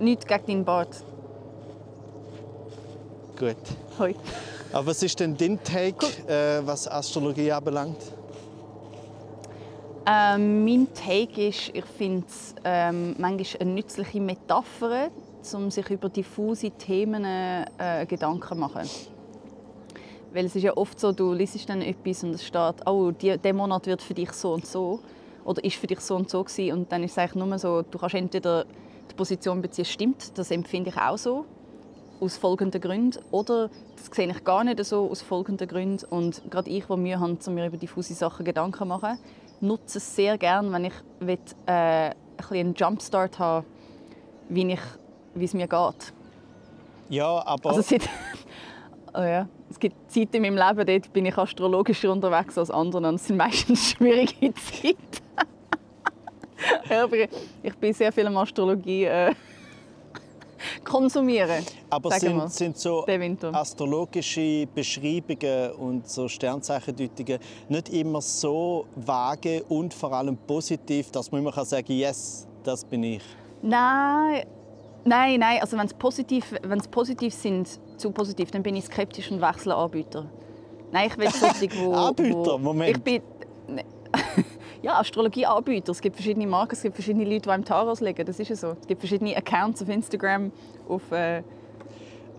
[0.00, 1.02] Nichts gegen deinen Bart.
[3.38, 3.56] Gut.
[3.98, 4.14] Hoi.
[4.72, 7.98] Aber was ist denn dein Take, äh, was Astrologie anbelangt?
[10.08, 15.08] Ähm, mein Take ist, ich finde es ähm, manchmal eine nützliche Metapher,
[15.52, 18.88] um sich über diffuse Themen äh, Gedanken zu machen.
[20.32, 23.36] Weil es ist ja oft so, du liest dann etwas und es steht, oh, die,
[23.36, 25.00] der Monat wird für dich so und so
[25.44, 26.72] oder ist für dich so und so gewesen.
[26.72, 28.64] und dann ist es eigentlich nur so, du kannst entweder
[29.10, 31.46] die Position beziehen, stimmt, das empfinde ich auch so,
[32.20, 36.04] aus folgenden Gründen, oder das sehe ich gar nicht so, aus folgenden Gründen.
[36.06, 39.18] Und gerade ich, der Mühe habe, um mir über diffuse Sachen Gedanken zu machen,
[39.60, 42.14] nutze es sehr gerne, wenn ich will, äh, ein
[42.50, 43.66] einen Jumpstart habe,
[44.48, 44.80] wie, ich,
[45.34, 46.12] wie es mir geht.
[47.08, 48.08] Ja, aber Also es, gibt,
[49.14, 53.08] oh ja, es gibt Zeiten in meinem Leben, dort bin ich astrologischer unterwegs als andere
[53.08, 54.98] und es sind meistens schwierige Zeiten.
[56.90, 57.16] ja, aber
[57.62, 59.34] ich bin sehr viel am Astrologie äh,
[60.84, 61.64] konsumieren.
[61.90, 63.06] Aber sind, sind so
[63.52, 67.38] astrologische Beschreibungen und so Sternzeichendeutungen
[67.68, 72.84] nicht immer so vage und vor allem positiv, dass man immer kann sagen yes, das
[72.84, 73.22] bin ich.
[73.62, 74.44] Nein,
[75.04, 75.58] nein, nein.
[75.60, 79.74] Also wenn es positiv, wenn's positiv sind, zu positiv, dann bin ich skeptisch und wechsle
[79.74, 80.26] Anbieter.
[80.92, 81.92] Nein, ich will solche, wo...
[81.94, 82.54] Anbieter?
[82.54, 82.96] wo, Moment.
[82.96, 83.22] Ich bin...
[84.82, 85.92] ja, Astrologie-Anbieter.
[85.92, 88.24] Es gibt verschiedene Marken, es gibt verschiedene Leute, die im Tarot legen.
[88.24, 88.76] Das ist ja so.
[88.80, 90.52] Es gibt verschiedene Accounts auf Instagram,
[90.88, 91.42] auf äh,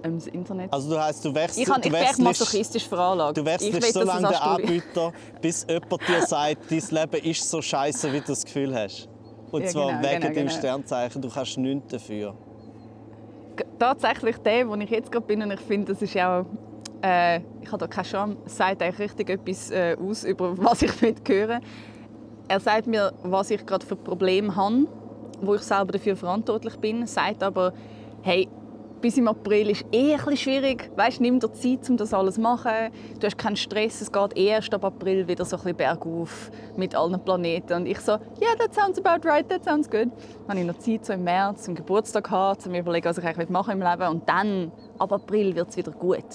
[0.03, 0.71] ähm, das Internet.
[0.71, 3.37] Also du heißt du wechselst, ich kann, ich wechselst, masochistisch veranlagt.
[3.37, 7.61] du ich wechselst so lange den Anbieter, bis jemand dir sagt, dein Leben ist so
[7.61, 9.09] scheiße, wie du das Gefühl hast.
[9.51, 10.57] Und Ja, zwar genau, wegen genau, dem genau.
[10.57, 12.35] Sternzeichen, du kannst nichts dafür.
[13.79, 16.45] tatsächlich der, wo ich jetzt gerade bin und ich finde, das ist auch
[17.01, 20.91] äh, ich habe da keine es sagt eigentlich richtig etwas äh, aus über was ich
[21.27, 21.61] hören.
[22.49, 24.87] Er sagt mir, was ich gerade für Probleme habe,
[25.41, 27.73] wo ich selber dafür verantwortlich bin, sagt aber,
[28.21, 28.47] hey,
[29.01, 30.89] bis im April ist eh ein bisschen schwierig.
[30.95, 32.71] Weißt, nimm dir Zeit, um das alles zu machen.
[33.19, 34.01] Du hast keinen Stress.
[34.01, 37.73] Es geht eh erst ab April wieder so ein bisschen bergauf mit allen Planeten.
[37.73, 40.07] Und ich so, yeah, that sounds about right, that sounds good.
[40.47, 43.17] Dann habe ich noch Zeit, so im März, zum Geburtstag haben, um mir überlegen, was
[43.17, 44.09] ich eigentlich machen will im Leben.
[44.09, 46.25] Und dann, ab April, wird es wieder gut.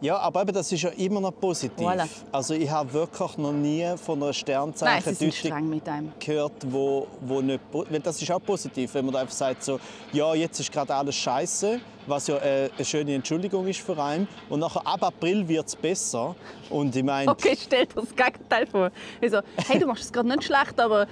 [0.00, 1.86] Ja, aber eben, das ist ja immer noch positiv.
[1.86, 2.06] Voilà.
[2.30, 6.12] Also ich habe wirklich noch nie von einer Nein, sie sind Sternzeichen streng mit einem.
[6.18, 7.60] gehört, wo, wo nicht...
[7.72, 9.80] Weil das ist auch positiv, wenn man da einfach sagt so,
[10.12, 14.28] ja, jetzt ist gerade alles scheiße, was ja äh, eine schöne Entschuldigung ist für einen.
[14.48, 16.36] Und nachher ab April wird es besser.
[16.68, 18.90] Und ich meine, Okay, stell dir das Gegenteil vor.
[19.20, 21.06] Ich so, hey, du machst es gerade nicht schlecht, aber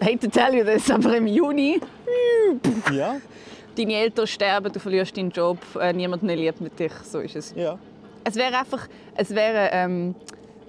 [0.00, 1.80] hate to tell you this, aber im Juni
[2.92, 3.16] ja,
[3.76, 6.92] deine Eltern sterben, du verlierst deinen Job, äh, niemand mehr liebt mit dich.
[7.10, 7.54] So ist es.
[7.56, 7.78] ja.
[8.28, 10.16] Es wäre einfach, es wäre, ähm,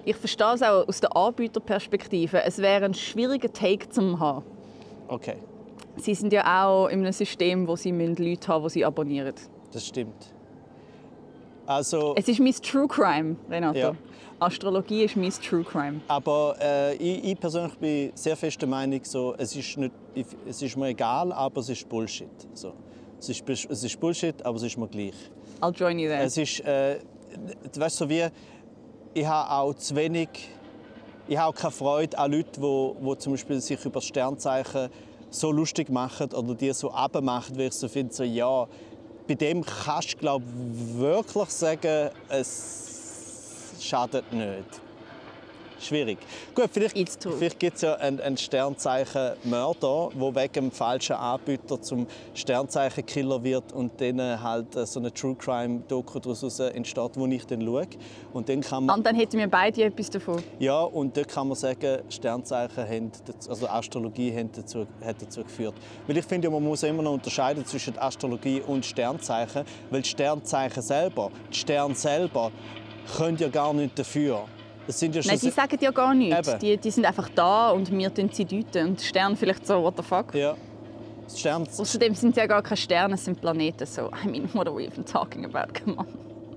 [0.04, 4.44] ich verstehe es auch aus der Anbieterperspektive, es wäre ein schwieriger Take zum haben.
[5.08, 5.36] Okay,
[5.96, 9.34] Sie sind ja auch in einem System, wo sie müssen Leute haben, die sie abonnieren.
[9.72, 10.32] das stimmt.
[11.66, 12.14] Also...
[12.16, 13.76] Es ist mein True Crime, Renato.
[13.78, 13.94] Ja.
[14.38, 16.00] Astrologie ist mein True Crime.
[16.06, 20.24] Aber äh, ich, ich persönlich bin sehr fest der Meinung, so, es, ist nicht, ich-
[20.48, 22.28] es ist mir egal, aber es ist Bullshit.
[22.54, 22.72] So.
[23.18, 25.14] Es, ist, es ist Bullshit, aber es ist mir gleich.
[25.60, 26.22] I'll join you there.
[26.22, 27.00] Es ist, äh,
[27.72, 28.26] du weißt so wie,
[29.14, 30.28] ich habe auch zu wenig,
[31.26, 34.90] ich habe keine Freude an Leuten, die, die zum Beispiel sich über Sternzeichen
[35.30, 38.66] so lustig machen oder die so abmachen, weil ich so finde, so, ja,
[39.26, 40.42] bei dem kannst du glaub,
[40.96, 44.87] wirklich sagen, es schadet nicht.
[45.80, 46.18] Schwierig.
[46.54, 52.06] Gut, vielleicht, vielleicht gibt es ja einen, einen Sternzeichen-Mörder, der wegen dem falschen Anbieter zum
[52.34, 57.62] Sternzeichenkiller wird und dann halt äh, so eine True Crime-Doku daraus entsteht, wo ich dann
[57.62, 57.86] schaue.
[58.32, 60.42] Und dann kann man, Und dann hätten wir beide etwas davon.
[60.58, 63.12] ja, und dort kann man sagen, Sternzeichen haben,
[63.48, 65.74] also Astrologie haben dazu, hat dazu geführt.
[66.06, 70.82] Weil ich finde, man muss immer noch unterscheiden zwischen Astrologie und Sternzeichen, weil die Sternzeichen
[70.82, 72.50] selber, die Sterne selber,
[73.16, 74.44] können ja gar nicht dafür.
[74.88, 76.48] Es sind ja schon Nein, die sagen ja gar nichts.
[76.48, 76.58] Eben.
[76.60, 78.88] Die, die sind einfach da und wir deuten sie deuten.
[78.88, 80.34] Und die Sterne vielleicht so, what the fuck.
[80.34, 80.56] ja.
[81.24, 83.84] Das Stern, Außerdem sind sie ja gar keine Sterne, es sind Planeten.
[83.84, 85.74] So, I mean, what are we even talking about?
[85.78, 86.06] Come on.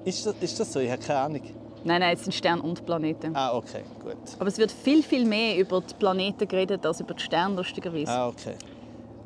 [0.06, 0.80] ist, das, ist das so?
[0.80, 1.42] Ich habe keine Ahnung.
[1.84, 3.36] Nein, nein, es sind Sterne und Planeten.
[3.36, 4.16] Ah, okay, gut.
[4.40, 8.10] Aber es wird viel, viel mehr über die Planeten geredet als über die Sterne, lustigerweise.
[8.10, 8.56] Ah, okay.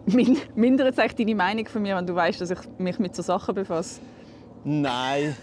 [0.08, 3.16] Min mindert es eigentlich deine Meinung von mir, wenn du weißt, dass ich mich mit
[3.16, 4.00] so Sachen befasse?
[4.64, 5.36] Nein,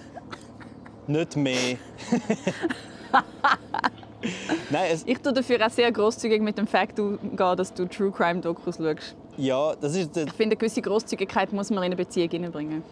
[1.07, 1.77] nicht mehr.
[4.71, 8.11] Nein, es, Ich tue dafür auch sehr großzügig mit dem Fakt umgehen, dass du True
[8.13, 9.17] Crime Dokus schaust.
[9.37, 12.83] ja, das ist, Ich finde, eine gewisse Großzügigkeit muss man in eine Beziehung hineinbringen.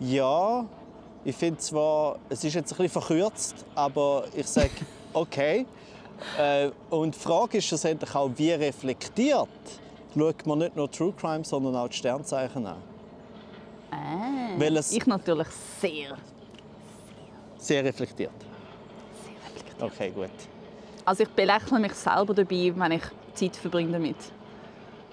[0.00, 0.66] Ja,
[1.24, 4.70] ich finde zwar, es ist jetzt ein bisschen verkürzt, aber ich sage,
[5.12, 5.66] okay.
[6.36, 9.48] Äh, und die Frage ist schlussendlich auch, wie reflektiert
[10.16, 12.78] schaut man nicht nur True Crime, sondern auch die Sternzeichen an.
[13.92, 15.46] Ah, Weil es- ich natürlich
[15.80, 16.16] sehr.
[17.56, 18.32] Sehr reflektiert.
[19.80, 20.30] Okay, gut.
[21.04, 23.02] Also ich belächle mich selber dabei, wenn ich
[23.34, 24.16] Zeit verbringe damit.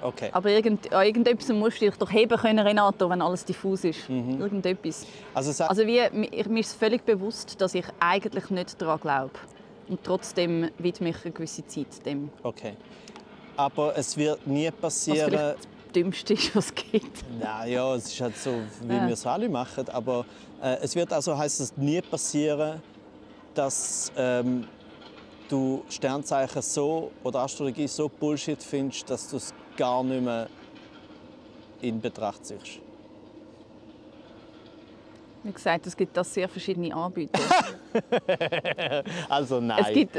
[0.02, 0.30] Okay.
[0.34, 4.10] Aber irgend, irgendetwas musst du dich doch heben können, Renato, wenn alles diffus ist.
[4.10, 5.06] Irgendetwas.
[5.34, 9.32] Also, Also wie, mir mir ist völlig bewusst, dass ich eigentlich nicht daran glaube.
[9.88, 12.30] Und trotzdem widme ich eine gewisse Zeit dem.
[12.44, 12.74] okay.
[13.58, 15.30] Aber es wird nie Was passieren.
[15.30, 17.24] vielleicht das Dümmste ist, was es gibt.
[17.40, 18.52] Na ja, es ist halt so,
[18.82, 19.08] wie Ja.
[19.08, 19.88] wir es alle machen.
[19.90, 20.26] Aber
[20.62, 22.82] äh, es wird also heißt es nie passieren,
[23.58, 24.68] dass ähm,
[25.50, 30.48] du Sternzeichen so oder Astrologie so Bullshit findest, dass du es gar nicht mehr
[31.82, 32.80] in Betracht ziehst.
[35.44, 37.40] Wie gesagt, es gibt da sehr verschiedene Anbieter.
[39.30, 39.86] Also nein.
[39.88, 40.18] Es gibt,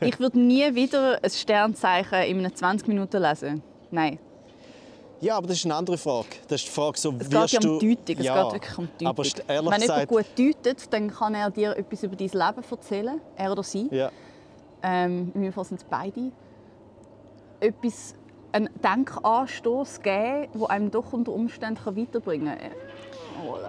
[0.00, 3.62] ich würde nie wieder ein Sternzeichen in einem 20 Minuten lesen.
[3.90, 4.18] Nein.
[5.22, 6.26] Ja, aber das ist eine andere Frage.
[6.48, 8.16] Das ist die Frage, so, Es geht ja um Deutung.
[8.18, 9.06] Es ja, geht wirklich um Deutung.
[9.06, 9.80] Aber ehrlich Wenn gesagt...
[9.80, 13.88] jemand gut deutet, dann kann er dir etwas über dein Leben erzählen, er oder sie.
[13.92, 14.10] Ja.
[14.82, 16.32] Ähm, in meinem Fall sind es beide.
[17.60, 18.16] Etwas,
[18.50, 22.72] einen Denkanstoß geben, der einem doch unter Umständen weiterbringen kann.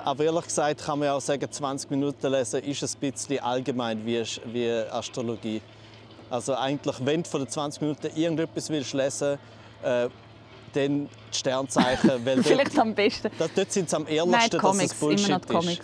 [0.05, 4.03] Aber ehrlich gesagt kann man ja auch sagen, 20 Minuten lesen ist ein bisschen allgemein
[4.03, 5.61] wie, wie Astrologie.
[6.31, 9.37] Also eigentlich, wenn du von den 20 Minuten irgendetwas willst lesen
[9.83, 10.09] äh,
[10.75, 12.09] dann die Sternzeichen.
[12.25, 13.29] Weil dort, Vielleicht am besten.
[13.37, 15.73] dort, dort sind sie am Nein, ehrlichsten, dass Comics, es Bullshit immer noch Comics.
[15.73, 15.81] ist.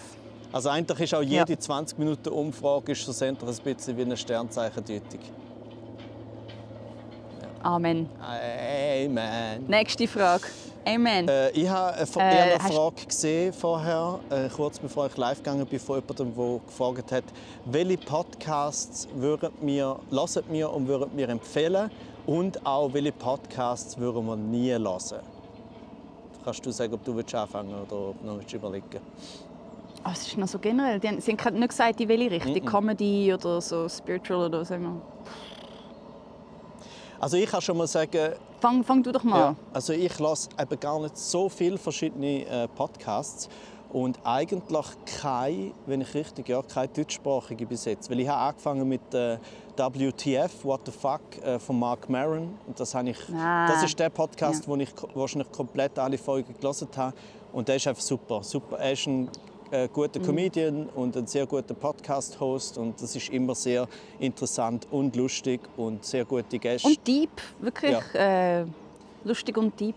[0.52, 5.20] Also eigentlich ist auch jede 20 Minuten Umfrage ist schlussendlich ein bisschen wie eine Sternzeichen-Deutung.
[7.62, 8.10] Amen.
[8.22, 9.66] Amen.
[9.68, 10.46] Nächste Frage.
[10.86, 11.28] Amen.
[11.28, 15.66] Äh, ich habe eine, Äh, eine Frage gesehen vorher, äh, kurz bevor ich live gegangen
[15.66, 17.24] bin, von jemandem, der gefragt hat,
[17.66, 21.92] welche Podcasts würden wir, hören wir und würden wir empfehlen
[22.26, 25.00] und auch welche Podcasts würden wir nie hören.
[26.44, 29.00] Kannst du sagen, ob du willst anfangen oder ob du noch willst überlegen
[30.06, 30.98] Oh, es ist noch so generell.
[31.00, 32.66] Die haben, sie haben nicht gesagt, in welche Richtung.
[32.66, 35.02] Comedy oder so Spiritual oder immer.
[37.20, 39.56] Also ich kann schon mal sagen, Fang, fang du doch mal Ja, an.
[39.74, 43.48] also ich lasse eben gar nicht so viele verschiedene äh, Podcasts
[43.92, 44.86] und eigentlich
[45.22, 49.38] keine, wenn ich richtig ja, keine deutschsprachige bis jetzt, weil ich habe angefangen mit äh,
[49.88, 53.98] WTF What the Fuck äh, von Mark Maron und das habe ich, Ah, das ist
[54.00, 54.68] der Podcast, ja.
[54.70, 57.16] wo ich wahrscheinlich komplett alle Folgen gelesen habe
[57.54, 58.78] und der ist einfach super, super.
[58.78, 59.30] Er ist ein
[59.72, 59.94] äh, Mhm.
[59.94, 63.88] guter Comedian und ein sehr guter Podcast-Host und das ist immer sehr
[64.20, 66.88] interessant und lustig und sehr gute Gäste.
[66.88, 67.30] Und deep,
[67.60, 68.66] wirklich äh,
[69.24, 69.96] lustig und deep.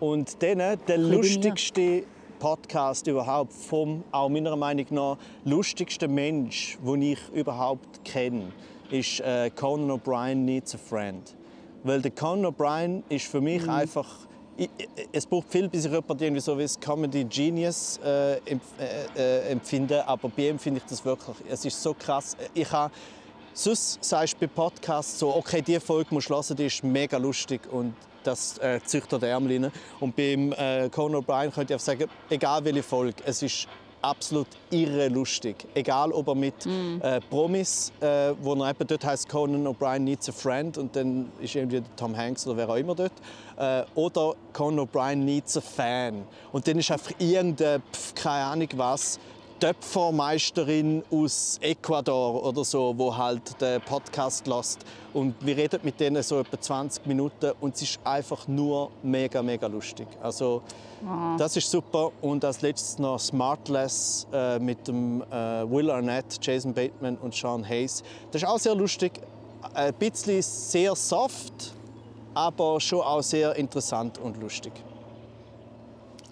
[0.00, 1.16] Und dann der mir.
[1.16, 2.02] lustigste
[2.40, 8.50] Podcast überhaupt, vom, auch meiner Meinung nach, lustigste Mensch, den ich überhaupt kenne,
[8.92, 11.34] ist äh, Conan O'Brien Needs a Friend.
[11.82, 14.06] Weil der Conan O'Brien ist für mich einfach...
[14.56, 18.64] Ich, ich- es braucht viel, bis ich jemanden irgendwie so wie Comedy Genius äh, empf
[18.78, 21.36] äh, äh, empfinde, aber bei ihm finde ich das wirklich...
[21.48, 22.36] Es ist so krass.
[22.54, 22.92] Ich habe
[23.54, 27.18] Sonst sagst du bei Podcasts so, okay, diese Folge musst du hören, die ist mega
[27.18, 27.94] lustig und
[28.24, 29.72] das äh, dir den Ärmel rein.
[30.00, 33.68] Und beim äh, Conan O'Brien könnte ich einfach sagen, egal welche Folge, es ist
[34.02, 35.66] absolut irre lustig.
[35.74, 40.28] Egal, ob er mit äh, Promis, äh, wo er eben dort heißt Conan O'Brien needs
[40.28, 43.12] a friend und dann ist irgendwie Tom Hanks oder wer auch immer dort.
[43.56, 46.24] Äh, oder Conan O'Brien needs a fan.
[46.52, 49.18] Und dann ist einfach irgendein, pf, keine Ahnung was,
[49.62, 54.80] Töpfermeisterin aus Ecuador oder so, wo halt den Podcast lässt
[55.14, 59.40] und wir reden mit denen so etwa 20 Minuten und es ist einfach nur mega
[59.40, 60.08] mega lustig.
[60.20, 60.62] Also
[61.38, 66.74] das ist super und als letztes noch Smartless äh, mit dem äh, Will Arnett, Jason
[66.74, 68.02] Bateman und Sean Hayes.
[68.32, 69.12] Das ist auch sehr lustig,
[69.74, 71.72] ein bisschen sehr soft,
[72.34, 74.72] aber schon auch sehr interessant und lustig.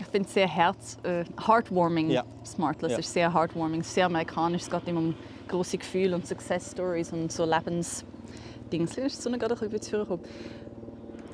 [0.01, 2.09] Ich finde es sehr herz, äh, heartwarming.
[2.11, 2.25] Ja.
[2.45, 2.99] Smartless Ja.
[2.99, 4.63] ist sehr heartwarming, sehr amerikanisch.
[4.63, 5.15] Es geht immer um
[5.49, 8.97] große Gefühle und Success Stories und so Lebensdings.
[8.97, 10.23] Ist die Sonne gerade ein bisschen zu früh gekommen?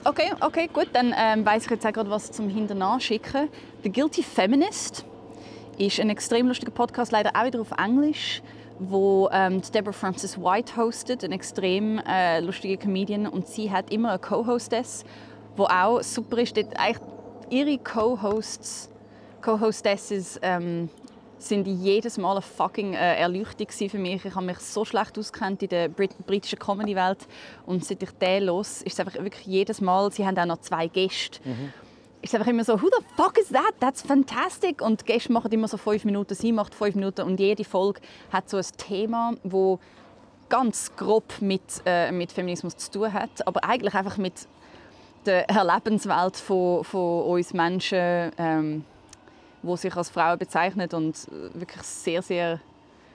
[0.04, 0.88] Okay, okay, gut.
[0.92, 3.48] Dann ähm, weiß ich jetzt auch gerade was zum Hinternach schicken.
[3.84, 5.04] The Guilty Feminist
[5.78, 8.42] ist ein extrem lustiger Podcast, leider auch wieder auf Englisch,
[8.80, 13.92] wo ähm, die Deborah Francis White hostet, eine extrem äh, lustige Comedian und sie hat
[13.92, 15.04] immer eine Co-Hostess,
[15.56, 16.56] wo auch super ist.
[16.56, 16.98] Dort eigentlich
[17.50, 18.90] ihre Co-Hosts,
[19.42, 20.88] Co-Hostesses ähm,
[21.38, 24.24] sind jedes Mal eine fucking äh, Erleuchtung für mich.
[24.24, 27.26] Ich habe mich so schlecht auskennt in der Brit britischen Comedy-Welt
[27.66, 30.10] und seit ich den los, ist es einfach wirklich jedes Mal.
[30.10, 31.40] Sie haben auch noch zwei Gäste.
[32.22, 33.74] Ist es einfach immer so, who the fuck is that?
[33.78, 34.80] That's fantastic.
[34.80, 38.00] Und die Gäste machen immer so fünf Minuten, sie macht fünf Minuten und jede Folge
[38.32, 39.78] hat so ein Thema, wo
[40.48, 44.46] ganz grob mit, äh, mit Feminismus zu tun hat, aber eigentlich einfach mit
[45.26, 48.84] der Lebenswelt von, von uns Menschen, ähm,
[49.62, 52.60] wo sich als Frauen bezeichnet und äh, wirklich sehr, sehr,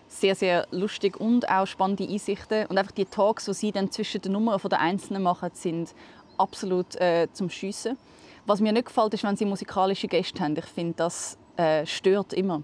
[0.07, 2.65] sehr, sehr lustig und auch spannende Einsichten.
[2.67, 5.93] Und einfach die Talks, die sie dann zwischen den Nummern der Einzelnen machen, sind
[6.37, 7.97] absolut äh, zum Schiessen.
[8.45, 10.55] Was mir nicht gefällt, ist, wenn sie musikalische Gäste haben.
[10.57, 12.63] Ich finde, das äh, stört immer.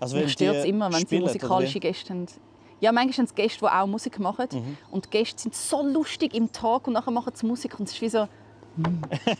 [0.00, 1.80] Also Mich stört immer, wenn sie spielen, oder musikalische?
[1.80, 2.26] Gäste haben.
[2.80, 4.48] Ja, manchmal sind es Gäste, die auch Musik machen.
[4.52, 4.76] Mhm.
[4.90, 7.78] Und die Gäste sind so lustig im Talk und nachher machen sie Musik.
[7.78, 8.28] Und es ist wie so...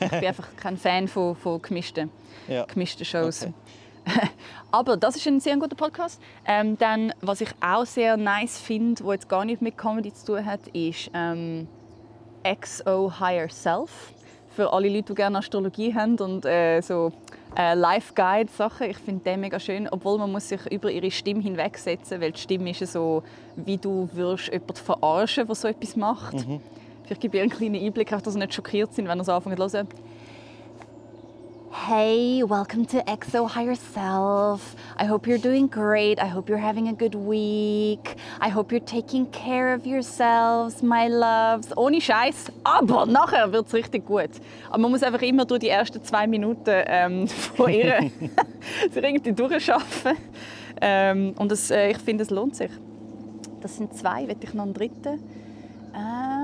[0.00, 2.10] ich bin einfach kein Fan von, von gemischten,
[2.48, 2.64] Ja.
[2.64, 3.42] gemischten Shows.
[3.42, 3.52] Okay.
[4.70, 6.20] Aber das ist ein sehr guter Podcast.
[6.46, 10.26] Ähm, dann, was ich auch sehr nice finde, wo jetzt gar nicht mit Comedy zu
[10.26, 11.66] tun hat, ist ähm,
[12.44, 14.12] XO Higher Self.
[14.50, 17.12] Für alle Leute, die gerne Astrologie haben und äh, so
[17.56, 18.88] äh, Life Guide Sachen.
[18.90, 22.40] Ich finde den mega schön, obwohl man muss sich über ihre Stimme hinwegsetzen, weil die
[22.40, 23.22] Stimme ist ja so,
[23.56, 26.46] wie du würdest jemanden verarschen, der so etwas macht.
[27.06, 29.56] Vielleicht gebe ich einen kleinen Einblick, auch, dass sie nicht schockiert sind, wenn sie anfangen
[29.56, 29.88] zu hören.
[31.70, 34.74] Hey, welcome to EXO Higher Self.
[34.98, 36.18] I hope you're doing great.
[36.18, 38.16] I hope you're having a good week.
[38.40, 41.72] I hope you're taking care of yourselves, my loves.
[41.76, 44.30] Ohne Scheiß, aber nachher wird es richtig gut.
[44.68, 48.00] Aber man muss einfach immer durch die ersten zwei Minuten ähm, von ihr
[48.90, 50.16] sich irgendwie durchschaffen.
[50.80, 52.70] Ähm, und das, äh, ich finde, es lohnt sich.
[53.60, 55.20] Das sind zwei, will ich noch einen dritten.
[55.94, 56.35] Ähm,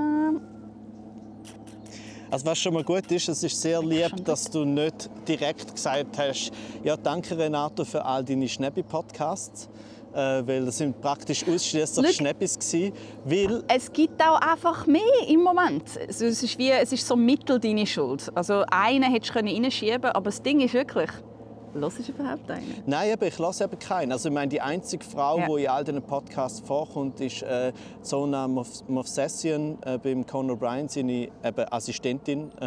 [2.33, 6.17] Also was schon mal gut ist, es ist sehr lieb, dass du nicht direkt gesagt
[6.17, 6.51] hast,
[6.83, 9.69] ja danke Renato für all deine Schnäppi-Podcasts,
[10.15, 12.95] äh, weil das sind praktisch ausschließlich gewesen,
[13.27, 15.85] weil es gibt auch einfach mehr im Moment.
[16.07, 18.33] Also es ist wie, es ist so mittel deine Schuld.
[18.35, 21.11] Also einen hättest du können reinschieben aber das Ding ist wirklich,
[21.75, 22.83] los ist überhaupt einen?
[22.87, 24.13] Nein, eben, ich lasse eben keinen.
[24.13, 25.47] Also ich meine, die einzige Frau, Ja.
[25.47, 27.73] die in all diesen Podcasts vorkommt, ist äh,
[28.03, 32.51] Zona Mov- Movsesian äh, beim Conor Bryan, seine eben Assistentin.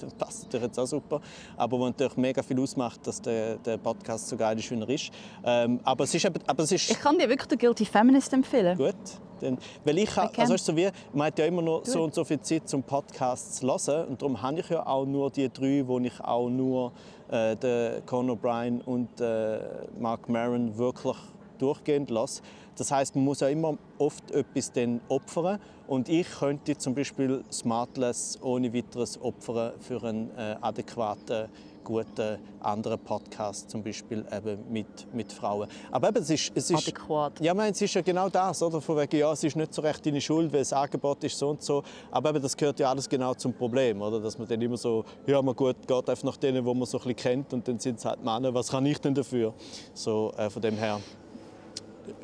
[0.00, 1.20] das passt natürlich jetzt auch super.
[1.56, 4.88] Aber was natürlich mega viel ausmacht, dass der, der Podcast so geil ist, wie er
[4.88, 5.10] ist.
[5.44, 8.32] Ähm, aber es ist, eben, aber es ist Ich kann dir wirklich den Guilty Feminist
[8.32, 8.76] empfehlen.
[8.76, 8.94] Gut.
[9.40, 12.14] Dann, weil ich, ha- also du, so wie, man hat ja immer nur so und
[12.14, 15.48] so viel Zeit zum Podcast zu hören und darum habe ich ja auch nur die
[15.48, 16.92] drei, wo ich auch nur
[17.30, 19.58] äh, den Conor Bryan und äh,
[19.98, 21.16] Mark Maron wirklich
[21.58, 22.42] durchgehend lasse.
[22.76, 27.44] Das heißt, man muss ja immer oft etwas dann opfern und ich könnte zum Beispiel
[27.52, 31.48] Smartless ohne weiteres opfern für einen äh, adäquaten
[31.90, 35.68] guten anderen Podcast, zum Beispiel eben mit, mit Frauen.
[35.90, 37.40] Aber eben, es ist, es ist Adäquat.
[37.40, 38.80] ja, ich meine, es ist ja genau das, oder?
[38.80, 41.50] Von wegen, ja, es ist nicht so recht deine Schuld, weil das Angebot ist so
[41.50, 41.82] und so.
[42.10, 44.20] Aber eben, das gehört ja alles genau zum Problem, oder?
[44.20, 46.98] Dass man dann immer so, ja, man gut, geht einfach nach denen, die man so
[46.98, 48.54] ein bisschen kennt und dann sind es halt Männer.
[48.54, 49.52] Was kann ich denn dafür?
[49.94, 51.00] So, äh, von dem her.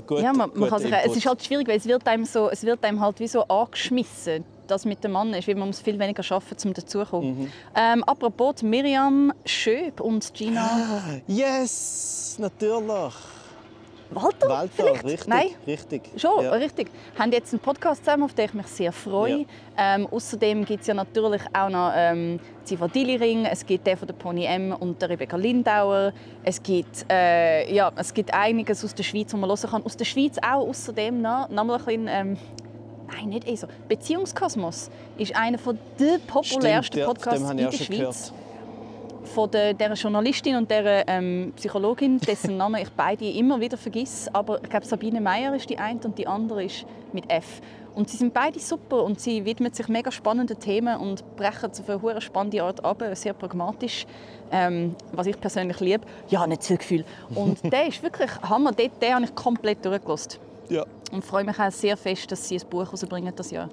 [0.06, 2.51] Gut, Ja, man, man kann sich, es ist halt schwierig, weil es wird einem, so,
[2.51, 5.80] es wird einem halt wie so angeschmissen, dass mit dem Mann ist, weil man muss
[5.80, 7.38] viel weniger arbeiten, um dazuzukommen.
[7.40, 7.52] Mhm.
[7.74, 13.14] Ähm, apropos Miriam Schöb und Gina Yes, natürlich.
[14.09, 15.05] Walter, Walter, vielleicht?
[15.05, 15.28] richtig.
[15.28, 15.47] Nein?
[15.66, 16.02] richtig.
[16.16, 16.52] Schon, Ja.
[16.52, 16.88] richtig.
[17.14, 19.38] Wir haben jetzt einen Podcast zusammen, auf den ich mich sehr freue.
[19.76, 19.97] Ja.
[19.97, 24.06] Ähm, außerdem gibt es ja natürlich auch noch ähm, Zivadili Ring, es gibt den von
[24.06, 26.12] der Pony M und der Rebecca Lindauer.
[26.44, 29.82] Es gibt, äh, ja, es gibt einiges aus der Schweiz, was man hören kann.
[29.84, 32.36] Aus der Schweiz auch außerdem noch, noch mal ein bisschen, ähm,
[33.08, 33.66] Nein, nicht eh so.
[33.88, 35.58] Beziehungskosmos ist einer
[35.98, 38.32] der populärsten Stimmt, Podcasts in der Schweiz
[39.26, 44.28] von der, der Journalistin und der ähm, Psychologin, dessen Namen ich beide immer wieder vergiss.
[44.32, 47.60] Aber ich glaube, Sabine Meyer ist die eine und die andere ist mit F.
[47.94, 51.88] Und sie sind beide super und sie widmen sich mega spannenden Themen und brechen auf
[51.88, 54.06] eine hure spannende Art ab, sehr pragmatisch,
[54.52, 56.04] ähm, was ich persönlich liebe.
[56.28, 57.04] Ja, nicht so Gefühl.
[57.34, 58.72] Und der ist wirklich Hammer.
[58.72, 60.45] Den, den habe ich komplett durchgelassen.
[60.68, 60.84] Ja.
[61.12, 63.68] Und freue mich auch sehr fest, dass sie ein Buch rausbringen das Jahr.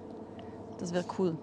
[0.80, 1.36] Das wäre cool.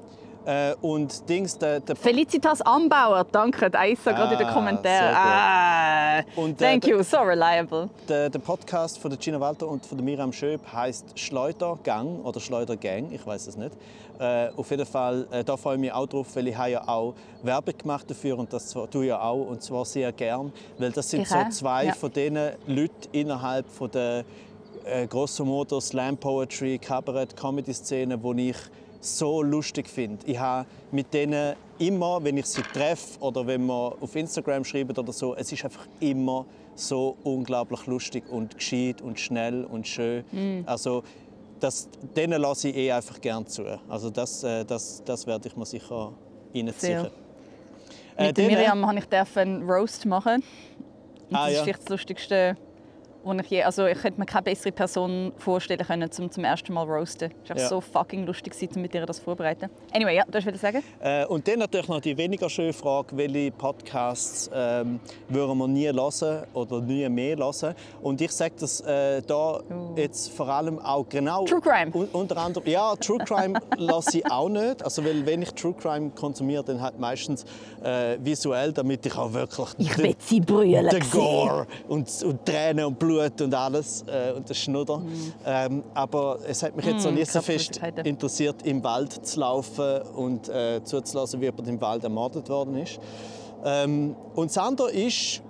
[0.46, 4.52] Äh, und Dings, der, der Felicitas Anbauer, danke, da ist er gerade in den Ah,
[4.54, 5.14] Kommentaren.
[5.14, 7.90] Ah, Und, äh, thank you, so reliable.
[8.08, 12.40] Der, der Podcast von der Gina Walter und von der Miriam Schöb heißt Schleudergang oder
[12.40, 13.72] Schleudergang, ich weiß es nicht.
[14.18, 16.88] Äh, auf jeden Fall, äh, da freue ich mich auch drauf, weil ich habe ja
[16.88, 20.90] auch Werbung gemacht dafür und das tue ich ja auch und zwar sehr gern, weil
[20.90, 21.92] das sind Ich so zwei ja.
[21.92, 24.24] von diesen Leuten innerhalb von der
[24.84, 28.56] äh, grosso modo Slam Poetry, Kabarett, Comedy Szene, die ich
[29.00, 30.18] so lustig finde.
[30.26, 34.96] Ich habe mit denen immer, wenn ich sie treffe oder wenn wir auf Instagram schreiben
[34.96, 36.44] oder so, es ist einfach immer
[36.74, 40.24] so unglaublich lustig und gescheit und schnell und schön.
[40.32, 40.62] Mm.
[40.66, 41.02] Also
[41.60, 43.64] das, denen lasse ich eh einfach gern zu.
[43.88, 46.12] Also das, äh, das, das werde ich mir sicher
[46.54, 46.72] reinziehen.
[46.76, 47.10] Sehr.
[48.18, 50.42] Mit denen- Miriam habe ich einen Roast machen.
[51.30, 51.62] Und Ah, das ist ja.
[51.64, 52.56] vielleicht das Lustigste,
[53.22, 53.62] was ich je...
[53.62, 57.30] Also ich hätte mir keine bessere Person vorstellen können, zum zum ersten Mal roasten.
[57.44, 57.68] Es war Ja.
[57.68, 59.68] so fucking lustig, gewesen, um mit ihr das vorzubereiten.
[59.92, 60.82] Anyway, ja, du hast wieder sagen?
[61.00, 65.86] Äh, und dann natürlich noch die weniger schöne Frage, welche Podcasts ähm, würden wir nie
[65.92, 67.74] hören oder nie mehr hören.
[68.00, 69.60] Und ich sage das äh, da
[69.96, 71.44] jetzt vor allem auch genau...
[71.44, 71.90] True Crime.
[71.94, 74.82] Un unter anderem, ja, True Crime lasse ich auch nicht.
[74.82, 77.44] Also, weil wenn ich True Crime konsumiere, dann halt meistens
[77.82, 79.68] äh, visuell, damit ich auch wirklich...
[79.78, 80.88] Ich den- will sie brüllen.
[81.10, 85.02] Gore und, und Tränen und Blut und alles äh, und der Schnudder.
[85.44, 89.40] Ähm, aber es hat mich jetzt noch Mm, nie so fest interessiert, im Wald zu
[89.40, 92.98] laufen und äh, zuzulassen, wie jemand im Wald ermordet worden ist.
[93.64, 95.42] Ähm, und das andere ist,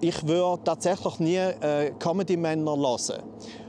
[0.00, 3.22] ich würde tatsächlich nie äh, Comedy-Männer hören.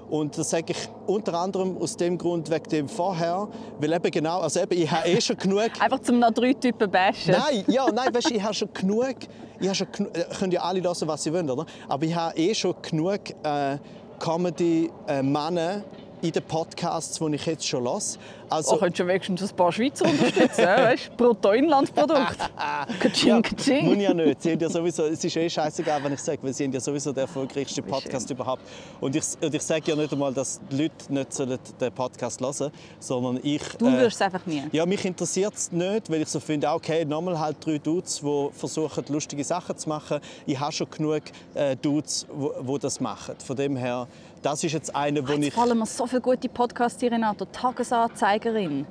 [0.09, 3.47] Und das sage ich unter anderem aus dem Grund, wegen dem vorher,
[3.79, 6.89] weil eben genau, also eben, ich habe eh schon genug Einfach zum noch drei Typen
[6.89, 7.31] bashen.
[7.33, 9.15] Nein, ja, nein, weißt, du, ich habe schon genug.
[9.59, 11.65] Ich habe schon genu äh, können ja alle hören, was sie wollen, oder?
[11.87, 13.77] Aber ich habe eh schon genug äh,
[14.19, 15.83] Comedy-Männer
[16.23, 18.17] in den Podcasts, die ich jetzt schon lasse.
[18.49, 21.11] Also, Oh, könntest du wenigstens ein paar Schweizer unterstützen, ja, weißt?
[21.17, 22.37] Bruttoinlandsprodukt.
[22.99, 23.85] Kaching, ja, kaching.
[23.85, 24.41] muss ich ja nicht.
[24.41, 26.79] Sie haben ja sowieso, es ist eh scheißegal, wenn ich sage, weil sie haben ja
[26.79, 28.61] sowieso den erfolgreichsten Podcast überhaupt.
[29.01, 32.39] Und ich, und ich sage ja nicht einmal, dass die Leute nicht sollen den Podcast
[32.39, 33.63] hören sollen, sondern ich...
[33.77, 34.63] Du äh, wirst es einfach nie.
[34.71, 38.21] Ja, mich interessiert es nicht, weil ich so finde, ah, okay, nochmal halt drei Dudes,
[38.23, 40.19] die versuchen, lustige Sachen zu machen.
[40.45, 41.23] Ich habe schon genug
[41.53, 43.35] äh, Dudes, die das machen.
[43.45, 44.07] Von dem her,
[44.43, 45.53] das ist jetzt einer, wo Jetzt ich...
[45.53, 47.45] fallen mir so viele gute Podcasts hier, Renato.
[47.45, 48.85] Tagesanzeigerin.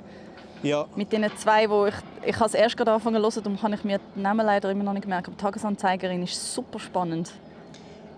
[0.61, 1.93] Ja, Mit diesen zwei, wo ich,
[2.25, 4.71] ich habe es erst gerade angefangen zu hören, darum kann ich mir die Namen leider
[4.71, 5.31] immer noch nicht merken.
[5.31, 7.31] Aber Tagesanzeigerin ist super spannend.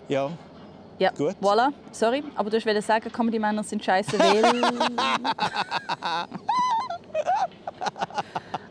[0.07, 0.29] ja.
[0.97, 1.35] Ja, Gut.
[1.41, 1.73] voilà.
[1.91, 4.43] Sorry, aber du wolltest sagen, Comedy-Männer sind scheiße, weil...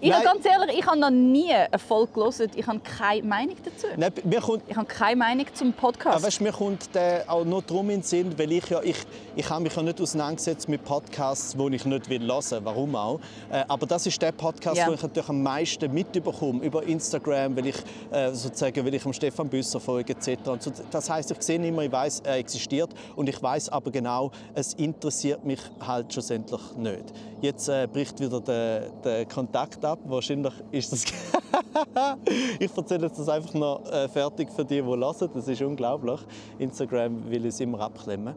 [0.00, 2.50] ich habe ganz ehrlich, ich habe noch nie eine Folge gelesen.
[2.54, 3.86] Ich habe keine Meinung dazu.
[3.96, 6.24] Nein, mir kommt, Ich habe keine Meinung zum Podcast.
[6.24, 8.96] weißt, mir kommt der auch nur darum in den Sinn, weil ich ja, ich,
[9.36, 13.20] ich habe mich ja nicht auseinandergesetzt mit Podcasts, die ich nicht will hören warum auch.
[13.50, 14.86] Äh, aber das ist der Podcast, Ja.
[14.88, 17.76] wo ich natürlich am meisten mitbekomme, über Instagram, weil ich,
[18.10, 20.48] äh, sozusagen, weil ich Stefan Büsser folge etc.
[20.48, 23.90] Und das heißt, ich sehe ihn immer, ich weiß, er existiert und ich weiß aber
[23.90, 27.04] genau, es interessiert mich halt schlussendlich nicht.
[27.40, 30.00] Jetzt äh, bricht wieder der, der Kontakt ab.
[30.04, 31.04] Wahrscheinlich ist das
[32.58, 35.30] ich erzähle jetzt das einfach noch äh, fertig für die, die hören.
[35.32, 36.20] Das ist unglaublich.
[36.58, 38.34] Instagram will es immer abklemmen.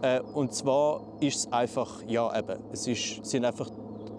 [0.00, 3.68] Äh, und zwar ist es einfach, ja eben, es ist, sind einfach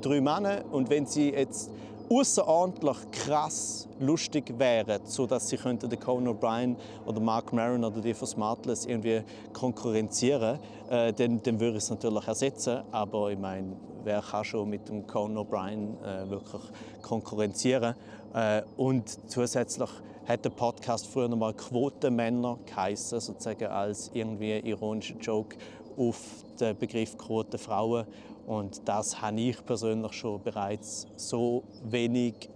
[0.01, 1.71] drei Männer und wenn sie jetzt
[2.07, 6.75] außerordentlich krass lustig wären, sodass sie könnten den Conan O'Brien
[7.07, 9.23] oder Mark Maron oder die von Smartless irgendwie
[9.53, 10.59] konkurrenzieren,
[10.89, 12.83] äh, dann, dann würde ich es natürlich ersetzen.
[12.91, 13.75] Aber ich meine,
[14.07, 16.61] wer kann schon mit dem Conan O'Brien äh, wirklich
[17.01, 17.93] konkurrenzieren?
[18.33, 19.89] Äh, und zusätzlich
[20.25, 25.57] hat der Podcast früher noch mal Quotenmänner geheißen, sozusagen als irgendwie ironischer Joke
[25.97, 26.21] auf
[26.59, 28.07] den Begriff Quotenfrauen.
[28.45, 32.49] Und das habe ich persönlich schon bereits so wenig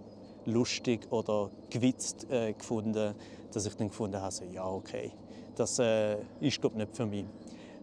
[0.46, 3.14] lustig oder gewitzt äh, gefunden,
[3.52, 5.12] dass ich dann gefunden habe, so, ja okay,
[5.54, 7.26] das äh, ist glaube nicht für mich.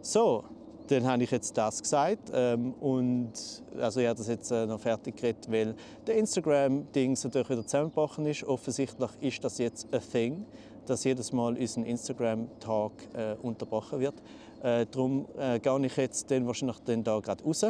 [0.01, 0.43] So,
[0.89, 3.31] dann habe ich jetzt das gesagt ähm, und
[3.79, 5.75] also ich habe das jetzt äh, noch fertig geredet, weil
[6.07, 8.43] der Instagram-Ding natürlich wieder zusammengebrochen ist.
[8.43, 10.45] Offensichtlich ist das jetzt a thing,
[10.87, 14.15] dass jedes Mal unser Instagram-Talk äh, unterbrochen wird.
[14.63, 17.65] Äh, darum äh, gehe ich jetzt dann wahrscheinlich dann da gerade raus.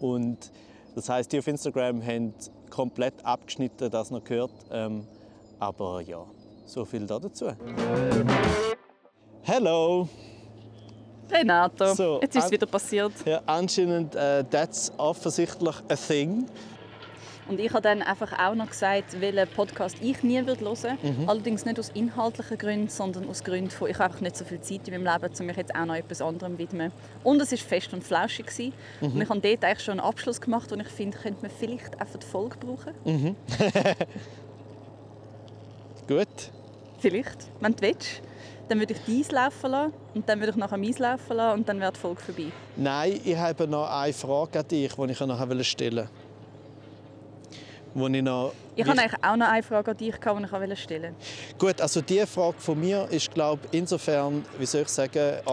[0.00, 0.52] Und
[0.94, 2.34] das heißt, die auf Instagram haben
[2.70, 4.52] komplett abgeschnitten, das noch gehört.
[4.70, 5.06] Ähm,
[5.58, 6.24] aber ja,
[6.66, 7.46] so viel da dazu.
[9.42, 10.08] Hello!
[11.30, 13.12] Renato, So, jetzt ist es wieder passiert.
[13.24, 16.46] Ja, anscheinend, äh, that's offensichtlich a thing.
[17.48, 21.28] Und ich habe dann einfach auch noch gesagt, welchen Podcast ich nie würde hören Mhm.
[21.28, 24.60] Allerdings nicht aus inhaltlichen Gründen, sondern aus Gründen von, ich habe einfach nicht so viel
[24.60, 26.92] Zeit in meinem Leben, um mich jetzt auch noch etwas anderem zu widmen.
[27.24, 28.46] Und es war fest und flauschig.
[28.46, 28.74] gewesen.
[29.00, 29.12] Mhm.
[29.12, 31.98] Und ich habe dort eigentlich schon einen Abschluss gemacht, und ich finde, könnte man vielleicht
[31.98, 32.92] einfach die Folge brauchen.
[33.04, 33.36] Mhm.
[36.06, 36.50] Gut.
[36.98, 38.22] Vielleicht, wenn du willst.
[38.68, 41.68] Dann würde ich dies laufen lassen und dann würde ich nachher meins laufen lassen und
[41.68, 42.46] dann wäre die Folge vorbei.
[42.76, 46.10] Nein, ich habe noch eine Frage an dich, die ich noch stellen wollte.
[47.94, 51.14] Wo ich noch Ich habe eigentlich auch noch eine Frage an dich, die ich stellen
[51.14, 51.58] wollte.
[51.58, 55.38] Gut, also die Frage von mir ist, glaube ich, insofern, wie soll ich sagen, Es
[55.38, 55.50] ist so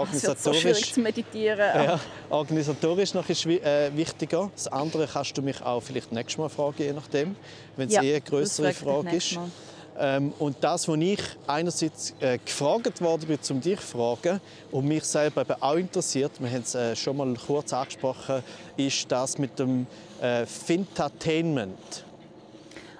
[0.51, 1.57] organisatorisch, zu meditieren.
[1.59, 4.51] ja, organisatorisch noch ist, äh, wichtiger.
[4.53, 7.35] Das andere kannst du mich auch vielleicht nächstes Mal fragen, je nachdem,
[7.77, 9.35] wenn es Ja, eh eine größere frage ist.
[9.35, 9.49] Mal.
[9.97, 14.41] Ähm, und das, was ich einerseits äh, gefragt worden bin, um dich zu fragen
[14.71, 18.43] und mich selber eben auch interessiert, wir haben es äh, schon mal kurz angesprochen,
[18.75, 19.87] ist das mit dem
[20.21, 22.03] äh, Fintertainment.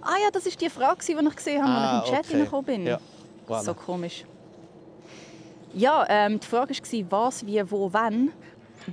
[0.02, 2.54] Ah ja, das war die Frage, die ich gesehen habe, Ah, als ich im Chat
[2.54, 2.66] okay.
[2.66, 2.86] bin.
[2.86, 3.00] Ja,
[3.48, 3.64] voilà.
[3.64, 4.24] So komisch.
[5.74, 8.32] Ja, ähm, die Frage war, was, wie, wo, wann.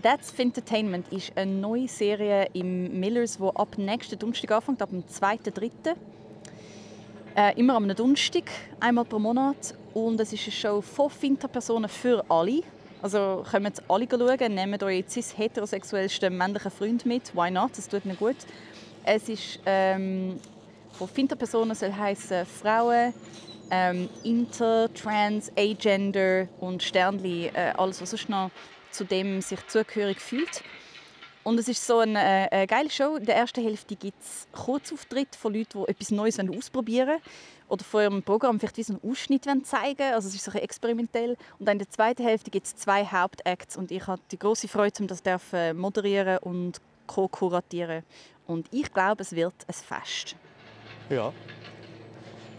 [0.03, 5.05] That's Entertainment ist eine neue Serie im Millers, die ab nächsten Donnerstag anfängt, ab dem
[5.05, 5.95] 2.3.
[7.35, 8.45] Äh, immer am Donnerstag,
[8.79, 9.75] einmal pro Monat.
[9.95, 12.61] Und es ist eine Show von Finterpersonen für alle.
[13.01, 17.35] Also kommen jetzt alle schauen, nehmt euren cis-heterosexuellsten männlichen Freund mit.
[17.35, 17.71] Why not?
[17.79, 18.37] Das tut ihnen gut.
[19.05, 20.39] Es ist ähm,
[20.93, 23.15] von Finterpersonen soll heißen Frauen,
[23.71, 28.51] ähm, Inter, Trans, Agender und Sternli, äh, alles was sonst noch
[28.91, 30.63] zu dem sich zugehörig fühlt.
[31.45, 33.17] Und es ist so eine, äh, eine geile Show.
[33.17, 37.21] In der ersten Hälfte gibt es Kurzauftritte von Leuten, die etwas Neues ausprobieren wollen.
[37.69, 40.53] Oder von ihrem Programm vielleicht wie so einen Ausschnitt wollen zeigen Also es ist so
[40.53, 41.37] ein experimentell.
[41.59, 43.77] Und dann in der zweiten Hälfte gibt es zwei Hauptacts.
[43.77, 48.05] Und ich habe die große Freude, um das dürfen moderieren und co-kuratieren.
[48.47, 50.37] Und ich glaube, es wird ein Fest.
[51.09, 51.33] Ja.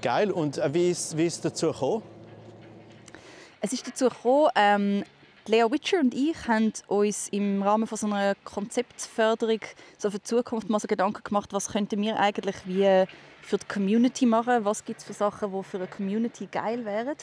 [0.02, 0.32] Geil.
[0.32, 2.04] Und äh, wie ist, wie ist dazu gekommen?
[3.62, 5.04] Es ist dazu gekommen, ähm,
[5.46, 9.60] Lea Witcher und ich haben uns im Rahmen von so einer Konzeptförderung
[9.98, 13.06] so für die Zukunft mal so Gedanken gemacht, was könnten wir eigentlich wie
[13.42, 17.18] für die Community machen, was gibt es für Sachen, die für eine Community geil wären.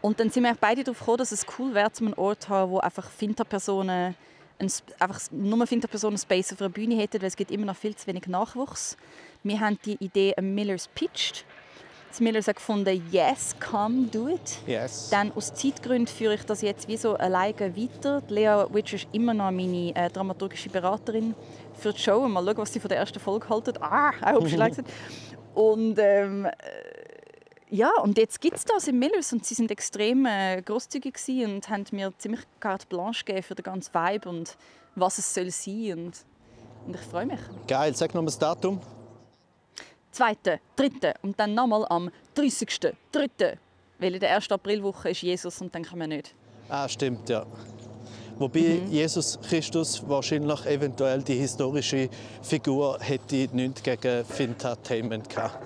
[0.00, 2.72] Und dann sind wir beide darauf gekommen, dass es cool wäre, einen Ort zu haben,
[2.72, 4.14] wo einfach Finterpersonen
[4.98, 8.06] einfach nur Finterpersonen Space auf einer Bühne hätten, weil es gibt immer noch viel zu
[8.06, 8.96] wenig Nachwuchs.
[9.42, 11.44] Wir haben die Idee Millers pitched
[12.20, 14.58] Miller hat gefunden, yes, come, do it.
[14.66, 15.08] Yes.
[15.10, 18.22] Dann aus Zeitgründen führe ich das jetzt wie so alleine weiter.
[18.28, 21.34] Lea Witcher ist immer noch meine äh, dramaturgische Beraterin
[21.74, 22.26] für die Show.
[22.28, 23.74] Mal schauen, was sie von der ersten Folge halten.
[23.80, 24.86] Ah, I hope she likes it.
[25.54, 26.50] Und ähm, äh,
[27.74, 31.14] ja, und jetzt gibt es das in Millers und sie sind extrem äh, großzügig
[31.46, 34.58] und haben mir ziemlich carte blanche gegeben für den ganzen Vibe und
[34.94, 36.26] was es soll sein und,
[36.86, 37.40] und ich freue mich.
[37.66, 38.78] Geil, sag noch mal das Datum.
[40.12, 40.36] 2.,
[40.76, 41.14] 3.
[41.22, 42.94] und dann nochmal am 30.
[43.12, 43.58] 3.
[43.98, 44.50] Weil in der 1.
[44.50, 46.34] Aprilwoche ist Jesus und dann kann man nicht.
[46.68, 47.44] Ah, stimmt, ja.
[48.38, 48.90] Wobei mhm.
[48.90, 52.08] Jesus Christus wahrscheinlich eventuell die historische
[52.42, 55.58] Figur hätte nichts gegen Fintertainment gehabt.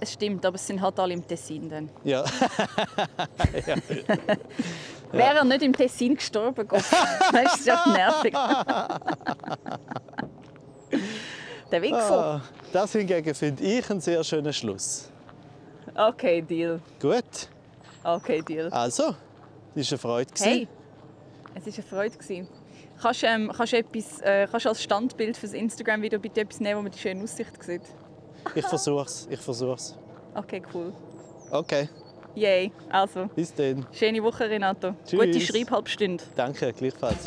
[0.00, 1.88] Es stimmt, aber es sind halt alle im Tessin dann.
[2.02, 2.24] Ja.
[3.66, 3.76] ja.
[5.12, 6.82] Wäre er nicht im Tessin gestorben, Gott,
[7.32, 8.34] dann ist es ja nervig.
[11.74, 12.24] Der Wichser.
[12.24, 12.40] Ah,
[12.72, 15.10] das hingegen finde ich einen sehr schönen Schluss.
[15.92, 16.80] Okay, Deal.
[17.00, 17.48] Gut.
[18.04, 18.68] Okay, Deal.
[18.68, 19.16] Also,
[19.74, 20.30] es war eine Freude.
[20.38, 20.68] Hey,
[21.52, 22.46] es war eine Freude.
[23.02, 26.78] Kannst du ähm, kannst etwas, äh, kannst als Standbild für das Instagram-Video bitte etwas nehmen,
[26.78, 27.82] wo man die schöne Aussicht sieht?
[28.54, 29.98] Ich versuch's, ich versuch's.
[30.32, 30.92] Okay, cool.
[31.50, 31.88] Okay.
[32.36, 33.26] Yay, also.
[33.34, 33.84] Bis dann.
[33.90, 34.94] Schöne Woche, Renato.
[35.04, 35.18] Tschüss.
[35.18, 36.22] Gute Schreibhalbstunde.
[36.36, 37.24] Danke, gleichfalls.